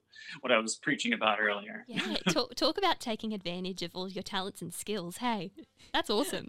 what 0.41 0.51
i 0.51 0.57
was 0.57 0.75
preaching 0.75 1.13
about 1.13 1.39
earlier 1.41 1.83
Yeah, 1.87 2.15
talk, 2.29 2.55
talk 2.55 2.77
about 2.77 2.99
taking 2.99 3.33
advantage 3.33 3.81
of 3.81 3.91
all 3.93 4.07
your 4.07 4.23
talents 4.23 4.61
and 4.61 4.73
skills. 4.73 5.17
Hey, 5.17 5.51
that's 5.93 6.09
awesome. 6.09 6.47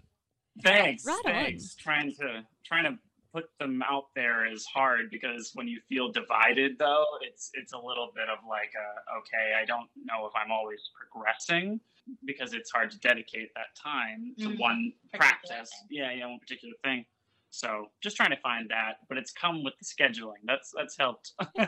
Thanks 0.61 1.05
Right 1.05 1.15
on. 1.25 1.31
thanks 1.33 1.75
trying 1.75 2.13
to 2.15 2.43
trying 2.65 2.83
to 2.83 2.97
put 3.33 3.45
them 3.59 3.81
out 3.89 4.05
there 4.15 4.45
is 4.51 4.63
hard 4.65 5.09
because 5.09 5.51
when 5.55 5.67
you 5.67 5.79
feel 5.89 6.11
divided 6.11 6.73
though 6.77 7.05
it's 7.21 7.49
it's 7.55 7.73
a 7.73 7.77
little 7.77 8.11
bit 8.15 8.29
of 8.29 8.37
like 8.47 8.71
a, 8.77 9.17
okay 9.17 9.59
i 9.59 9.65
don't 9.65 9.89
know 10.05 10.27
if 10.27 10.33
i'm 10.35 10.51
always 10.51 10.79
progressing 10.95 11.79
because 12.25 12.53
it's 12.53 12.69
hard 12.69 12.91
to 12.91 12.99
dedicate 12.99 13.49
that 13.55 13.67
time 13.81 14.35
to 14.37 14.49
Mhm. 14.49 14.59
one 14.59 14.93
practice 15.15 15.49
thing. 15.71 15.87
yeah 15.89 16.11
yeah 16.11 16.27
one 16.27 16.37
particular 16.39 16.75
thing 16.83 17.05
so 17.49 17.87
just 18.03 18.15
trying 18.15 18.29
to 18.31 18.37
find 18.41 18.69
that 18.69 18.97
but 19.09 19.17
it's 19.17 19.31
come 19.31 19.63
with 19.63 19.73
the 19.79 19.85
scheduling 19.85 20.41
that's 20.45 20.71
that's 20.77 20.95
helped 20.97 21.31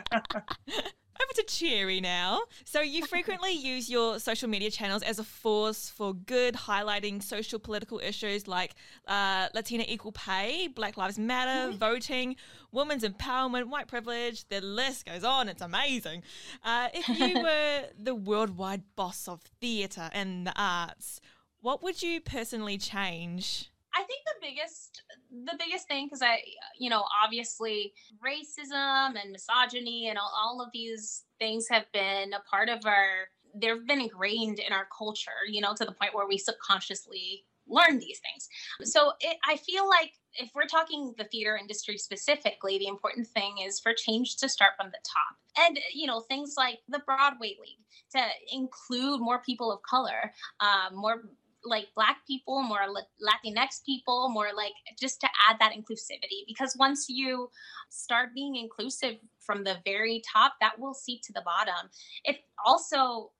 Over 1.22 1.32
to 1.34 1.42
Cherry 1.44 2.00
now. 2.00 2.42
So 2.64 2.80
you 2.80 3.06
frequently 3.14 3.52
use 3.52 3.88
your 3.90 4.18
social 4.18 4.48
media 4.48 4.70
channels 4.70 5.02
as 5.02 5.18
a 5.18 5.24
force 5.24 5.88
for 5.88 6.14
good, 6.14 6.54
highlighting 6.54 7.22
social 7.22 7.58
political 7.58 8.00
issues 8.00 8.46
like 8.46 8.74
uh, 9.06 9.48
Latina 9.54 9.84
equal 9.88 10.12
pay, 10.12 10.68
Black 10.68 10.96
Lives 10.96 11.18
Matter, 11.18 11.76
voting, 11.76 12.36
women's 12.72 13.04
empowerment, 13.04 13.68
white 13.68 13.88
privilege. 13.88 14.46
The 14.48 14.60
list 14.60 15.06
goes 15.06 15.24
on. 15.24 15.48
It's 15.48 15.62
amazing. 15.62 16.22
Uh, 16.64 16.88
if 16.92 17.08
you 17.08 17.34
were 17.42 17.84
the 17.98 18.14
worldwide 18.14 18.82
boss 18.94 19.28
of 19.28 19.40
theatre 19.60 20.10
and 20.12 20.46
the 20.46 20.52
arts, 20.56 21.20
what 21.60 21.82
would 21.82 22.02
you 22.02 22.20
personally 22.20 22.78
change? 22.78 23.70
I 23.96 24.02
think 24.02 24.20
the 24.26 24.46
biggest 24.46 25.02
the 25.30 25.56
biggest 25.58 25.88
thing 25.88 26.06
because 26.06 26.22
I 26.22 26.40
you 26.78 26.90
know 26.90 27.04
obviously 27.24 27.94
racism 28.24 29.14
and 29.20 29.32
misogyny 29.32 30.08
and 30.08 30.18
all, 30.18 30.32
all 30.36 30.60
of 30.60 30.68
these 30.72 31.24
things 31.38 31.66
have 31.70 31.90
been 31.92 32.32
a 32.34 32.40
part 32.50 32.68
of 32.68 32.84
our 32.84 33.28
they've 33.54 33.86
been 33.86 34.02
ingrained 34.02 34.58
in 34.58 34.72
our 34.72 34.86
culture 34.96 35.46
you 35.48 35.60
know 35.62 35.74
to 35.74 35.84
the 35.84 35.92
point 35.92 36.14
where 36.14 36.28
we 36.28 36.36
subconsciously 36.36 37.44
learn 37.68 37.98
these 37.98 38.20
things. 38.20 38.48
So 38.88 39.12
it, 39.20 39.38
I 39.48 39.56
feel 39.56 39.88
like 39.88 40.12
if 40.34 40.50
we're 40.54 40.66
talking 40.66 41.14
the 41.18 41.24
theater 41.24 41.56
industry 41.56 41.98
specifically 41.98 42.78
the 42.78 42.86
important 42.86 43.26
thing 43.26 43.56
is 43.66 43.80
for 43.80 43.92
change 43.92 44.36
to 44.36 44.48
start 44.48 44.72
from 44.76 44.90
the 44.90 44.98
top. 45.04 45.66
And 45.66 45.78
you 45.94 46.06
know 46.06 46.20
things 46.20 46.54
like 46.56 46.80
the 46.88 47.00
Broadway 47.00 47.56
League 47.60 47.84
to 48.12 48.20
include 48.52 49.20
more 49.20 49.40
people 49.40 49.72
of 49.72 49.80
color 49.82 50.32
um, 50.60 50.96
more 50.96 51.22
like 51.66 51.88
black 51.94 52.18
people 52.26 52.62
more 52.62 52.86
latinx 52.88 53.84
people 53.84 54.30
more 54.30 54.50
like 54.56 54.72
just 54.98 55.20
to 55.20 55.28
add 55.48 55.56
that 55.58 55.72
inclusivity. 55.72 56.46
Because 56.46 56.76
once 56.78 57.08
you 57.08 57.50
start 57.90 58.30
being 58.34 58.56
inclusive 58.56 59.16
from 59.40 59.64
the 59.64 59.76
very 59.84 60.22
top 60.32 60.54
that 60.60 60.78
will 60.78 60.94
seep 60.94 61.22
to 61.22 61.32
the 61.32 61.42
bottom. 61.44 61.90
It 62.24 62.36
also 62.64 63.32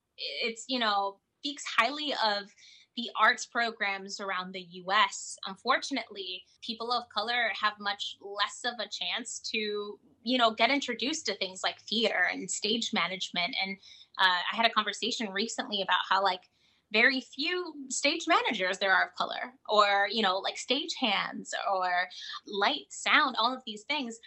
it's 0.43 0.65
you 0.69 0.79
know 0.79 1.19
speaks 1.41 1.65
highly 1.65 2.13
of 2.13 2.51
the 2.97 3.11
arts 3.21 3.45
programs 3.45 4.21
around 4.21 4.53
the 4.53 4.67
US 4.85 5.37
unfortunately 5.47 6.43
people 6.63 6.91
of 6.91 7.05
color 7.15 7.51
have 7.61 7.75
much 7.79 8.17
less 8.21 8.61
of 8.65 8.81
a 8.81 8.89
chance 8.89 9.41
to 9.53 9.99
you 10.23 10.39
know 10.39 10.51
get 10.53 10.71
introduced 10.71 11.27
to 11.27 11.37
things 11.37 11.61
like 11.63 11.81
theater 11.83 12.29
and 12.33 12.51
stage 12.51 12.91
management. 12.93 13.55
And 13.63 13.77
uh, 14.19 14.41
i 14.53 14.57
had 14.57 14.67
a 14.67 14.71
conversation 14.71 15.31
recently 15.33 15.83
about 15.83 16.01
how 16.09 16.23
like 16.23 16.43
very 16.93 17.21
few 17.21 17.75
stage 17.91 18.27
managers 18.29 18.79
there 18.79 18.93
are 18.93 19.07
of 19.07 19.15
color 19.17 19.53
or 19.69 20.09
you 20.11 20.23
know 20.23 20.39
like 20.39 20.57
stage 20.57 20.95
hands 21.01 21.53
or 21.73 21.91
light 22.47 22.87
sound 22.91 23.37
all 23.39 23.53
of 23.55 23.63
these 23.67 23.83
things 23.85 24.19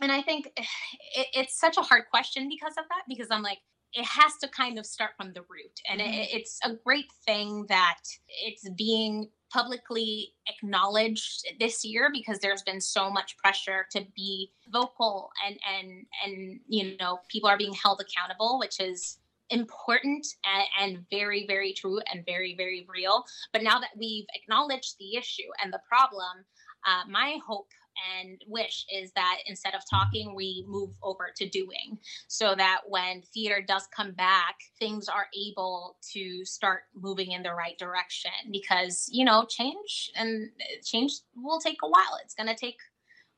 and 0.00 0.10
i 0.10 0.22
think 0.22 0.46
it, 0.56 1.26
it's 1.34 1.58
such 1.58 1.76
a 1.76 1.82
hard 1.82 2.04
question 2.10 2.48
because 2.48 2.74
of 2.78 2.84
that 2.88 3.02
because 3.08 3.28
i'm 3.30 3.42
like 3.42 3.58
it 3.94 4.06
has 4.06 4.32
to 4.40 4.48
kind 4.48 4.78
of 4.78 4.86
start 4.86 5.10
from 5.18 5.34
the 5.34 5.42
root 5.42 5.80
and 5.88 6.00
Mhm. 6.00 6.18
it, 6.24 6.28
it's 6.32 6.58
a 6.64 6.74
great 6.74 7.12
thing 7.26 7.66
that 7.68 7.98
it's 8.28 8.68
being 8.70 9.30
publicly 9.52 10.32
acknowledged 10.48 11.44
this 11.60 11.84
year 11.84 12.08
because 12.10 12.38
there's 12.38 12.62
been 12.62 12.80
so 12.80 13.10
much 13.10 13.36
pressure 13.36 13.86
to 13.90 14.06
be 14.16 14.50
vocal 14.72 15.30
and 15.46 15.58
and 15.76 16.06
and 16.24 16.60
you 16.66 16.96
know 16.96 17.18
people 17.28 17.50
are 17.50 17.58
being 17.58 17.74
held 17.74 18.00
accountable 18.00 18.58
which 18.58 18.80
is 18.80 19.18
important 19.50 20.26
and, 20.44 20.96
and 20.96 21.04
very 21.10 21.46
very 21.46 21.72
true 21.72 22.00
and 22.12 22.24
very 22.24 22.54
very 22.56 22.86
real. 22.88 23.24
But 23.52 23.62
now 23.62 23.78
that 23.80 23.90
we've 23.98 24.26
acknowledged 24.34 24.96
the 24.98 25.16
issue 25.16 25.50
and 25.62 25.72
the 25.72 25.80
problem 25.88 26.44
uh, 26.86 27.08
my 27.08 27.38
hope 27.46 27.68
and 28.16 28.42
wish 28.46 28.86
is 28.92 29.12
that 29.12 29.38
instead 29.46 29.74
of 29.74 29.82
talking 29.88 30.34
we 30.34 30.64
move 30.66 30.90
over 31.02 31.30
to 31.36 31.48
doing 31.48 31.98
so 32.26 32.54
that 32.54 32.80
when 32.88 33.22
theater 33.34 33.62
does 33.66 33.86
come 33.94 34.12
back 34.12 34.56
things 34.78 35.08
are 35.08 35.26
able 35.38 35.96
to 36.12 36.44
start 36.44 36.82
moving 36.94 37.32
in 37.32 37.42
the 37.42 37.52
right 37.52 37.78
direction. 37.78 38.30
Because 38.50 39.08
you 39.10 39.24
know 39.24 39.44
change 39.48 40.10
and 40.16 40.50
change 40.84 41.12
will 41.36 41.60
take 41.60 41.78
a 41.82 41.88
while. 41.88 42.18
It's 42.22 42.34
going 42.34 42.48
to 42.48 42.54
take 42.54 42.78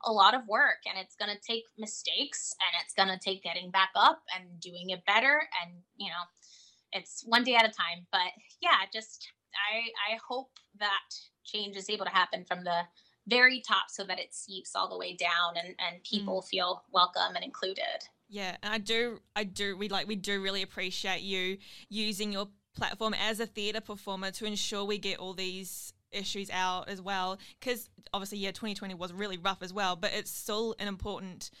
a 0.05 0.11
lot 0.11 0.35
of 0.35 0.47
work 0.47 0.77
and 0.85 0.97
it's 0.97 1.15
going 1.15 1.31
to 1.31 1.41
take 1.41 1.63
mistakes 1.77 2.53
and 2.59 2.83
it's 2.83 2.93
going 2.93 3.09
to 3.09 3.19
take 3.23 3.43
getting 3.43 3.71
back 3.71 3.89
up 3.95 4.21
and 4.35 4.59
doing 4.59 4.89
it 4.89 5.05
better 5.05 5.41
and 5.63 5.73
you 5.97 6.07
know 6.07 6.23
it's 6.93 7.23
one 7.25 7.43
day 7.43 7.55
at 7.55 7.65
a 7.65 7.73
time. 7.73 8.05
But 8.11 8.31
yeah 8.61 8.85
just 8.93 9.27
i 9.71 10.13
i 10.13 10.17
hope 10.27 10.51
that 10.79 11.03
change 11.43 11.75
is 11.75 11.89
able 11.89 12.05
to 12.05 12.11
happen 12.11 12.43
from 12.45 12.63
the 12.63 12.81
very 13.27 13.61
top 13.61 13.85
so 13.89 14.03
that 14.03 14.19
it 14.19 14.33
seeps 14.33 14.75
all 14.75 14.89
the 14.89 14.97
way 14.97 15.15
down 15.15 15.55
and 15.57 15.75
and 15.79 16.03
people 16.03 16.41
mm. 16.41 16.47
feel 16.47 16.83
welcome 16.91 17.35
and 17.35 17.43
included. 17.43 18.07
Yeah, 18.27 18.57
and 18.63 18.73
I 18.73 18.77
do, 18.79 19.19
I 19.35 19.43
do, 19.43 19.77
we 19.77 19.87
like, 19.87 20.07
we 20.07 20.15
do 20.15 20.41
really 20.41 20.63
appreciate 20.63 21.21
you 21.21 21.57
using 21.89 22.33
your 22.33 22.47
platform 22.75 23.13
as 23.13 23.39
a 23.39 23.45
theatre 23.45 23.81
performer 23.81 24.31
to 24.31 24.45
ensure 24.45 24.83
we 24.83 24.97
get 24.97 25.19
all 25.19 25.33
these 25.33 25.93
issues 26.15 26.49
out 26.49 26.89
as 26.89 27.01
well. 27.01 27.37
Because 27.59 27.89
obviously, 28.13 28.39
yeah, 28.39 28.51
2020 28.51 28.93
was 28.93 29.13
really 29.13 29.37
rough 29.37 29.61
as 29.61 29.73
well, 29.73 29.95
but 29.95 30.11
it's 30.13 30.31
still 30.31 30.75
an 30.79 30.87
important, 30.87 31.51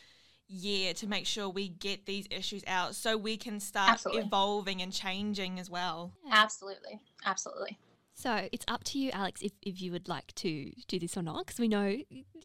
year 0.47 0.93
to 0.93 1.07
make 1.07 1.25
sure 1.25 1.49
we 1.49 1.69
get 1.69 2.05
these 2.05 2.27
issues 2.29 2.63
out 2.67 2.95
so 2.95 3.17
we 3.17 3.37
can 3.37 3.59
start 3.59 3.91
Absolutely. 3.91 4.23
evolving 4.23 4.81
and 4.81 4.93
changing 4.93 5.59
as 5.59 5.69
well. 5.69 6.11
Absolutely. 6.31 6.99
Absolutely. 7.25 7.77
So 8.13 8.47
it's 8.51 8.65
up 8.67 8.83
to 8.85 8.99
you, 8.99 9.11
Alex, 9.11 9.41
if, 9.41 9.51
if 9.61 9.81
you 9.81 9.91
would 9.91 10.07
like 10.07 10.33
to 10.35 10.71
do 10.87 10.99
this 10.99 11.17
or 11.17 11.21
not, 11.21 11.45
because 11.45 11.59
we 11.59 11.67
know, 11.67 11.97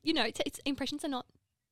you 0.02 0.12
know, 0.12 0.24
it's, 0.24 0.40
it's, 0.44 0.58
impressions 0.64 1.04
are 1.04 1.08
not 1.08 1.26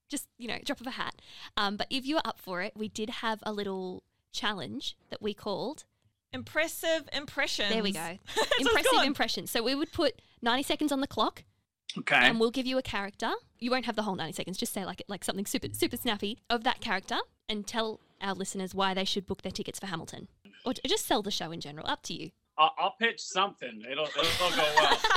just, 0.08 0.28
you 0.38 0.46
know, 0.46 0.58
drop 0.64 0.80
of 0.80 0.86
a 0.86 0.92
hat. 0.92 1.20
Um, 1.56 1.76
but 1.76 1.88
if 1.90 2.06
you 2.06 2.16
are 2.16 2.22
up 2.24 2.38
for 2.40 2.62
it, 2.62 2.74
we 2.76 2.88
did 2.88 3.10
have 3.10 3.40
a 3.42 3.52
little 3.52 4.04
challenge 4.32 4.96
that 5.10 5.20
we 5.20 5.34
called. 5.34 5.84
Impressive 6.32 7.08
impressions. 7.12 7.70
There 7.70 7.82
we 7.82 7.92
go. 7.92 7.98
That's 8.26 8.36
what 8.36 8.48
it's 8.50 8.60
Impressive 8.68 8.90
called. 8.92 9.06
impressions. 9.06 9.50
So 9.50 9.62
we 9.62 9.74
would 9.74 9.92
put 9.92 10.20
90 10.42 10.62
seconds 10.62 10.92
on 10.92 11.00
the 11.00 11.06
clock 11.06 11.44
Okay. 11.98 12.16
and 12.16 12.38
we'll 12.38 12.50
give 12.50 12.66
you 12.66 12.76
a 12.78 12.82
character. 12.82 13.30
You 13.58 13.70
won't 13.70 13.86
have 13.86 13.96
the 13.96 14.02
whole 14.02 14.14
90 14.14 14.32
seconds, 14.32 14.58
just 14.58 14.72
say 14.72 14.84
like 14.84 15.02
like 15.08 15.24
something 15.24 15.46
super 15.46 15.68
super 15.72 15.96
snappy 15.96 16.38
of 16.50 16.64
that 16.64 16.80
character 16.80 17.16
and 17.48 17.66
tell 17.66 18.00
our 18.20 18.34
listeners 18.34 18.74
why 18.74 18.92
they 18.94 19.04
should 19.04 19.26
book 19.26 19.42
their 19.42 19.52
tickets 19.52 19.78
for 19.80 19.86
Hamilton. 19.86 20.28
Or 20.66 20.74
just 20.86 21.06
sell 21.06 21.22
the 21.22 21.30
show 21.30 21.50
in 21.50 21.60
general, 21.60 21.86
up 21.88 22.02
to 22.04 22.14
you. 22.14 22.30
I'll, 22.58 22.72
I'll 22.76 22.94
pitch 23.00 23.20
something. 23.20 23.84
It'll 23.90 24.04
it'll 24.04 24.50
go 24.56 24.64
well. 24.76 24.98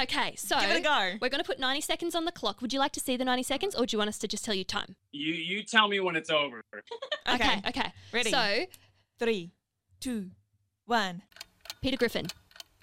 Okay, 0.00 0.34
so 0.36 0.58
Give 0.60 0.70
it 0.70 0.78
a 0.78 0.82
go. 0.82 1.12
we're 1.20 1.28
going 1.28 1.42
to 1.42 1.46
put 1.46 1.58
90 1.58 1.80
seconds 1.80 2.14
on 2.14 2.24
the 2.24 2.30
clock. 2.30 2.60
Would 2.62 2.72
you 2.72 2.78
like 2.78 2.92
to 2.92 3.00
see 3.00 3.16
the 3.16 3.24
90 3.24 3.42
seconds 3.42 3.74
or 3.74 3.84
do 3.84 3.94
you 3.94 3.98
want 3.98 4.08
us 4.08 4.18
to 4.18 4.28
just 4.28 4.44
tell 4.44 4.54
you 4.54 4.62
time? 4.62 4.94
you 5.12 5.32
you 5.34 5.62
tell 5.64 5.88
me 5.88 5.98
when 6.00 6.14
it's 6.16 6.30
over. 6.30 6.62
Okay. 7.28 7.60
okay. 7.68 7.92
Ready? 8.12 8.30
So, 8.30 8.64
Three, 9.18 9.50
two, 10.00 10.30
one. 10.86 11.22
Peter 11.82 11.96
Griffin, 11.96 12.26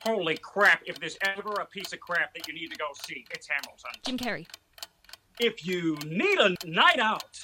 Holy 0.04 0.38
crap! 0.38 0.82
If 0.86 1.00
there's 1.00 1.18
ever 1.22 1.52
a 1.60 1.66
piece 1.66 1.92
of 1.94 2.00
crap 2.00 2.34
that 2.36 2.48
you 2.48 2.54
need 2.54 2.70
to 2.72 2.78
go 2.78 2.86
see, 3.08 3.26
it's 3.32 3.48
Hamilton. 3.48 3.92
Jim 4.06 4.18
Carrey, 4.18 4.48
If 5.40 5.66
you 5.66 5.98
need 6.06 6.38
a 6.40 6.56
night 6.66 7.00
out, 7.00 7.40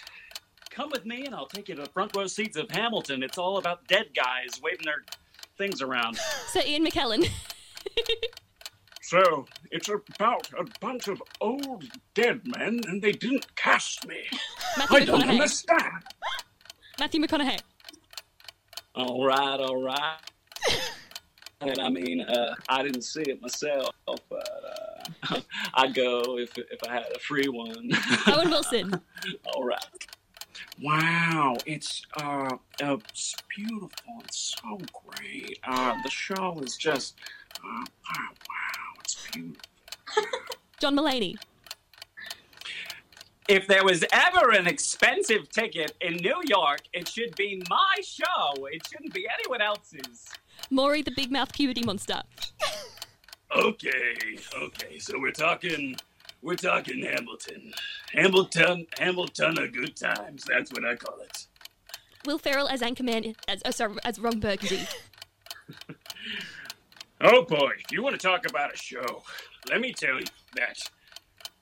come 0.69 0.89
with 0.91 1.05
me 1.05 1.25
and 1.25 1.33
I'll 1.35 1.47
take 1.47 1.67
you 1.69 1.75
to 1.75 1.81
the 1.83 1.89
front 1.89 2.15
row 2.15 2.27
seats 2.27 2.55
of 2.57 2.69
Hamilton. 2.71 3.23
It's 3.23 3.37
all 3.37 3.57
about 3.57 3.87
dead 3.87 4.07
guys 4.15 4.61
waving 4.63 4.85
their 4.85 5.03
things 5.57 5.81
around. 5.81 6.17
Sir 6.47 6.61
Ian 6.65 6.85
McKellen, 6.85 7.27
So, 9.03 9.45
it's 9.71 9.89
about 9.89 10.47
a 10.57 10.63
bunch 10.79 11.09
of 11.09 11.21
old 11.41 11.83
dead 12.13 12.41
men 12.45 12.79
and 12.87 13.01
they 13.01 13.11
didn't 13.11 13.53
cast 13.57 14.07
me. 14.07 14.21
Matthew 14.77 14.97
I 14.97 15.05
don't 15.05 15.21
McConaughey, 15.21 15.29
understand. 15.31 16.03
Matthew 16.99 17.21
McConaughey, 17.21 17.59
All 18.95 19.25
right, 19.25 19.59
all 19.59 19.81
right. 19.81 20.17
And 21.61 21.79
I 21.79 21.89
mean, 21.89 22.21
uh, 22.21 22.55
I 22.69 22.81
didn't 22.81 23.03
see 23.03 23.21
it 23.21 23.41
myself, 23.41 23.93
but 24.05 24.49
uh, 25.29 25.39
I'd 25.75 25.93
go 25.93 26.39
if 26.39 26.57
if 26.57 26.79
I 26.87 26.93
had 26.93 27.05
a 27.15 27.19
free 27.19 27.47
one. 27.47 27.91
Owen 28.27 28.49
Wilson, 28.49 29.01
all 29.53 29.63
right. 29.63 29.85
Wow, 30.81 31.57
it's 31.67 32.03
uh, 32.19 32.49
uh, 32.83 32.97
it's 33.09 33.35
beautiful. 33.55 34.13
It's 34.23 34.55
so 34.59 34.79
great. 35.05 35.59
Uh, 35.63 35.95
the 36.03 36.09
show 36.09 36.59
is 36.63 36.75
just, 36.75 37.19
uh, 37.63 37.67
wow, 37.67 38.29
wow, 38.49 38.99
it's 39.01 39.27
beautiful. 39.31 39.61
John 40.79 40.95
Mulaney, 40.95 41.35
If 43.51 43.67
there 43.67 43.83
was 43.83 44.05
ever 44.13 44.51
an 44.51 44.65
expensive 44.65 45.49
ticket 45.49 45.91
in 45.99 46.15
New 46.15 46.41
York, 46.47 46.83
it 46.93 47.05
should 47.09 47.35
be 47.35 47.61
my 47.69 47.97
show. 48.01 48.53
It 48.67 48.87
shouldn't 48.87 49.13
be 49.13 49.27
anyone 49.27 49.59
else's. 49.59 50.29
Maury 50.69 51.01
the 51.01 51.11
big 51.11 51.33
mouth 51.33 51.51
puberty 51.51 51.83
monster, 51.83 52.21
Okay, 53.53 54.15
okay. 54.55 54.99
So 54.99 55.19
we're 55.19 55.33
talking, 55.33 55.97
we're 56.41 56.55
talking 56.55 57.03
Hamilton, 57.03 57.73
Hamilton, 58.13 58.87
Hamilton 58.97 59.59
of 59.59 59.73
good 59.73 59.97
times. 59.97 60.45
That's 60.47 60.71
what 60.71 60.85
I 60.85 60.95
call 60.95 61.19
it. 61.19 61.47
Will 62.25 62.37
Ferrell 62.37 62.69
as 62.69 62.79
Anchorman, 62.79 63.35
as 63.49 63.61
oh, 63.65 63.71
sorry, 63.71 63.95
as 64.05 64.17
Ron 64.17 64.39
Burgundy, 64.39 64.87
Oh 67.19 67.43
boy, 67.43 67.71
if 67.83 67.91
you 67.91 68.01
want 68.01 68.17
to 68.17 68.25
talk 68.25 68.49
about 68.49 68.73
a 68.73 68.77
show, 68.77 69.23
let 69.69 69.81
me 69.81 69.91
tell 69.91 70.21
you 70.21 70.25
that 70.55 70.89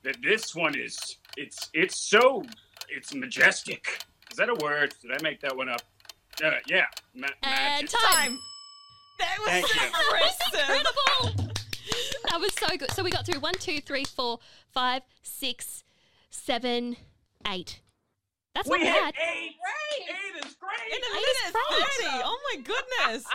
that 0.04 0.22
this 0.22 0.56
one 0.56 0.78
is 0.78 1.18
it's 1.40 1.70
it's 1.74 2.02
so 2.10 2.44
it's 2.90 3.14
majestic. 3.14 4.04
Is 4.32 4.38
that 4.38 4.50
a 4.50 4.56
word? 4.56 4.94
Did 5.02 5.12
I 5.12 5.18
make 5.24 5.40
that 5.42 5.56
one 5.56 5.70
up? 5.70 5.82
Uh, 6.44 6.52
yeah. 6.68 6.86
Ma- 7.16 7.28
and 7.44 7.84
majestic. 7.84 8.00
time. 8.00 8.40
That 9.20 9.38
was 9.40 9.48
Thank 9.50 9.76
you. 9.76 9.82
impressive. 9.82 10.60
Incredible! 10.60 11.54
That 12.30 12.40
was 12.40 12.54
so 12.54 12.68
good. 12.78 12.92
So 12.92 13.04
we 13.04 13.12
got 13.12 13.26
through 13.26 13.40
one, 13.40 13.56
two, 13.56 13.82
three, 13.82 14.06
four, 14.06 14.40
five, 14.72 15.02
six, 15.24 15.84
seven, 16.30 16.96
eight. 17.48 17.82
That's 18.56 18.68
what 18.70 18.80
We 18.80 18.86
not 18.86 18.94
hit 18.94 19.04
bad. 19.04 19.14
eight. 19.36 19.56
Eight 20.10 20.46
is 20.46 20.56
great. 20.56 20.88
In 20.88 21.02
a 21.02 21.18
Eight 21.18 21.22
is 21.24 21.54
minute 21.54 21.68
great. 22.00 22.12
30. 22.12 22.22
Oh 22.24 22.40
my 22.54 22.62
goodness. 22.62 23.26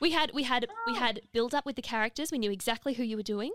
We 0.00 0.10
had 0.12 0.30
we 0.34 0.42
had 0.44 0.66
we 0.86 0.94
had 0.94 1.20
build 1.32 1.54
up 1.54 1.66
with 1.66 1.76
the 1.76 1.82
characters. 1.82 2.30
We 2.32 2.38
knew 2.38 2.50
exactly 2.50 2.94
who 2.94 3.02
you 3.02 3.16
were 3.16 3.22
doing. 3.22 3.52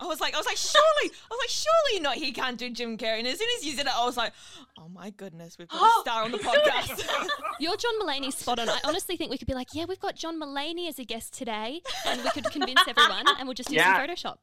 I 0.00 0.06
was 0.06 0.20
like, 0.20 0.34
I 0.34 0.38
was 0.38 0.46
like, 0.46 0.56
surely, 0.56 0.84
I 1.14 1.26
was 1.30 1.38
like, 1.40 1.50
surely 1.50 2.00
not. 2.00 2.16
He 2.16 2.32
can't 2.32 2.58
do 2.58 2.68
Jim 2.68 2.98
Carrey. 2.98 3.18
And 3.20 3.28
as 3.28 3.38
soon 3.38 3.48
as 3.58 3.64
you 3.64 3.72
said 3.72 3.86
it, 3.86 3.92
I 3.96 4.04
was 4.04 4.16
like, 4.16 4.32
oh 4.78 4.88
my 4.88 5.10
goodness, 5.10 5.56
we've 5.56 5.68
got 5.68 5.80
a 5.82 6.00
star 6.00 6.24
on 6.24 6.32
the 6.32 6.38
podcast. 6.50 7.04
Your 7.60 7.76
John 7.76 7.92
Mulaney's 8.00 8.36
spot 8.36 8.58
on. 8.58 8.68
I 8.68 8.80
honestly 8.84 9.16
think 9.16 9.30
we 9.30 9.38
could 9.38 9.46
be 9.46 9.54
like, 9.54 9.68
yeah, 9.72 9.84
we've 9.88 10.00
got 10.00 10.16
John 10.16 10.38
Mulaney 10.40 10.88
as 10.88 10.98
a 10.98 11.04
guest 11.04 11.32
today, 11.34 11.80
and 12.06 12.22
we 12.24 12.30
could 12.30 12.44
convince 12.50 12.80
everyone, 12.88 13.24
and 13.38 13.46
we'll 13.46 13.54
just 13.54 13.68
do 13.68 13.76
Yeah. 13.76 13.96
some 13.96 14.08
Photoshop. 14.08 14.36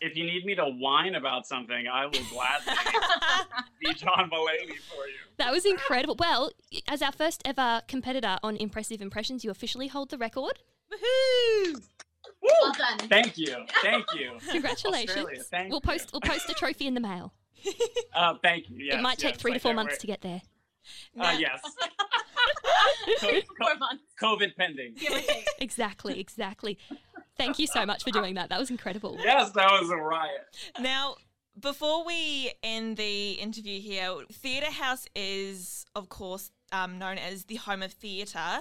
If 0.00 0.16
you 0.16 0.24
need 0.24 0.44
me 0.44 0.54
to 0.54 0.64
whine 0.64 1.14
about 1.16 1.46
something, 1.46 1.86
I 1.92 2.04
will 2.06 2.12
gladly 2.30 2.72
be 3.80 3.94
John 3.94 4.30
Mulaney 4.30 4.76
for 4.88 5.06
you. 5.06 5.16
That 5.38 5.52
was 5.52 5.64
incredible. 5.66 6.16
Well, 6.18 6.50
as 6.86 7.02
our 7.02 7.12
first 7.12 7.42
ever 7.46 7.82
competitor 7.88 8.38
on 8.42 8.56
Impressive 8.56 9.00
Impressions, 9.00 9.42
you 9.44 9.50
officially 9.50 9.88
hold 9.88 10.10
the 10.10 10.18
record. 10.18 10.60
Woohoo! 10.92 11.82
Well 12.60 12.72
done. 12.72 12.98
Thank 13.08 13.36
you. 13.38 13.54
Thank 13.82 14.04
you. 14.14 14.38
Congratulations. 14.50 15.46
Thank 15.50 15.70
we'll 15.70 15.80
you. 15.84 15.90
post 15.90 16.10
we'll 16.12 16.20
post 16.20 16.48
a 16.50 16.54
trophy 16.54 16.86
in 16.86 16.94
the 16.94 17.00
mail. 17.00 17.32
Uh, 18.14 18.32
thank 18.42 18.70
you. 18.70 18.76
Yes, 18.78 18.94
it 18.94 19.02
might 19.02 19.18
take 19.18 19.34
yes, 19.34 19.42
three 19.42 19.52
to 19.52 19.58
four 19.58 19.72
that 19.72 19.76
months 19.76 19.92
word. 19.94 20.00
to 20.00 20.06
get 20.06 20.22
there. 20.22 20.40
Uh, 21.20 21.36
yes. 21.38 21.60
Co- 23.20 23.40
Four 23.58 23.76
months, 23.76 24.04
COVID 24.20 24.56
pending. 24.56 24.94
give 24.98 25.12
or 25.12 25.20
take. 25.20 25.46
Exactly, 25.58 26.18
exactly. 26.18 26.78
Thank 27.36 27.58
you 27.58 27.66
so 27.66 27.84
much 27.84 28.02
for 28.04 28.10
doing 28.10 28.34
that. 28.34 28.48
That 28.48 28.58
was 28.58 28.70
incredible. 28.70 29.18
Yes, 29.22 29.50
that 29.50 29.70
was 29.70 29.90
a 29.90 29.96
riot. 29.96 30.46
Now, 30.80 31.16
before 31.60 32.04
we 32.06 32.52
end 32.62 32.96
the 32.96 33.32
interview 33.32 33.80
here, 33.80 34.14
Theatre 34.32 34.70
Haus 34.70 35.06
is, 35.14 35.84
of 35.94 36.08
course, 36.08 36.50
um, 36.72 36.98
known 36.98 37.18
as 37.18 37.44
the 37.44 37.56
home 37.56 37.82
of 37.82 37.92
theatre. 37.92 38.60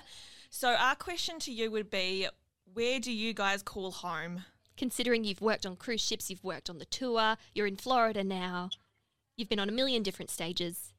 So, 0.50 0.70
our 0.74 0.96
question 0.96 1.40
to 1.40 1.52
you 1.52 1.72
would 1.72 1.90
be 1.90 2.28
where 2.76 3.00
do 3.00 3.12
you 3.12 3.34
guys 3.34 3.64
call 3.64 3.90
home? 3.90 4.44
Considering 4.76 5.24
you've 5.24 5.42
worked 5.42 5.66
on 5.66 5.78
cruise 5.78 6.02
ships, 6.02 6.30
you've 6.30 6.44
worked 6.44 6.70
on 6.70 6.78
the 6.78 6.86
tour, 6.86 7.38
you're 7.54 7.68
in 7.68 7.78
Florida 7.78 8.22
now, 8.22 8.70
you've 9.38 9.48
been 9.48 9.62
on 9.62 9.70
a 9.70 9.72
million 9.72 10.04
different 10.04 10.30
stages. 10.30 10.92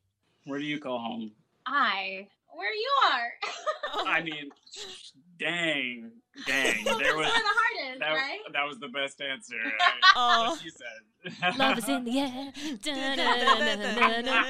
Where 0.45 0.59
do 0.59 0.65
you 0.65 0.81
call 0.81 0.99
home? 0.99 1.33
I, 1.67 2.29
where 2.49 2.75
you 2.75 2.91
are. 3.05 4.07
I 4.07 4.23
mean, 4.23 4.51
dang, 5.39 6.11
dang. 6.47 6.85
There 6.85 6.95
was 6.95 7.05
where 7.17 7.25
the 7.25 7.31
heart 7.31 7.93
is, 7.93 7.99
that, 8.01 8.13
right? 8.13 8.39
that 8.53 8.67
was 8.67 8.79
the 8.79 8.89
best 8.89 9.21
answer. 9.21 9.57
Oh. 10.19 10.51
What 10.51 10.61
she 10.63 10.71
said. 10.71 11.59
Love 11.59 11.79
is 11.79 11.89
in 11.89 12.05
the 12.05 12.19
air. 12.19 12.53
Da-da-da-da-da-da. 12.83 14.45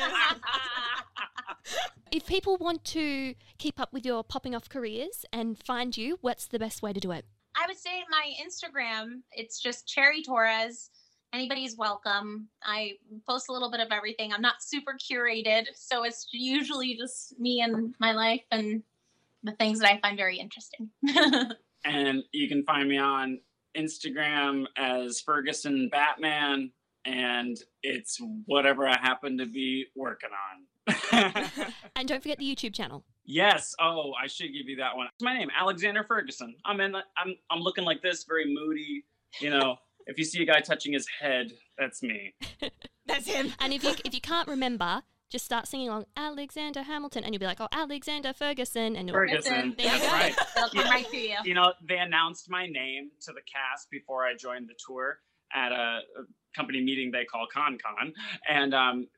if 2.13 2.27
people 2.27 2.57
want 2.59 2.85
to 2.85 3.35
keep 3.59 3.81
up 3.81 3.93
with 3.93 4.07
your 4.07 4.23
popping 4.23 4.55
off 4.55 4.69
careers 4.69 5.25
and 5.33 5.59
find 5.59 5.97
you, 5.97 6.19
what's 6.21 6.47
the 6.47 6.59
best 6.59 6.83
way 6.83 6.93
to 6.93 7.01
do 7.01 7.11
it? 7.11 7.25
I 7.57 7.67
would 7.67 7.79
say 7.79 8.05
my 8.11 8.33
Instagram, 8.41 9.23
it's 9.33 9.61
just 9.61 9.89
Cherry 9.89 10.23
Torres. 10.23 10.91
Anybody's 11.33 11.77
welcome. 11.77 12.49
I 12.63 12.93
post 13.29 13.49
a 13.49 13.53
little 13.53 13.71
bit 13.71 13.81
of 13.81 13.89
everything. 13.91 14.33
I'm 14.33 14.43
not 14.43 14.63
super 14.63 14.93
curated, 14.95 15.67
so 15.75 16.05
it's 16.05 16.29
usually 16.31 16.97
just 16.97 17.39
me 17.41 17.61
and 17.63 17.95
my 17.99 18.13
life 18.13 18.43
and 18.53 18.83
the 19.47 19.53
things 19.53 19.79
that 19.81 19.91
I 19.91 19.99
find 20.01 20.17
very 20.17 20.39
interesting. 20.39 20.91
and 21.85 22.23
you 22.33 22.49
can 22.49 22.65
find 22.65 22.89
me 22.89 22.99
on 22.99 23.41
Instagram 23.77 24.65
as 24.77 25.21
Ferguson 25.21 25.89
Batman, 25.91 26.71
and 27.05 27.57
it's 27.83 28.19
whatever 28.47 28.87
I 28.89 28.99
happen 28.99 29.39
to 29.39 29.47
be 29.47 29.87
working 29.95 30.31
on. 30.31 30.67
And 31.97 32.07
don't 32.07 32.23
forget 32.23 32.39
the 32.39 32.45
YouTube 32.55 32.75
channel. 32.75 33.05
yes. 33.25 33.75
Oh, 33.81 34.13
I 34.23 34.27
should 34.27 34.53
give 34.53 34.69
you 34.69 34.77
that 34.77 34.95
one. 34.97 35.07
It's 35.15 35.23
my 35.25 35.33
name, 35.37 35.49
Alexander 35.59 36.05
Ferguson. 36.05 36.55
I'm 36.67 36.79
in. 36.81 36.95
I'm. 36.95 37.35
I'm 37.51 37.61
looking 37.61 37.85
like 37.85 38.03
this, 38.03 38.25
very 38.25 38.45
moody. 38.47 39.05
You 39.41 39.49
know, 39.51 39.77
if 40.07 40.19
you 40.19 40.25
see 40.25 40.43
a 40.43 40.47
guy 40.47 40.61
touching 40.61 40.93
his 40.93 41.07
head, 41.21 41.53
that's 41.79 42.03
me. 42.03 42.35
That's 43.07 43.27
him. 43.29 43.53
And 43.61 43.73
if 43.73 43.85
you 43.85 43.95
if 44.05 44.13
you 44.15 44.21
can't 44.21 44.49
remember, 44.49 45.03
just 45.31 45.45
start 45.45 45.67
singing 45.67 45.89
along 45.89 46.07
Alexander 46.17 46.83
Hamilton, 46.83 47.25
and 47.25 47.35
you'll 47.35 47.41
be 47.41 47.47
like, 47.47 47.61
oh, 47.61 47.69
Alexander 47.73 48.33
Ferguson, 48.33 48.97
and 48.97 49.09
you'll, 49.09 49.17
Ferguson. 49.17 49.75
There 49.77 49.95
you 49.95 50.01
go. 50.01 50.07
right. 50.09 50.35
Right 50.75 51.09
to 51.11 51.17
you. 51.17 51.37
You 51.45 51.55
know, 51.55 51.73
they 51.87 51.99
announced 51.99 52.49
my 52.49 52.67
name 52.67 53.11
to 53.23 53.33
the 53.33 53.41
cast 53.53 53.91
before 53.91 54.25
I 54.25 54.35
joined 54.35 54.69
the 54.69 54.75
tour, 54.87 55.19
at 55.55 55.73
a, 55.73 55.75
a 55.75 56.25
company 56.57 56.83
meeting 56.83 57.11
they 57.11 57.25
call 57.25 57.47
ConCon, 57.55 58.13
and 58.49 58.75
um, 58.75 59.09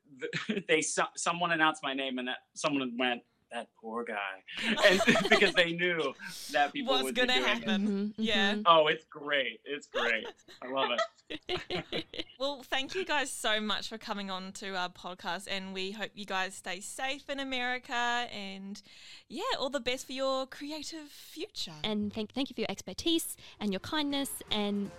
they 0.69 0.81
someone 0.81 1.53
announced 1.53 1.83
my 1.83 1.95
name, 1.95 2.19
and 2.19 2.29
that 2.29 2.39
someone 2.55 2.97
went, 2.99 3.23
"That 3.51 3.69
poor 3.81 4.05
guy," 4.05 4.43
and 4.89 5.01
because 5.29 5.55
they 5.55 5.73
knew 5.73 6.15
that 6.53 6.73
people 6.73 6.95
what's 6.95 7.13
gonna 7.13 7.29
be 7.29 7.35
doing 7.35 7.45
happen. 7.45 7.87
It. 7.87 7.91
Mhm, 7.91 8.15
Yeah. 8.19 8.57
Oh, 8.67 8.87
it's 8.87 9.05
great! 9.05 9.61
It's 9.65 9.87
great. 9.87 10.27
I 10.63 10.69
love 10.69 10.91
it. 10.93 11.01
well, 12.39 12.63
thank 12.63 12.95
you 12.95 13.05
guys 13.05 13.31
so 13.31 13.61
much 13.61 13.89
for 13.89 13.99
coming 13.99 14.31
on 14.31 14.53
to 14.53 14.75
our 14.75 14.89
podcast, 14.89 15.47
and 15.51 15.75
we 15.75 15.93
hope 15.93 16.11
you 16.15 16.25
guys 16.25 16.55
stay 16.55 16.81
safe 16.81 17.29
in 17.29 17.39
America. 17.41 17.95
And 17.95 18.81
yeah, 19.29 19.43
all 19.59 19.71
the 19.71 19.81
best 19.81 20.07
for 20.07 20.13
your 20.13 20.47
creative 20.47 21.09
future. 21.09 21.73
And 21.85 22.13
thank, 22.13 22.33
thank 22.33 22.51
you 22.51 22.55
for 22.55 22.61
your 22.63 22.71
expertise 22.71 23.37
and 23.61 23.73
your 23.73 23.81
kindness. 23.81 24.31
And 24.51 24.91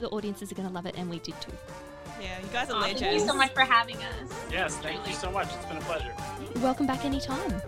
the 0.00 0.08
audiences 0.08 0.52
are 0.52 0.54
going 0.54 0.68
to 0.68 0.74
love 0.74 0.86
it, 0.86 0.94
and 0.98 1.08
we 1.08 1.18
did 1.20 1.40
too. 1.40 1.52
Yeah, 2.20 2.38
you 2.40 2.48
guys 2.52 2.70
are 2.70 2.76
Aw, 2.76 2.80
legends. 2.80 3.00
Thank 3.00 3.20
you 3.20 3.26
so 3.26 3.34
much 3.34 3.52
for 3.52 3.60
having 3.60 3.96
us. 3.96 4.46
Yes, 4.50 4.76
thank 4.76 5.06
you 5.06 5.14
so 5.14 5.30
much. 5.30 5.48
It's 5.54 5.66
been 5.66 5.76
a 5.76 5.80
pleasure. 5.80 6.12
Welcome 6.56 6.86
back 6.86 7.04
anytime. 7.04 7.62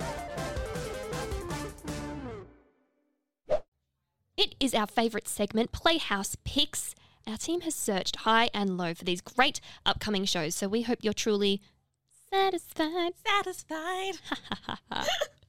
It 4.37 4.55
is 4.61 4.75
our 4.75 4.87
favourite 4.87 5.27
segment, 5.27 5.73
Playhouse 5.73 6.37
Picks. 6.45 6.95
Our 7.27 7.37
team 7.37 7.63
has 7.63 7.75
searched 7.75 8.17
high 8.17 8.51
and 8.55 8.79
low 8.79 8.95
for 8.95 9.05
these 9.05 9.21
great 9.21 9.61
upcoming 9.85 10.25
shows, 10.25 10.55
so 10.55 10.69
we 10.69 10.83
hope 10.83 11.01
you're 11.03 11.13
truly 11.13 11.61
satisfied 12.31 13.13
Satisfied. 13.27 14.19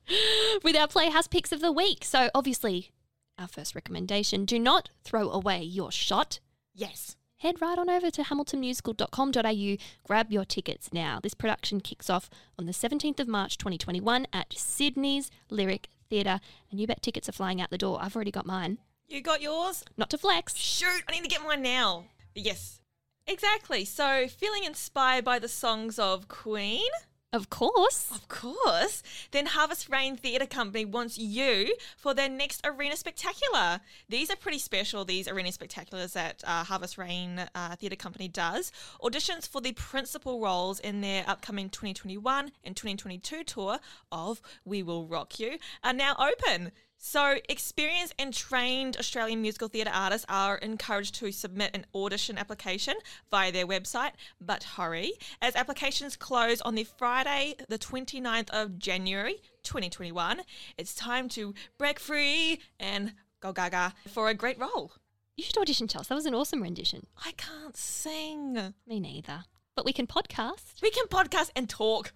with 0.64 0.76
our 0.76 0.88
Playhouse 0.88 1.28
Picks 1.28 1.52
of 1.52 1.62
the 1.62 1.72
week. 1.72 2.04
So, 2.04 2.30
obviously, 2.34 2.91
our 3.38 3.47
first 3.47 3.76
recommendation 3.76 4.45
do 4.45 4.60
not 4.60 4.89
throw 5.04 5.30
away 5.30 5.62
your 5.62 5.91
shot. 5.91 6.39
Yes. 6.74 7.16
Head 7.39 7.61
right 7.61 7.79
on 7.79 7.89
over 7.89 8.11
to 8.11 8.21
hamiltonmusical.com.au, 8.21 9.77
grab 10.05 10.29
your 10.29 10.43
tickets 10.43 10.91
now. 10.91 11.21
This 11.23 11.33
production 11.33 11.79
kicks 11.79 12.09
off 12.09 12.29
on 12.57 12.65
the 12.65 12.73
17th 12.73 13.21
of 13.21 13.29
March 13.29 13.57
2021 13.57 14.27
at 14.33 14.51
Sydney's 14.57 15.31
Lyric 15.49 15.87
Theatre, 16.09 16.41
and 16.69 16.81
you 16.81 16.87
bet 16.87 17.01
tickets 17.01 17.29
are 17.29 17.33
flying 17.33 17.61
out 17.61 17.69
the 17.69 17.77
door. 17.77 17.97
I've 18.01 18.13
already 18.13 18.31
got 18.31 18.45
mine. 18.45 18.77
You 19.07 19.21
got 19.21 19.41
yours? 19.41 19.85
Not 19.95 20.09
to 20.09 20.17
flex. 20.17 20.57
Shoot, 20.57 21.03
I 21.07 21.13
need 21.13 21.23
to 21.23 21.29
get 21.29 21.41
mine 21.41 21.61
now. 21.61 22.07
Yes. 22.35 22.81
Exactly. 23.25 23.85
So, 23.85 24.27
feeling 24.27 24.65
inspired 24.65 25.23
by 25.23 25.39
the 25.39 25.47
songs 25.47 25.97
of 25.97 26.27
Queen, 26.27 26.89
Of 27.32 27.51
course. 27.51 28.09
of 28.11 28.27
course, 28.27 29.03
then 29.30 29.45
Harvest 29.45 29.88
Rain 29.88 30.17
Theatre 30.17 30.47
Company 30.47 30.84
wants 30.84 31.15
you 31.19 31.75
for 31.95 32.15
their 32.15 32.27
next 32.27 32.59
Arena 32.65 32.97
Spectacular. 32.97 33.82
These 34.07 34.32
are 34.32 34.36
pretty 34.36 34.57
special, 34.57 35.05
these 35.05 35.27
Arena 35.27 35.49
Spectaculars 35.49 36.13
that 36.13 36.43
uh, 36.47 36.63
Harvest 36.63 36.97
Rain 36.97 37.45
uh, 37.53 37.75
Theatre 37.75 37.95
Company 37.95 38.27
does. 38.27 38.71
Auditions 39.03 39.47
for 39.47 39.61
the 39.61 39.73
principal 39.73 40.41
roles 40.41 40.80
in 40.80 41.01
their 41.01 41.23
upcoming 41.27 41.69
2021 41.69 42.51
and 42.63 42.75
2022 42.75 43.43
tour 43.43 43.77
of 44.11 44.41
We 44.65 44.82
Will 44.82 45.05
Rock 45.05 45.39
You 45.39 45.59
are 45.84 45.93
now 45.93 46.15
open. 46.17 46.71
So, 47.02 47.38
experienced 47.47 48.14
and 48.20 48.34
trained 48.34 48.97
Australian 48.97 49.41
musical 49.41 49.70
theatre 49.70 49.89
artists 49.93 50.26
are 50.28 50.58
encouraged 50.58 51.16
to 51.16 51.32
submit 51.32 51.72
an 51.74 51.86
audition 51.95 52.38
application 52.38 52.95
via 53.32 53.54
their 53.54 53.66
website, 53.66 54.12
but 54.41 54.64
hurry, 54.64 55.14
as 55.41 55.56
applications 55.56 56.18
close 56.18 56.60
on 56.60 56.76
the 56.76 56.84
Friday, 56.84 57.56
the 57.70 57.80
29th 57.80 58.50
of 58.50 58.78
January 58.78 59.36
2021. 59.64 60.41
It's 60.78 60.93
time 60.93 61.30
to 61.30 61.54
break 61.78 62.02
free 62.02 62.60
and 62.82 63.14
go 63.39 63.54
gaga 63.54 63.93
for 64.10 64.28
a 64.28 64.34
great 64.34 64.60
role. 64.60 64.91
You 65.38 65.45
should 65.45 65.58
audition, 65.58 65.88
Chelsea. 65.88 66.10
That 66.10 66.16
was 66.16 66.26
an 66.26 66.36
awesome 66.36 66.62
rendition. 66.62 67.08
I 67.26 67.32
can't 67.32 67.78
sing. 67.78 68.74
Me 68.86 69.00
neither. 69.00 69.45
But 69.74 69.86
we 69.86 69.93
can 69.93 70.06
podcast. 70.06 70.82
We 70.82 70.91
can 70.91 71.06
podcast 71.06 71.52
and 71.56 71.70
talk. 71.70 72.12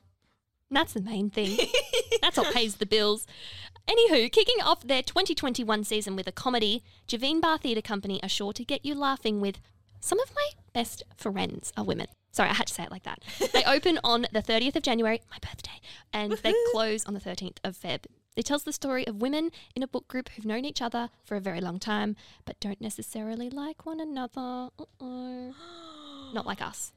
And 0.70 0.78
that's 0.78 0.94
the 0.94 1.02
main 1.02 1.30
thing. 1.30 1.58
that's 2.22 2.36
what 2.36 2.54
pays 2.56 2.76
the 2.78 2.86
bills. 2.86 3.28
Anywho, 3.88 4.32
kicking 4.32 4.62
off 4.64 4.82
their 4.82 5.04
2021 5.04 5.84
season 5.84 6.16
with 6.16 6.28
a 6.28 6.32
comedy, 6.32 6.84
Javeenbah 7.08 7.60
Theatre 7.60 7.82
Company 7.82 8.22
are 8.24 8.30
sure 8.30 8.54
to 8.54 8.64
get 8.64 8.86
you 8.86 8.96
laughing 8.96 9.42
with 9.42 9.60
some 10.00 10.20
of 10.20 10.34
my 10.36 10.50
best 10.74 11.04
friends 11.18 11.74
are 11.76 11.84
women. 11.84 12.08
Sorry, 12.32 12.50
I 12.50 12.54
had 12.54 12.68
to 12.68 12.74
say 12.74 12.84
it 12.84 12.92
like 12.92 13.04
that. 13.04 13.20
They 13.54 13.64
open 13.66 14.00
on 14.04 14.26
the 14.32 14.42
30th 14.42 14.76
of 14.78 14.84
January, 14.84 15.22
my 15.30 15.38
birthday, 15.42 15.80
and 16.12 16.32
they 16.32 16.54
close 16.72 17.06
on 17.06 17.14
the 17.14 17.20
13th 17.20 17.58
of 17.64 17.78
Feb. 17.78 18.06
It 18.36 18.46
tells 18.46 18.64
the 18.64 18.74
story 18.74 19.06
of 19.06 19.22
women 19.22 19.52
in 19.76 19.84
a 19.84 19.88
book 19.88 20.08
group 20.08 20.30
who've 20.30 20.46
known 20.46 20.66
each 20.66 20.82
other 20.82 21.10
for 21.24 21.36
a 21.36 21.42
very 21.42 21.62
long 21.62 21.78
time, 21.78 22.16
but 22.46 22.60
don't 22.60 22.82
necessarily 22.82 23.50
like 23.50 23.86
one 23.86 24.00
another. 24.00 24.70
Uh-oh. 24.80 25.54
Not 26.34 26.48
like 26.48 26.62
us. 26.62 26.94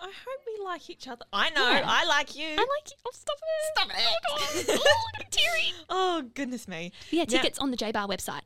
I 0.00 0.06
hope 0.06 0.40
we 0.46 0.64
like 0.64 0.90
each 0.90 1.08
other. 1.08 1.24
I 1.32 1.50
know, 1.50 1.70
Yeah. 1.70 1.82
I 1.86 2.04
like 2.06 2.36
you. 2.36 2.46
I 2.46 2.56
like 2.56 2.90
you. 2.90 2.96
Oh, 3.06 3.10
stop 3.12 3.36
it. 3.36 3.78
Stop 3.78 3.90
it. 3.90 4.66
Oh, 4.68 4.74
God. 4.76 4.80
Oh, 4.86 5.24
teary. 5.30 5.72
oh, 5.90 6.22
goodness 6.34 6.66
me. 6.68 6.92
Yeah, 7.10 7.24
Now- 7.24 7.38
tickets 7.38 7.58
on 7.58 7.70
the 7.70 7.76
J 7.76 7.92
Bar 7.92 8.06
website. 8.08 8.42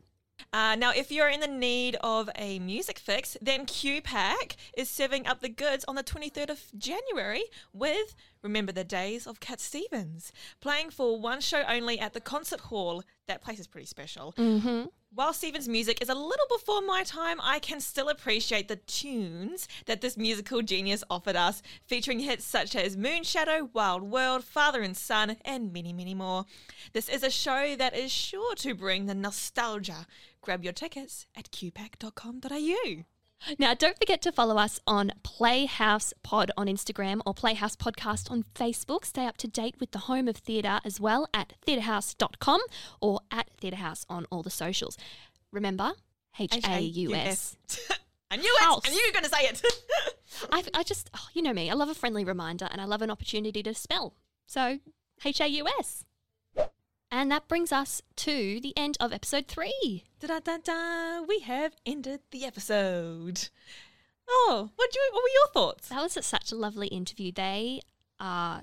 Uh, 0.53 0.75
now, 0.75 0.91
if 0.91 1.11
you're 1.11 1.29
in 1.29 1.41
the 1.41 1.47
need 1.47 1.97
of 2.03 2.29
a 2.37 2.59
music 2.59 2.99
fix, 2.99 3.37
then 3.41 3.65
QPAC 3.65 4.57
is 4.77 4.91
serving 4.91 5.27
up 5.27 5.41
the 5.41 5.49
goods 5.49 5.85
on 5.87 5.95
the 5.95 6.03
23rd 6.03 6.51
of 6.51 6.61
January 6.77 7.45
with 7.73 8.15
Remember 8.43 8.73
the 8.73 8.85
Days 8.85 9.27
of 9.27 9.41
Cat 9.41 9.61
Stevens, 9.61 10.33
playing 10.61 10.91
for 10.91 11.19
one 11.19 11.41
show 11.41 11.63
only 11.69 11.99
at 11.99 12.13
the 12.13 12.21
concert 12.21 12.61
hall. 12.61 13.03
That 13.29 13.41
place 13.41 13.61
is 13.61 13.67
pretty 13.67 13.87
special. 13.87 14.35
Mm-hmm. 14.37 14.87
While 15.15 15.35
Stevens' 15.35 15.69
music 15.69 16.01
is 16.01 16.09
a 16.09 16.15
little 16.15 16.47
before 16.49 16.81
my 16.81 17.03
time, 17.05 17.39
I 17.43 17.59
can 17.59 17.81
still 17.81 18.09
appreciate 18.09 18.69
the 18.69 18.77
tunes 18.77 19.69
that 19.85 20.01
this 20.01 20.17
musical 20.17 20.63
genius 20.63 21.05
offered 21.11 21.37
us, 21.37 21.61
featuring 21.87 22.21
hits 22.21 22.47
such 22.47 22.75
as 22.75 22.97
Moonshadow, 22.97 23.69
Wild 23.75 24.05
World, 24.05 24.43
Father 24.43 24.81
and 24.81 24.97
Son, 24.97 25.37
and 25.45 25.71
many, 25.71 25.93
many 25.93 26.15
more. 26.15 26.47
This 26.95 27.11
is 27.11 27.23
a 27.23 27.29
show 27.29 27.77
that 27.77 27.95
is 27.95 28.11
sure 28.11 28.55
to 28.55 28.75
bring 28.75 29.05
the 29.05 29.15
nostalgia. 29.15 30.07
Grab 30.41 30.65
your 30.65 30.73
tickets 30.73 31.27
at 31.37 31.51
qpac.com.au. 31.51 33.05
Now, 33.59 33.75
don't 33.75 33.99
forget 33.99 34.23
to 34.23 34.33
follow 34.33 34.57
us 34.57 34.81
on 34.87 35.13
Playhouse 35.23 36.15
Pod 36.23 36.51
on 36.57 36.67
Instagram 36.67 37.21
or 37.27 37.35
Playhouse 37.35 37.77
Podcast 37.77 38.31
on 38.31 38.45
Facebook. 38.55 39.05
Stay 39.05 39.27
up 39.27 39.37
to 39.39 39.49
date 39.49 39.77
with 39.81 39.91
the 39.91 40.01
home 40.01 40.29
of 40.29 40.37
theatre 40.37 40.81
as 40.85 41.01
well 41.01 41.29
at 41.35 41.55
theatrehaus.com 41.67 42.61
or 43.01 43.21
at 43.31 43.49
theatrehaus 43.61 44.05
on 44.09 44.27
all 44.31 44.43
the 44.43 44.51
socials. 44.51 44.97
Remember, 45.51 45.93
H 46.39 46.59
A 46.67 46.81
U 46.81 47.15
S. 47.15 47.57
I 48.31 48.37
knew 48.37 48.57
it! 48.61 48.63
House. 48.63 48.83
I 48.87 48.91
knew 48.91 48.97
you 48.97 49.09
were 49.09 49.13
going 49.13 49.25
to 49.25 49.31
say 49.31 49.43
it! 49.43 49.63
I, 50.53 50.65
I 50.73 50.83
just, 50.83 51.11
oh, 51.15 51.27
you 51.35 51.43
know 51.43 51.53
me, 51.53 51.69
I 51.69 51.75
love 51.75 51.91
a 51.91 51.95
friendly 51.95 52.25
reminder 52.25 52.67
and 52.71 52.81
I 52.81 52.87
love 52.87 53.03
an 53.03 53.11
opportunity 53.11 53.63
to 53.63 53.75
spell. 53.75 54.15
So, 54.47 54.79
H 55.25 55.41
A 55.41 55.49
U 55.49 55.67
S. 55.79 56.05
And 57.15 57.31
that 57.31 57.47
brings 57.47 57.73
us 57.73 58.01
to 58.17 58.59
the 58.59 58.73
end 58.75 58.97
of 58.99 59.13
episode 59.13 59.47
three. 59.47 60.05
da 60.19 60.29
da 60.29 60.41
da 60.41 60.57
da! 60.57 61.21
We 61.21 61.41
have 61.41 61.75
ended 61.85 62.21
the 62.31 62.47
episode. 62.47 63.51
Oh, 64.27 64.71
what, 64.77 64.95
you, 64.95 65.11
what 65.13 65.23
were 65.23 65.29
your 65.29 65.49
thoughts? 65.53 65.91
That 65.91 66.01
was 66.03 66.19
such 66.25 66.51
a 66.51 66.57
lovely 66.57 66.87
interview. 66.87 67.31
They 67.31 67.83
are 68.19 68.63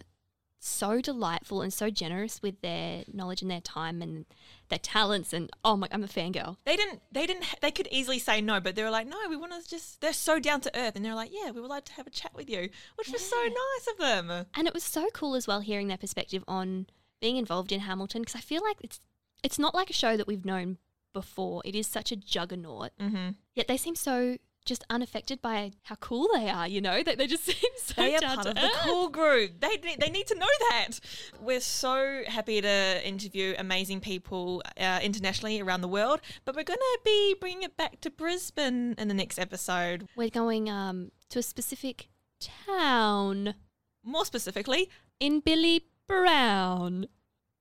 so 0.58 1.00
delightful 1.00 1.62
and 1.62 1.72
so 1.72 1.91
generous 1.91 2.41
with 2.41 2.60
their 2.62 3.04
knowledge 3.14 3.43
and 3.43 3.52
their 3.52 3.62
time 3.62 4.02
and 4.02 4.26
their 4.70 4.80
talents. 4.80 5.32
And 5.32 5.52
oh 5.64 5.78
my, 5.78 5.88
I'm 5.91 6.04
a 6.04 6.08
fangirl. 6.08 6.58
They 6.66 6.76
didn't. 6.76 7.04
They 7.12 7.28
didn't. 7.28 7.45
They 7.62 7.70
could 7.70 7.88
easily 7.91 8.18
say 8.18 8.41
no, 8.41 8.60
but 8.60 8.76
they 8.76 8.82
were 8.82 8.89
like, 8.89 9.06
"No, 9.06 9.18
we 9.30 9.36
want 9.36 9.54
to 9.64 9.70
just." 9.70 10.02
They're 10.02 10.12
so 10.12 10.39
down 10.39 10.62
to 10.62 10.76
earth, 10.76 10.95
and 10.95 11.06
they're 11.06 11.14
like, 11.14 11.30
"Yeah, 11.32 11.52
we 11.52 11.62
would 11.62 11.70
like 11.70 11.86
to 11.86 11.93
have 11.93 12.08
a 12.08 12.12
chat 12.12 12.34
with 12.34 12.50
you," 12.50 12.70
which 12.95 13.10
was 13.10 13.24
so 13.24 13.38
nice 13.38 13.88
of 13.91 13.97
them. 14.00 14.47
And 14.56 14.68
it 14.68 14.74
was 14.74 14.84
so 14.84 15.08
cool 15.14 15.36
as 15.36 15.45
well 15.45 15.60
hearing 15.60 15.88
their 15.88 15.97
perspective 15.97 16.43
on 16.47 16.88
being 17.22 17.38
involved 17.38 17.72
in 17.72 17.82
Hamilton 17.82 18.22
because 18.22 18.36
I 18.36 18.41
feel 18.41 18.61
like 18.63 18.78
it's 18.82 18.99
it's 19.43 19.59
not 19.59 19.74
like 19.76 19.89
a 19.89 19.93
show 19.93 20.17
that 20.17 20.28
we've 20.28 20.45
known 20.45 20.78
before. 21.13 21.61
It 21.65 21.76
is 21.76 21.88
such 21.88 22.11
a 22.11 22.15
juggernaut. 22.15 22.91
Mm-hmm. 22.99 23.30
Yet 23.55 23.67
they 23.67 23.78
seem 23.78 23.95
so 23.95 24.38
just 24.65 24.84
unaffected 24.89 25.41
by 25.41 25.72
how 25.84 25.95
cool 25.95 26.28
they 26.34 26.49
are. 26.49 26.67
You 26.67 26.82
know, 26.82 27.01
that 27.01 27.17
they 27.17 27.26
just 27.26 27.45
seem 27.51 27.72
so 27.78 27.93
They 28.01 28.15
are 28.15 28.22
part 28.22 28.45
of 28.45 28.55
the 28.55 28.70
cool 28.82 29.07
group. 29.09 29.59
They 29.61 29.78
need- 29.78 29.99
they 30.01 30.09
need 30.09 30.28
to 30.28 30.36
know 30.36 30.53
that. 30.70 30.99
We're 31.39 31.61
so 31.61 32.24
happy 32.28 32.61
to 32.61 33.07
interview 33.07 33.55
amazing 33.57 34.01
people 34.01 34.61
uh, 34.80 34.99
internationally 35.01 35.61
around 35.61 35.82
the 35.82 35.88
world, 35.88 36.20
but 36.45 36.55
we're 36.55 36.63
gonna 36.63 36.80
be 37.05 37.34
bringing 37.39 37.63
it 37.63 37.78
back 37.78 38.01
to 38.01 38.11
Brisbane 38.11 38.93
in 38.97 39.07
the 39.07 39.13
next 39.13 39.39
episode. 39.39 40.07
We're 40.15 40.30
going 40.30 40.70
um 40.70 41.11
to 41.30 41.39
a 41.39 41.43
specific 41.43 42.09
town. 42.41 43.55
More 44.03 44.26
specifically, 44.26 44.89
in 45.20 45.41
Bille 45.41 45.82
Brown. 46.10 47.05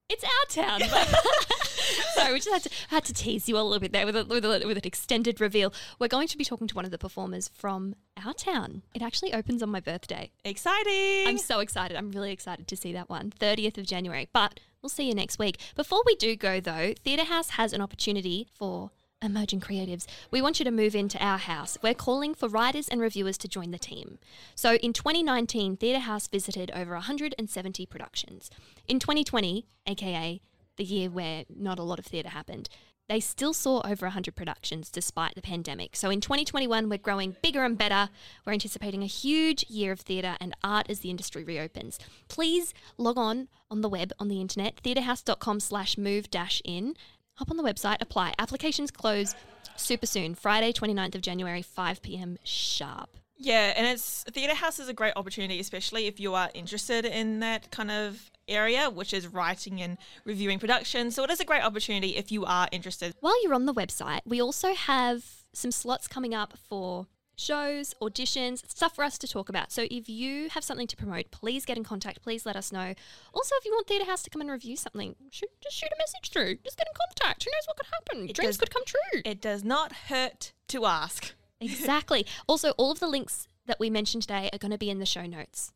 It's 0.08 0.24
our 0.24 0.64
town. 0.64 0.80
Sorry, 2.14 2.32
we 2.32 2.40
just 2.40 2.50
had 2.50 2.62
to 2.62 2.70
had 2.88 3.04
to 3.04 3.12
tease 3.12 3.46
you 3.46 3.58
a 3.58 3.60
little 3.60 3.78
bit 3.78 3.92
there 3.92 4.06
with 4.06 4.16
a, 4.16 4.24
with, 4.24 4.42
a, 4.42 4.66
with 4.66 4.78
an 4.78 4.86
extended 4.86 5.38
reveal. 5.38 5.70
We're 5.98 6.08
going 6.08 6.28
to 6.28 6.38
be 6.38 6.46
talking 6.46 6.66
to 6.66 6.74
one 6.74 6.86
of 6.86 6.90
the 6.90 6.96
performers 6.96 7.48
from 7.52 7.94
our 8.24 8.32
town. 8.32 8.82
It 8.94 9.02
actually 9.02 9.34
opens 9.34 9.62
on 9.62 9.68
my 9.68 9.80
birthday. 9.80 10.30
exciting. 10.46 11.28
I'm 11.28 11.36
so 11.36 11.60
excited. 11.60 11.94
I'm 11.94 12.10
really 12.10 12.32
excited 12.32 12.66
to 12.68 12.76
see 12.76 12.94
that 12.94 13.10
one. 13.10 13.32
30th 13.38 13.76
of 13.76 13.86
January. 13.86 14.30
But 14.32 14.58
we'll 14.80 14.88
see 14.88 15.06
you 15.06 15.14
next 15.14 15.38
week. 15.38 15.58
Before 15.76 16.02
we 16.06 16.16
do 16.16 16.34
go 16.34 16.58
though, 16.58 16.94
Theatre 17.04 17.24
Haus 17.24 17.50
has 17.50 17.74
an 17.74 17.82
opportunity 17.82 18.48
for 18.54 18.90
Emerging 19.20 19.60
Creatives, 19.60 20.06
we 20.30 20.40
want 20.40 20.60
you 20.60 20.64
to 20.64 20.70
move 20.70 20.94
into 20.94 21.18
our 21.18 21.38
house. 21.38 21.76
We're 21.82 21.94
calling 21.94 22.34
for 22.34 22.48
writers 22.48 22.88
and 22.88 23.00
reviewers 23.00 23.36
to 23.38 23.48
join 23.48 23.72
the 23.72 23.78
team. 23.78 24.18
So 24.54 24.74
in 24.74 24.92
2019, 24.92 25.76
Theatre 25.76 26.00
Haus 26.00 26.28
visited 26.28 26.70
over 26.72 26.92
170 26.92 27.86
productions. 27.86 28.48
In 28.86 29.00
2020, 29.00 29.66
aka 29.86 30.40
the 30.76 30.84
year 30.84 31.10
where 31.10 31.44
not 31.48 31.80
a 31.80 31.82
lot 31.82 31.98
of 31.98 32.06
theatre 32.06 32.28
happened, 32.28 32.68
they 33.08 33.18
still 33.18 33.54
saw 33.54 33.80
over 33.84 34.06
100 34.06 34.36
productions 34.36 34.90
despite 34.90 35.34
the 35.34 35.42
pandemic. 35.42 35.96
So 35.96 36.10
in 36.10 36.20
2021, 36.20 36.88
we're 36.88 36.98
growing 36.98 37.36
bigger 37.42 37.64
and 37.64 37.76
better. 37.76 38.10
We're 38.46 38.52
anticipating 38.52 39.02
a 39.02 39.06
huge 39.06 39.64
year 39.68 39.92
of 39.92 40.00
theatre 40.00 40.36
and 40.40 40.54
art 40.62 40.88
as 40.88 41.00
the 41.00 41.10
industry 41.10 41.42
reopens. 41.42 41.98
Please 42.28 42.74
log 42.98 43.18
on 43.18 43.48
on 43.70 43.80
the 43.80 43.88
web, 43.88 44.12
on 44.20 44.28
the 44.28 44.40
internet, 44.40 44.76
theatrehaus.com 44.82 45.58
slash 45.58 45.98
move 45.98 46.30
dash 46.30 46.62
in 46.64 46.94
hop 47.38 47.50
on 47.50 47.56
the 47.56 47.62
website, 47.62 47.98
apply. 48.00 48.34
Applications 48.38 48.90
close 48.90 49.34
super 49.76 50.06
soon, 50.06 50.34
Friday, 50.34 50.72
29th 50.72 51.14
of 51.14 51.22
January, 51.22 51.62
5 51.62 52.02
p.m. 52.02 52.36
sharp. 52.42 53.10
Yeah, 53.36 53.72
and 53.76 53.86
it's 53.86 54.24
Theatre 54.24 54.56
Haus 54.56 54.80
is 54.80 54.88
a 54.88 54.92
great 54.92 55.12
opportunity, 55.14 55.60
especially 55.60 56.06
if 56.08 56.18
you 56.18 56.34
are 56.34 56.50
interested 56.54 57.04
in 57.04 57.38
that 57.38 57.70
kind 57.70 57.92
of 57.92 58.32
area, 58.48 58.90
which 58.90 59.14
is 59.14 59.28
writing 59.28 59.80
and 59.80 59.96
reviewing 60.24 60.58
productions. 60.58 61.14
So 61.14 61.22
it 61.22 61.30
is 61.30 61.38
a 61.38 61.44
great 61.44 61.62
opportunity 61.62 62.16
if 62.16 62.32
you 62.32 62.44
are 62.44 62.68
interested. 62.72 63.14
While 63.20 63.40
you're 63.44 63.54
on 63.54 63.66
the 63.66 63.74
website, 63.74 64.20
we 64.26 64.42
also 64.42 64.74
have 64.74 65.24
some 65.52 65.70
slots 65.70 66.08
coming 66.08 66.34
up 66.34 66.54
for 66.68 67.06
shows, 67.38 67.94
auditions, 68.02 68.68
stuff 68.68 68.94
for 68.94 69.04
us 69.04 69.16
to 69.18 69.28
talk 69.28 69.48
about. 69.48 69.72
So 69.72 69.86
if 69.90 70.08
you 70.08 70.48
have 70.50 70.64
something 70.64 70.86
to 70.88 70.96
promote, 70.96 71.30
please 71.30 71.64
get 71.64 71.76
in 71.76 71.84
contact. 71.84 72.20
Please 72.22 72.44
let 72.44 72.56
us 72.56 72.72
know. 72.72 72.94
Also, 73.32 73.54
if 73.56 73.64
you 73.64 73.72
want 73.72 73.86
Theatre 73.86 74.04
Haus 74.04 74.22
to 74.24 74.30
come 74.30 74.40
and 74.42 74.50
review 74.50 74.76
something, 74.76 75.14
shoot, 75.30 75.48
just 75.62 75.76
shoot 75.76 75.88
a 75.94 75.98
message 75.98 76.30
through. 76.30 76.56
Just 76.64 76.76
get 76.76 76.86
in 76.88 76.94
contact. 76.94 77.44
Who 77.44 77.50
knows 77.50 77.66
what 77.66 77.76
could 77.76 77.86
happen? 77.92 78.28
It 78.28 78.34
Dreams 78.36 78.56
does- 78.56 78.58
could 78.58 78.70
come 78.74 78.84
true. 78.84 79.22
It 79.24 79.40
does 79.40 79.64
not 79.64 79.92
hurt 80.08 80.52
to 80.68 80.84
ask. 80.84 81.34
exactly. 81.60 82.26
also, 82.46 82.70
all 82.72 82.90
of 82.90 83.00
the 83.00 83.06
links 83.08 83.46
that 83.66 83.78
we 83.80 83.90
mentioned 83.90 84.22
today 84.22 84.50
are 84.52 84.58
going 84.58 84.72
to 84.72 84.78
be 84.78 84.90
in 84.90 84.98
the 84.98 85.06
show 85.06 85.26
notes. 85.26 85.72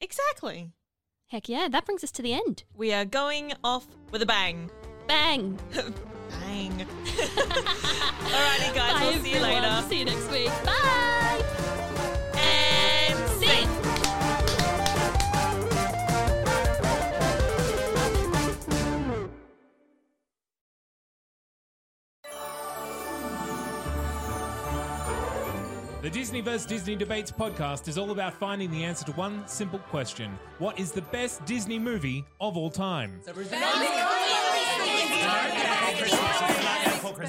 Exactly. 0.00 0.70
Heck 1.28 1.48
yeah, 1.48 1.68
that 1.68 1.84
brings 1.84 2.02
us 2.02 2.10
to 2.12 2.22
the 2.22 2.32
end. 2.32 2.64
We 2.74 2.92
are 2.92 3.04
going 3.04 3.52
off 3.62 3.86
with 4.10 4.22
a 4.22 4.26
bang. 4.26 4.70
Bang. 5.08 5.58
Bang. 5.72 6.70
Alrighty, 8.28 8.74
guys. 8.74 8.92
Bye, 8.92 9.00
we'll 9.10 9.22
see 9.22 9.30
you 9.30 9.36
everyone. 9.36 9.62
later. 9.62 9.88
See 9.88 9.98
you 10.00 10.04
next 10.04 10.30
week. 10.30 10.50
Bye. 10.66 11.42
And 12.36 13.28
sing. 13.40 13.68
The 26.00 26.10
Disney 26.10 26.40
vs. 26.40 26.64
Disney 26.64 26.94
Debates 26.94 27.32
podcast 27.32 27.88
is 27.88 27.98
all 27.98 28.12
about 28.12 28.32
finding 28.32 28.70
the 28.70 28.84
answer 28.84 29.04
to 29.06 29.12
one 29.12 29.46
simple 29.48 29.80
question 29.80 30.38
What 30.58 30.78
is 30.78 30.92
the 30.92 31.02
best 31.02 31.44
Disney 31.44 31.78
movie 31.78 32.24
of 32.40 32.56
all 32.56 32.70
time? 32.70 33.20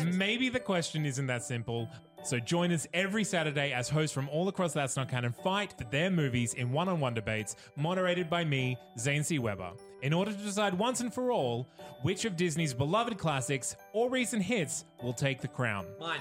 Maybe 0.05 0.49
the 0.49 0.59
question 0.59 1.05
isn't 1.05 1.27
that 1.27 1.43
simple. 1.43 1.89
So 2.23 2.37
join 2.39 2.71
us 2.71 2.85
every 2.93 3.23
Saturday 3.23 3.71
as 3.71 3.87
hosts 3.87 4.13
from 4.13 4.27
all 4.29 4.49
across 4.49 4.73
That's 4.73 4.95
Not 4.97 5.09
Canon 5.09 5.31
fight 5.31 5.73
for 5.77 5.85
their 5.85 6.11
movies 6.11 6.53
in 6.53 6.71
one 6.71 6.89
on 6.89 6.99
one 6.99 7.13
debates, 7.13 7.55
moderated 7.77 8.29
by 8.29 8.43
me, 8.43 8.77
Zane 8.97 9.23
C. 9.23 9.39
Weber, 9.39 9.71
in 10.01 10.11
order 10.11 10.31
to 10.31 10.37
decide 10.37 10.73
once 10.73 10.99
and 10.99 11.13
for 11.13 11.31
all 11.31 11.69
which 12.01 12.25
of 12.25 12.35
Disney's 12.35 12.73
beloved 12.73 13.17
classics 13.17 13.75
or 13.93 14.09
recent 14.09 14.43
hits 14.43 14.85
will 15.01 15.13
take 15.13 15.39
the 15.41 15.47
crown. 15.47 15.85
Mine. 15.99 16.19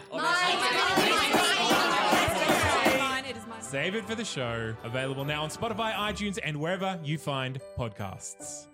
Save 3.60 3.96
it 3.96 4.04
for 4.06 4.14
the 4.14 4.24
show. 4.24 4.74
Available 4.84 5.24
now 5.24 5.42
on 5.42 5.50
Spotify, 5.50 5.92
iTunes, 5.94 6.38
and 6.42 6.56
wherever 6.56 6.98
you 7.04 7.18
find 7.18 7.60
podcasts. 7.76 8.68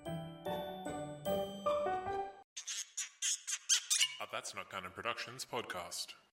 That's 4.34 4.52
Not 4.52 4.68
Canon 4.68 4.90
Productions 4.92 5.46
podcast. 5.46 6.14